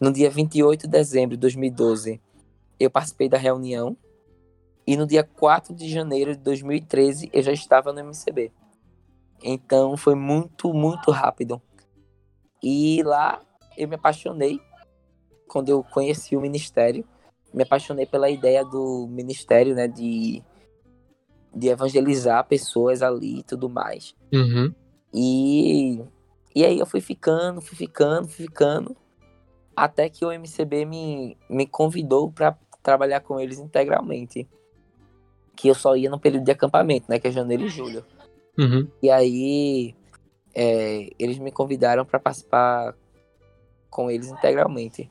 No 0.00 0.12
dia 0.12 0.28
28 0.28 0.82
de 0.82 0.88
dezembro 0.88 1.36
de 1.36 1.40
2012, 1.42 2.20
eu 2.80 2.90
participei 2.90 3.28
da 3.28 3.38
reunião. 3.38 3.96
E 4.84 4.96
no 4.96 5.06
dia 5.06 5.22
4 5.22 5.72
de 5.72 5.88
janeiro 5.88 6.34
de 6.34 6.42
2013, 6.42 7.30
eu 7.32 7.40
já 7.40 7.52
estava 7.52 7.92
no 7.92 8.00
MCB. 8.00 8.50
Então 9.40 9.96
foi 9.96 10.16
muito, 10.16 10.74
muito 10.74 11.12
rápido. 11.12 11.62
E 12.60 13.04
lá 13.04 13.40
eu 13.76 13.86
me 13.86 13.94
apaixonei 13.94 14.58
quando 15.46 15.68
eu 15.68 15.84
conheci 15.84 16.36
o 16.36 16.40
ministério. 16.40 17.04
Me 17.54 17.62
apaixonei 17.62 18.04
pela 18.04 18.28
ideia 18.28 18.64
do 18.64 19.06
ministério, 19.08 19.76
né, 19.76 19.86
de 19.86 20.42
de 21.54 21.68
evangelizar 21.68 22.46
pessoas 22.46 23.02
ali 23.02 23.40
e 23.40 23.42
tudo 23.42 23.68
mais. 23.68 24.14
Uhum. 24.32 24.72
E, 25.12 26.02
e 26.54 26.64
aí 26.64 26.78
eu 26.78 26.86
fui 26.86 27.00
ficando, 27.00 27.60
fui 27.60 27.76
ficando, 27.76 28.28
fui 28.28 28.46
ficando, 28.46 28.96
até 29.74 30.08
que 30.08 30.24
o 30.24 30.32
MCB 30.32 30.84
me, 30.84 31.36
me 31.48 31.66
convidou 31.66 32.30
para 32.30 32.56
trabalhar 32.82 33.20
com 33.20 33.38
eles 33.38 33.58
integralmente. 33.58 34.48
Que 35.56 35.68
eu 35.68 35.74
só 35.74 35.96
ia 35.96 36.10
no 36.10 36.20
período 36.20 36.44
de 36.44 36.52
acampamento, 36.52 37.06
né? 37.08 37.18
Que 37.18 37.28
é 37.28 37.32
janeiro 37.32 37.64
e 37.64 37.68
julho. 37.68 38.04
Uhum. 38.56 38.88
E 39.02 39.10
aí 39.10 39.94
é, 40.54 41.10
eles 41.18 41.38
me 41.38 41.50
convidaram 41.50 42.04
para 42.04 42.18
participar 42.18 42.94
com 43.90 44.10
eles 44.10 44.28
integralmente. 44.28 45.10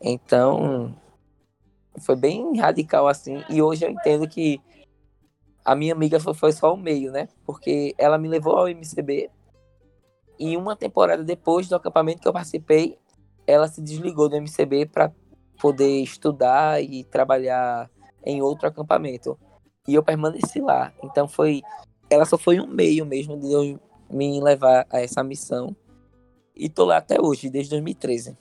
Então 0.00 0.94
foi 2.00 2.16
bem 2.16 2.58
radical 2.58 3.06
assim. 3.06 3.42
E 3.48 3.62
hoje 3.62 3.84
eu 3.84 3.90
entendo 3.90 4.28
que 4.28 4.60
a 5.64 5.74
minha 5.74 5.92
amiga 5.92 6.18
foi, 6.18 6.52
só 6.52 6.74
o 6.74 6.76
meio, 6.76 7.12
né? 7.12 7.28
Porque 7.46 7.94
ela 7.98 8.18
me 8.18 8.28
levou 8.28 8.56
ao 8.56 8.68
MCB 8.68 9.30
e 10.38 10.56
uma 10.56 10.74
temporada 10.74 11.22
depois 11.22 11.68
do 11.68 11.76
acampamento 11.76 12.20
que 12.20 12.26
eu 12.26 12.32
participei, 12.32 12.98
ela 13.46 13.68
se 13.68 13.80
desligou 13.80 14.28
do 14.28 14.36
MCB 14.36 14.86
para 14.86 15.12
poder 15.60 16.02
estudar 16.02 16.82
e 16.82 17.04
trabalhar 17.04 17.88
em 18.24 18.42
outro 18.42 18.66
acampamento. 18.66 19.38
E 19.86 19.94
eu 19.94 20.02
permaneci 20.02 20.60
lá. 20.60 20.92
Então 21.00 21.28
foi, 21.28 21.62
ela 22.10 22.24
só 22.24 22.36
foi 22.36 22.58
um 22.58 22.66
meio 22.66 23.06
mesmo 23.06 23.38
de 23.38 23.52
eu 23.52 23.80
me 24.10 24.40
levar 24.40 24.84
a 24.90 25.00
essa 25.00 25.22
missão. 25.22 25.76
E 26.56 26.68
tô 26.68 26.84
lá 26.86 26.96
até 26.96 27.20
hoje, 27.20 27.48
desde 27.48 27.70
2013. 27.70 28.36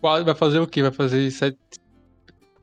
Vai 0.00 0.34
fazer 0.36 0.60
o 0.60 0.68
quê? 0.68 0.82
Vai 0.82 0.92
fazer 0.92 1.28
sete, 1.32 1.79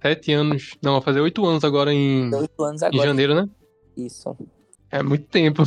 sete 0.02 0.34
anos. 0.34 0.78
Não, 0.82 0.94
vai 0.94 1.02
fazer 1.02 1.22
oito 1.22 1.46
anos 1.46 1.64
agora 1.64 1.94
em. 1.94 2.34
Oito 2.34 2.64
anos 2.64 2.84
agora. 2.84 3.04
Em 3.04 3.08
janeiro, 3.08 3.36
né? 3.36 3.50
Isso. 3.96 4.36
É 4.92 5.02
muito 5.04 5.26
tempo. 5.26 5.64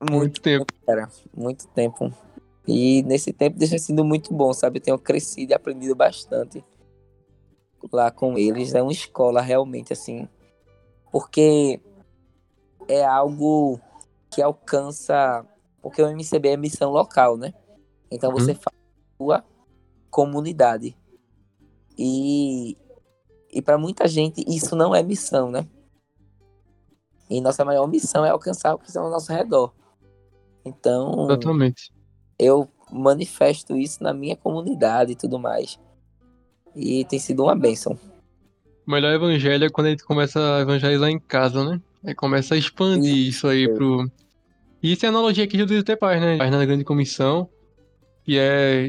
Muito, 0.00 0.12
muito 0.12 0.40
tempo. 0.40 0.66
Cara, 0.86 1.08
muito 1.36 1.66
tempo. 1.68 2.12
E 2.66 3.02
nesse 3.02 3.32
tempo 3.32 3.58
tem 3.58 3.78
sido 3.78 4.04
muito 4.04 4.32
bom, 4.32 4.52
sabe? 4.52 4.78
Eu 4.78 4.82
tenho 4.82 4.98
crescido 4.98 5.52
e 5.52 5.54
aprendido 5.54 5.94
bastante 5.94 6.64
lá 7.92 8.10
com 8.10 8.38
eles. 8.38 8.74
É 8.74 8.82
uma 8.82 8.92
escola 8.92 9.40
realmente, 9.40 9.92
assim. 9.92 10.28
Porque 11.12 11.80
é 12.88 13.04
algo 13.04 13.78
que 14.30 14.40
alcança. 14.40 15.44
Porque 15.82 16.02
o 16.02 16.08
MCB 16.08 16.48
é 16.48 16.56
missão 16.56 16.90
local, 16.90 17.36
né? 17.36 17.52
Então 18.10 18.32
você 18.32 18.52
uhum. 18.52 18.58
faz 18.58 18.76
a 18.76 19.16
sua 19.16 19.44
comunidade. 20.10 20.96
E 21.98 22.76
e 23.54 23.62
para 23.62 23.78
muita 23.78 24.08
gente 24.08 24.44
isso 24.46 24.74
não 24.74 24.94
é 24.94 25.02
missão, 25.02 25.50
né? 25.50 25.66
E 27.30 27.40
nossa 27.40 27.64
maior 27.64 27.86
missão 27.86 28.24
é 28.24 28.30
alcançar 28.30 28.74
o 28.74 28.78
que 28.78 28.88
estão 28.88 29.04
ao 29.04 29.10
nosso 29.10 29.32
redor. 29.32 29.72
Então, 30.64 31.26
Exatamente. 31.26 31.92
eu 32.38 32.68
manifesto 32.90 33.76
isso 33.76 34.02
na 34.02 34.12
minha 34.12 34.36
comunidade 34.36 35.12
e 35.12 35.16
tudo 35.16 35.38
mais. 35.38 35.78
E 36.74 37.04
tem 37.04 37.18
sido 37.18 37.44
uma 37.44 37.54
bênção. 37.54 37.98
O 38.86 38.90
melhor 38.90 39.14
evangelho 39.14 39.64
é 39.64 39.70
quando 39.70 39.86
a 39.86 39.90
gente 39.90 40.04
começa 40.04 40.56
a 40.56 40.60
evangelizar 40.60 41.08
em 41.08 41.18
casa, 41.18 41.64
né? 41.64 41.80
Aí 42.04 42.14
começa 42.14 42.54
a 42.54 42.58
expandir 42.58 43.28
isso 43.28 43.46
aí 43.46 43.72
pro. 43.72 44.10
E 44.82 44.92
isso 44.92 45.06
é 45.06 45.08
a 45.08 45.10
analogia 45.10 45.46
que 45.46 45.56
Jesus 45.56 45.80
até 45.80 45.96
faz, 45.96 46.20
né? 46.20 46.36
Faz 46.36 46.50
na 46.50 46.66
grande 46.66 46.84
comissão. 46.84 47.48
Que 48.24 48.38
é. 48.38 48.86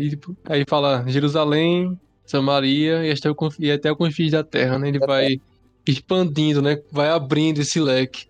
Aí 0.49 0.66
fala 0.68 1.05
Jerusalém, 1.07 1.97
Samaria 2.26 3.05
e 3.05 3.11
até, 3.11 3.30
o, 3.30 3.36
e 3.59 3.71
até 3.71 3.91
o 3.91 3.95
confins 3.95 4.32
da 4.32 4.43
terra, 4.43 4.80
né? 4.80 4.88
Ele 4.88 4.99
vai 4.99 5.39
expandindo, 5.88 6.61
né? 6.61 6.80
Vai 6.91 7.09
abrindo 7.09 7.59
esse 7.59 7.80
leque. 7.80 8.26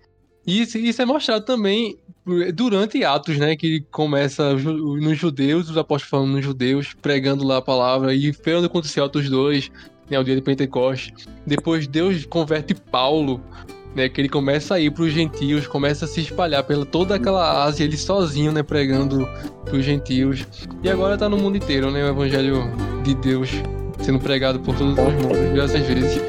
E 0.45 0.61
isso, 0.61 0.77
isso 0.77 1.01
é 1.01 1.05
mostrado 1.05 1.43
também 1.43 1.97
durante 2.53 3.03
Atos, 3.03 3.37
né? 3.37 3.55
Que 3.55 3.81
começa 3.91 4.53
nos 4.53 5.17
judeus, 5.17 5.69
os 5.69 5.77
apóstolos 5.77 6.09
falando 6.09 6.33
nos 6.33 6.45
judeus, 6.45 6.93
pregando 7.01 7.45
lá 7.45 7.57
a 7.57 7.61
palavra, 7.61 8.13
e 8.13 8.33
foi 8.33 8.55
onde 8.55 8.65
aconteceu 8.65 9.05
Atos 9.05 9.29
2, 9.29 9.71
né, 10.09 10.19
o 10.19 10.23
dia 10.23 10.35
de 10.35 10.41
Pentecostes. 10.41 11.27
Depois 11.45 11.87
Deus 11.87 12.25
converte 12.25 12.75
Paulo, 12.75 13.41
né? 13.95 14.09
Que 14.09 14.21
ele 14.21 14.29
começa 14.29 14.75
a 14.75 14.79
ir 14.79 14.91
para 14.91 15.03
os 15.03 15.13
gentios, 15.13 15.65
começa 15.65 16.05
a 16.05 16.07
se 16.07 16.21
espalhar 16.21 16.63
pela 16.63 16.85
toda 16.85 17.15
aquela 17.15 17.63
Ásia, 17.63 17.85
ele 17.85 17.97
sozinho, 17.97 18.51
né? 18.51 18.61
Pregando 18.61 19.27
para 19.63 19.75
os 19.75 19.85
gentios. 19.85 20.45
E 20.83 20.89
agora 20.89 21.15
está 21.15 21.29
no 21.29 21.37
mundo 21.37 21.57
inteiro, 21.57 21.89
né? 21.89 22.03
O 22.03 22.09
evangelho 22.09 22.71
de 23.03 23.15
Deus 23.15 23.49
sendo 24.01 24.19
pregado 24.19 24.59
por 24.59 24.75
todos 24.77 24.97
os 24.97 25.13
mundos, 25.13 25.49
diversas 25.51 25.81
vezes. 25.85 26.21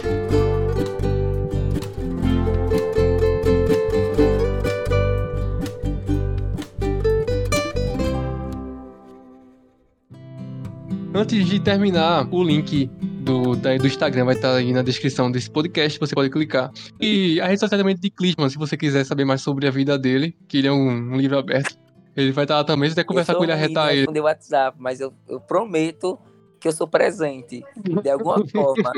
Antes 11.14 11.46
de 11.46 11.58
terminar, 11.58 12.28
o 12.30 12.44
link 12.44 12.90
do, 13.26 13.56
da, 13.56 13.76
do 13.76 13.86
Instagram 13.86 14.26
vai 14.26 14.34
estar 14.34 14.54
aí 14.54 14.72
na 14.72 14.82
descrição 14.82 15.30
desse 15.30 15.50
podcast, 15.50 15.98
você 15.98 16.14
pode 16.14 16.30
clicar. 16.30 16.70
E 17.00 17.40
a 17.40 17.46
rede 17.46 17.58
social 17.58 17.78
também 17.78 17.96
de 17.96 18.08
Clichman, 18.08 18.48
se 18.48 18.56
você 18.56 18.76
quiser 18.76 19.04
saber 19.04 19.24
mais 19.24 19.40
sobre 19.40 19.66
a 19.66 19.70
vida 19.70 19.98
dele, 19.98 20.36
que 20.46 20.58
ele 20.58 20.68
é 20.68 20.72
um, 20.72 20.88
um 20.88 21.16
livro 21.16 21.38
aberto. 21.38 21.76
Ele 22.16 22.32
vai 22.32 22.44
estar 22.44 22.56
lá 22.56 22.64
também, 22.64 22.88
você 22.88 23.02
que 23.02 23.04
conversar 23.04 23.34
com 23.34 23.42
ele, 23.42 23.52
arretar 23.52 23.92
ele. 23.92 24.06
Eu 24.14 24.22
WhatsApp, 24.22 24.76
mas 24.80 25.00
eu, 25.00 25.12
eu 25.28 25.40
prometo 25.40 26.18
que 26.60 26.68
eu 26.68 26.72
sou 26.72 26.86
presente, 26.88 27.64
de 28.02 28.10
alguma 28.10 28.46
forma. 28.48 28.92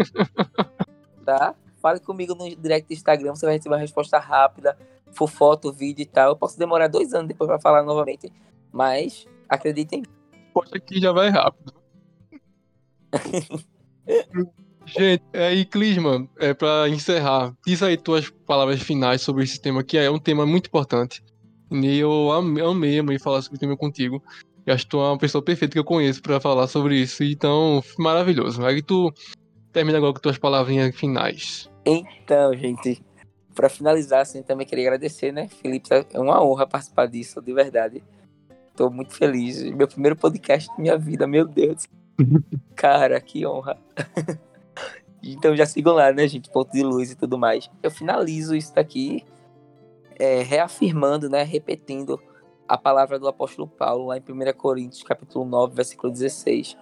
Tá? 1.25 1.55
Fale 1.81 2.01
comigo 2.01 2.35
no 2.35 2.49
direct 2.57 2.89
do 2.89 2.95
Instagram, 2.95 3.35
você 3.35 3.47
vai 3.47 3.57
receber 3.57 3.75
uma 3.75 3.81
resposta 3.81 4.19
rápida, 4.19 4.77
for 5.13 5.29
foto, 5.29 5.73
vídeo 5.73 6.03
e 6.03 6.07
tal. 6.07 6.31
Eu 6.31 6.37
posso 6.37 6.59
demorar 6.59 6.89
dois 6.89 7.13
anos 7.15 7.29
depois 7.29 7.49
para 7.49 7.61
falar 7.61 7.83
novamente, 7.83 8.33
mas 8.73 9.27
acreditem. 9.49 10.03
Pode 10.53 10.81
que 10.81 11.01
já 11.01 11.13
vai 11.13 11.31
rápido. 11.31 11.73
Gente, 14.87 15.23
é, 15.35 15.53
e 15.53 15.67
Clisman, 15.67 16.29
é, 16.39 16.55
para 16.55 16.89
encerrar, 16.89 17.55
diz 17.67 17.83
aí 17.83 17.97
tuas 17.97 18.31
palavras 18.31 18.81
finais 18.81 19.21
sobre 19.21 19.45
esse 19.45 19.61
tema, 19.61 19.85
que 19.85 19.99
é 19.99 20.11
um 20.11 20.19
tema 20.19 20.47
muito 20.47 20.69
importante. 20.69 21.23
E 21.71 21.99
eu 21.99 22.33
amei, 22.33 22.65
amei, 22.65 22.99
amei 22.99 23.19
falar 23.19 23.43
sobre 23.43 23.57
o 23.57 23.61
tema 23.61 23.77
contigo. 23.77 24.23
Eu 24.69 24.75
acho 24.75 24.85
que 24.85 24.91
tu 24.91 24.99
é 24.99 25.09
uma 25.09 25.17
pessoa 25.17 25.41
perfeita 25.41 25.73
que 25.73 25.79
eu 25.79 25.85
conheço 25.85 26.21
para 26.21 26.39
falar 26.39 26.67
sobre 26.67 27.01
isso. 27.01 27.25
Então, 27.25 27.83
maravilhoso. 27.99 28.63
Aí 28.67 28.83
tu 28.83 29.11
termina 29.73 29.97
agora 29.97 30.13
com 30.13 30.21
tuas 30.21 30.37
palavrinhas 30.37 30.95
finais. 30.95 31.71
Então, 31.87 32.55
gente, 32.55 33.03
para 33.55 33.71
finalizar, 33.71 34.21
assim, 34.21 34.43
também 34.43 34.67
queria 34.67 34.89
agradecer, 34.89 35.33
né, 35.33 35.49
Felipe? 35.49 35.89
É 36.13 36.21
uma 36.21 36.45
honra 36.45 36.67
participar 36.67 37.07
disso, 37.07 37.41
de 37.41 37.55
verdade. 37.55 38.05
Tô 38.77 38.91
muito 38.91 39.15
feliz. 39.15 39.63
Meu 39.73 39.89
primeiro 39.89 40.15
podcast 40.15 40.69
da 40.69 40.75
minha 40.77 40.99
vida, 40.99 41.27
meu 41.27 41.49
Deus. 41.49 41.87
Cara, 42.77 43.19
que 43.23 43.47
honra. 43.47 43.79
então 45.25 45.57
já 45.57 45.65
sigam 45.65 45.95
lá, 45.95 46.13
né, 46.13 46.29
gente? 46.29 46.51
Ponto 46.51 46.71
de 46.71 46.83
luz 46.83 47.11
e 47.11 47.17
tudo 47.17 47.39
mais. 47.39 47.71
Eu 47.83 47.91
finalizo 47.91 48.55
isso 48.55 48.75
daqui 48.75 49.25
é, 50.19 50.43
reafirmando, 50.43 51.31
né, 51.31 51.43
repetindo 51.43 52.21
a 52.69 52.77
palavra 52.77 53.19
do 53.19 53.27
apóstolo 53.27 53.67
Paulo 53.67 54.07
lá 54.07 54.19
em 54.19 54.21
1 54.21 54.53
Coríntios, 54.57 55.03
capítulo 55.03 55.45
9, 55.47 55.75
versículo 55.75 56.13
16, 56.13 56.77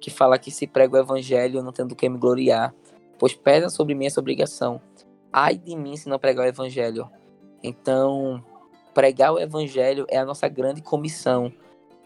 que 0.00 0.10
fala 0.10 0.38
que 0.38 0.50
se 0.50 0.66
prego 0.66 0.96
o 0.96 0.98
evangelho, 0.98 1.62
não 1.62 1.72
tendo 1.72 1.94
que 1.94 2.08
me 2.08 2.18
gloriar, 2.18 2.74
pois 3.18 3.34
pesa 3.34 3.68
sobre 3.68 3.94
mim 3.94 4.06
essa 4.06 4.20
obrigação. 4.20 4.80
Ai 5.32 5.56
de 5.56 5.76
mim 5.76 5.96
se 5.96 6.08
não 6.08 6.18
pregar 6.18 6.44
o 6.44 6.48
evangelho. 6.48 7.08
Então, 7.62 8.44
pregar 8.92 9.32
o 9.32 9.38
evangelho 9.38 10.04
é 10.08 10.18
a 10.18 10.24
nossa 10.24 10.48
grande 10.48 10.82
comissão 10.82 11.52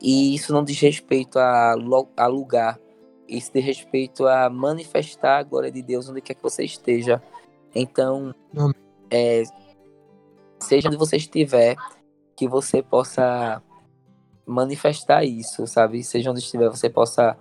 e 0.02 0.34
isso 0.34 0.52
não 0.52 0.62
diz 0.62 0.78
respeito 0.80 1.38
a, 1.38 1.74
a 2.16 2.26
lugar, 2.26 2.78
isso 3.26 3.50
diz 3.54 3.64
respeito 3.64 4.26
a 4.26 4.50
manifestar 4.50 5.38
a 5.38 5.42
glória 5.42 5.70
de 5.70 5.80
Deus 5.80 6.08
onde 6.10 6.20
quer 6.20 6.34
que 6.34 6.42
você 6.42 6.62
esteja. 6.62 7.22
Então, 7.74 8.34
é, 9.10 9.44
seja 10.60 10.88
onde 10.88 10.98
você 10.98 11.16
estiver, 11.16 11.76
que 12.36 12.48
você 12.48 12.82
possa 12.82 13.62
manifestar 14.46 15.24
isso, 15.24 15.66
sabe? 15.66 16.02
Seja 16.02 16.30
onde 16.30 16.40
estiver, 16.40 16.68
você 16.68 16.90
possa 16.90 17.36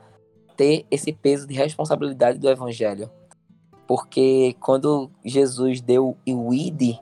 ter 0.55 0.85
esse 0.89 1.11
peso 1.11 1.47
de 1.47 1.53
responsabilidade 1.53 2.39
do 2.39 2.49
evangelho. 2.49 3.09
Porque 3.87 4.55
quando 4.59 5.11
Jesus 5.25 5.81
deu 5.81 6.17
o 6.25 6.53
id, 6.53 6.99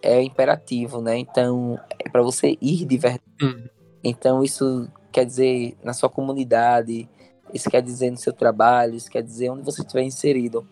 é 0.00 0.22
imperativo, 0.22 1.00
né? 1.00 1.18
Então, 1.18 1.78
é 1.98 2.08
para 2.08 2.22
você 2.22 2.56
ir 2.60 2.84
de 2.84 2.96
verdade. 2.96 3.22
Hum. 3.42 3.68
Então, 4.04 4.42
isso 4.42 4.88
quer 5.10 5.24
dizer 5.24 5.76
na 5.82 5.92
sua 5.92 6.08
comunidade, 6.08 7.08
isso 7.52 7.70
quer 7.70 7.82
dizer 7.82 8.10
no 8.10 8.16
seu 8.16 8.32
trabalho, 8.32 8.94
isso 8.94 9.10
quer 9.10 9.22
dizer 9.22 9.50
onde 9.50 9.62
você 9.62 9.82
estiver 9.82 10.02
inserido. 10.02 10.66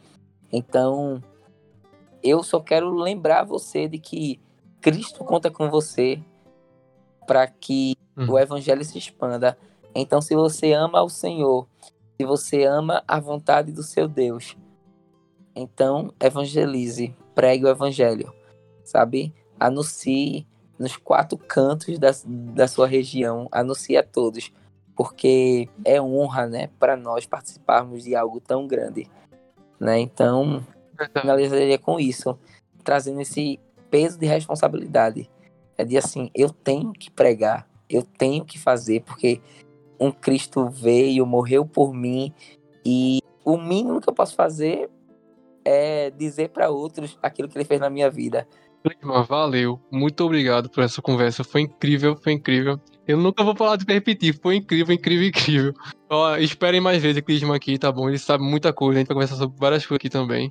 Então, 0.53 1.23
eu 2.23 2.43
só 2.43 2.61
quero 2.61 2.91
lembrar 2.91 3.45
você 3.45 3.89
de 3.89 3.99
que 3.99 4.41
Cristo 4.81 5.25
conta 5.25 5.51
com 5.51 5.71
você 5.71 6.21
para 7.31 7.47
que 7.47 7.97
uhum. 8.17 8.33
o 8.33 8.39
evangelho 8.41 8.85
se 8.85 8.99
expanda. 8.99 9.57
Então, 9.95 10.21
se 10.21 10.35
você 10.35 10.73
ama 10.73 11.01
o 11.01 11.09
Senhor, 11.09 11.65
se 12.17 12.27
você 12.27 12.65
ama 12.65 13.05
a 13.07 13.21
vontade 13.21 13.71
do 13.71 13.85
seu 13.85 14.09
Deus, 14.09 14.57
então 15.55 16.13
evangelize, 16.19 17.15
pregue 17.33 17.67
o 17.67 17.69
evangelho, 17.69 18.35
sabe? 18.83 19.33
Anuncie 19.61 20.45
nos 20.77 20.97
quatro 20.97 21.39
cantos 21.39 22.01
da, 22.01 22.11
da 22.27 22.67
sua 22.67 22.89
região, 22.89 23.47
anuncie 23.53 23.97
a 23.97 24.03
todos, 24.03 24.53
porque 24.97 25.69
é 25.85 26.03
honra, 26.03 26.49
né, 26.49 26.69
para 26.81 26.97
nós 26.97 27.27
participarmos 27.27 28.03
de 28.03 28.17
algo 28.17 28.41
tão 28.41 28.67
grande, 28.67 29.09
né? 29.79 30.01
Então, 30.01 30.67
finalizaria 31.17 31.79
com 31.79 32.01
isso, 32.01 32.37
trazendo 32.83 33.21
esse 33.21 33.61
peso 33.89 34.19
de 34.19 34.27
responsabilidade. 34.27 35.31
É 35.81 35.85
de 35.85 35.97
assim, 35.97 36.31
eu 36.35 36.51
tenho 36.51 36.93
que 36.93 37.11
pregar, 37.11 37.67
eu 37.89 38.03
tenho 38.03 38.45
que 38.45 38.59
fazer, 38.59 39.01
porque 39.01 39.41
um 39.99 40.13
Cristo 40.13 40.69
veio, 40.69 41.25
morreu 41.25 41.65
por 41.65 41.95
mim, 41.95 42.35
e 42.85 43.21
o 43.43 43.57
mínimo 43.57 43.99
que 43.99 44.09
eu 44.11 44.13
posso 44.13 44.35
fazer 44.35 44.91
é 45.65 46.11
dizer 46.11 46.51
para 46.51 46.69
outros 46.69 47.19
aquilo 47.23 47.49
que 47.49 47.57
ele 47.57 47.65
fez 47.65 47.81
na 47.81 47.89
minha 47.89 48.11
vida. 48.11 48.47
Valeu. 49.27 49.81
Muito 49.91 50.23
obrigado 50.23 50.69
por 50.69 50.85
essa 50.85 51.01
conversa. 51.01 51.43
Foi 51.43 51.63
incrível, 51.63 52.15
foi 52.15 52.33
incrível. 52.33 52.79
Eu 53.07 53.17
nunca 53.17 53.43
vou 53.43 53.57
falar 53.57 53.77
de 53.77 53.85
repetir. 53.91 54.39
Foi 54.39 54.57
incrível, 54.57 54.95
incrível, 54.95 55.29
incrível. 55.29 55.75
Ó, 56.11 56.37
esperem 56.37 56.81
mais 56.81 57.03
vezes 57.03 57.23
o 57.23 57.25
Clisma 57.25 57.57
aqui, 57.57 57.79
tá 57.79 57.91
bom? 57.91 58.07
Ele 58.09 58.19
sabe 58.19 58.45
muita 58.45 58.71
coisa. 58.71 58.99
A 58.99 59.01
gente 59.01 59.09
vai 59.09 59.15
conversar 59.15 59.37
sobre 59.37 59.59
várias 59.59 59.87
coisas 59.87 59.97
aqui 59.97 60.11
também. 60.11 60.51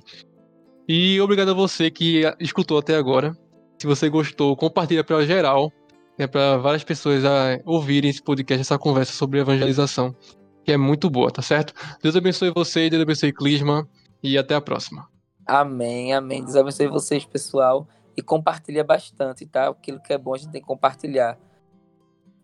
E 0.88 1.20
obrigado 1.20 1.52
a 1.52 1.54
você 1.54 1.88
que 1.88 2.22
escutou 2.40 2.78
até 2.78 2.96
agora. 2.96 3.32
Se 3.80 3.86
você 3.86 4.10
gostou, 4.10 4.54
compartilha 4.56 5.02
para 5.02 5.24
geral, 5.24 5.72
né, 6.18 6.26
para 6.26 6.58
várias 6.58 6.84
pessoas 6.84 7.24
a 7.24 7.58
ouvirem 7.64 8.10
esse 8.10 8.22
podcast, 8.22 8.60
essa 8.60 8.78
conversa 8.78 9.12
sobre 9.12 9.40
evangelização, 9.40 10.14
que 10.62 10.70
é 10.70 10.76
muito 10.76 11.08
boa, 11.08 11.30
tá 11.30 11.40
certo? 11.40 11.72
Deus 12.02 12.14
abençoe 12.14 12.52
você, 12.54 12.90
Deus 12.90 13.02
abençoe 13.02 13.32
Clisma 13.32 13.88
e 14.22 14.36
até 14.36 14.54
a 14.54 14.60
próxima. 14.60 15.08
Amém, 15.46 16.12
amém. 16.12 16.44
Deus 16.44 16.56
abençoe 16.56 16.88
vocês, 16.88 17.24
pessoal 17.24 17.88
e 18.16 18.22
compartilha 18.22 18.84
bastante, 18.84 19.46
tá? 19.46 19.68
Aquilo 19.68 20.00
que 20.00 20.12
é 20.12 20.18
bom 20.18 20.34
a 20.34 20.38
gente 20.38 20.50
tem 20.50 20.60
que 20.60 20.66
compartilhar. 20.66 21.38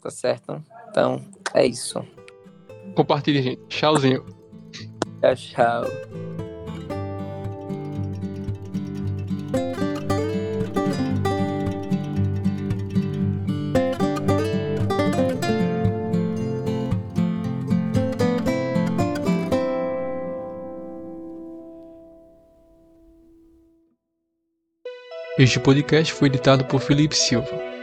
Tá 0.03 0.11
certo? 0.11 0.63
Então, 0.89 1.23
é 1.53 1.67
isso. 1.67 2.03
Compartilhe, 2.95 3.43
gente. 3.43 3.61
Tchauzinho. 3.69 4.25
Tchau, 5.21 5.37
tchau. 5.37 6.46
Este 25.39 25.61
podcast 25.61 26.15
foi 26.15 26.29
editado 26.29 26.65
por 26.65 26.81
Felipe 26.81 27.15
Silva. 27.15 27.76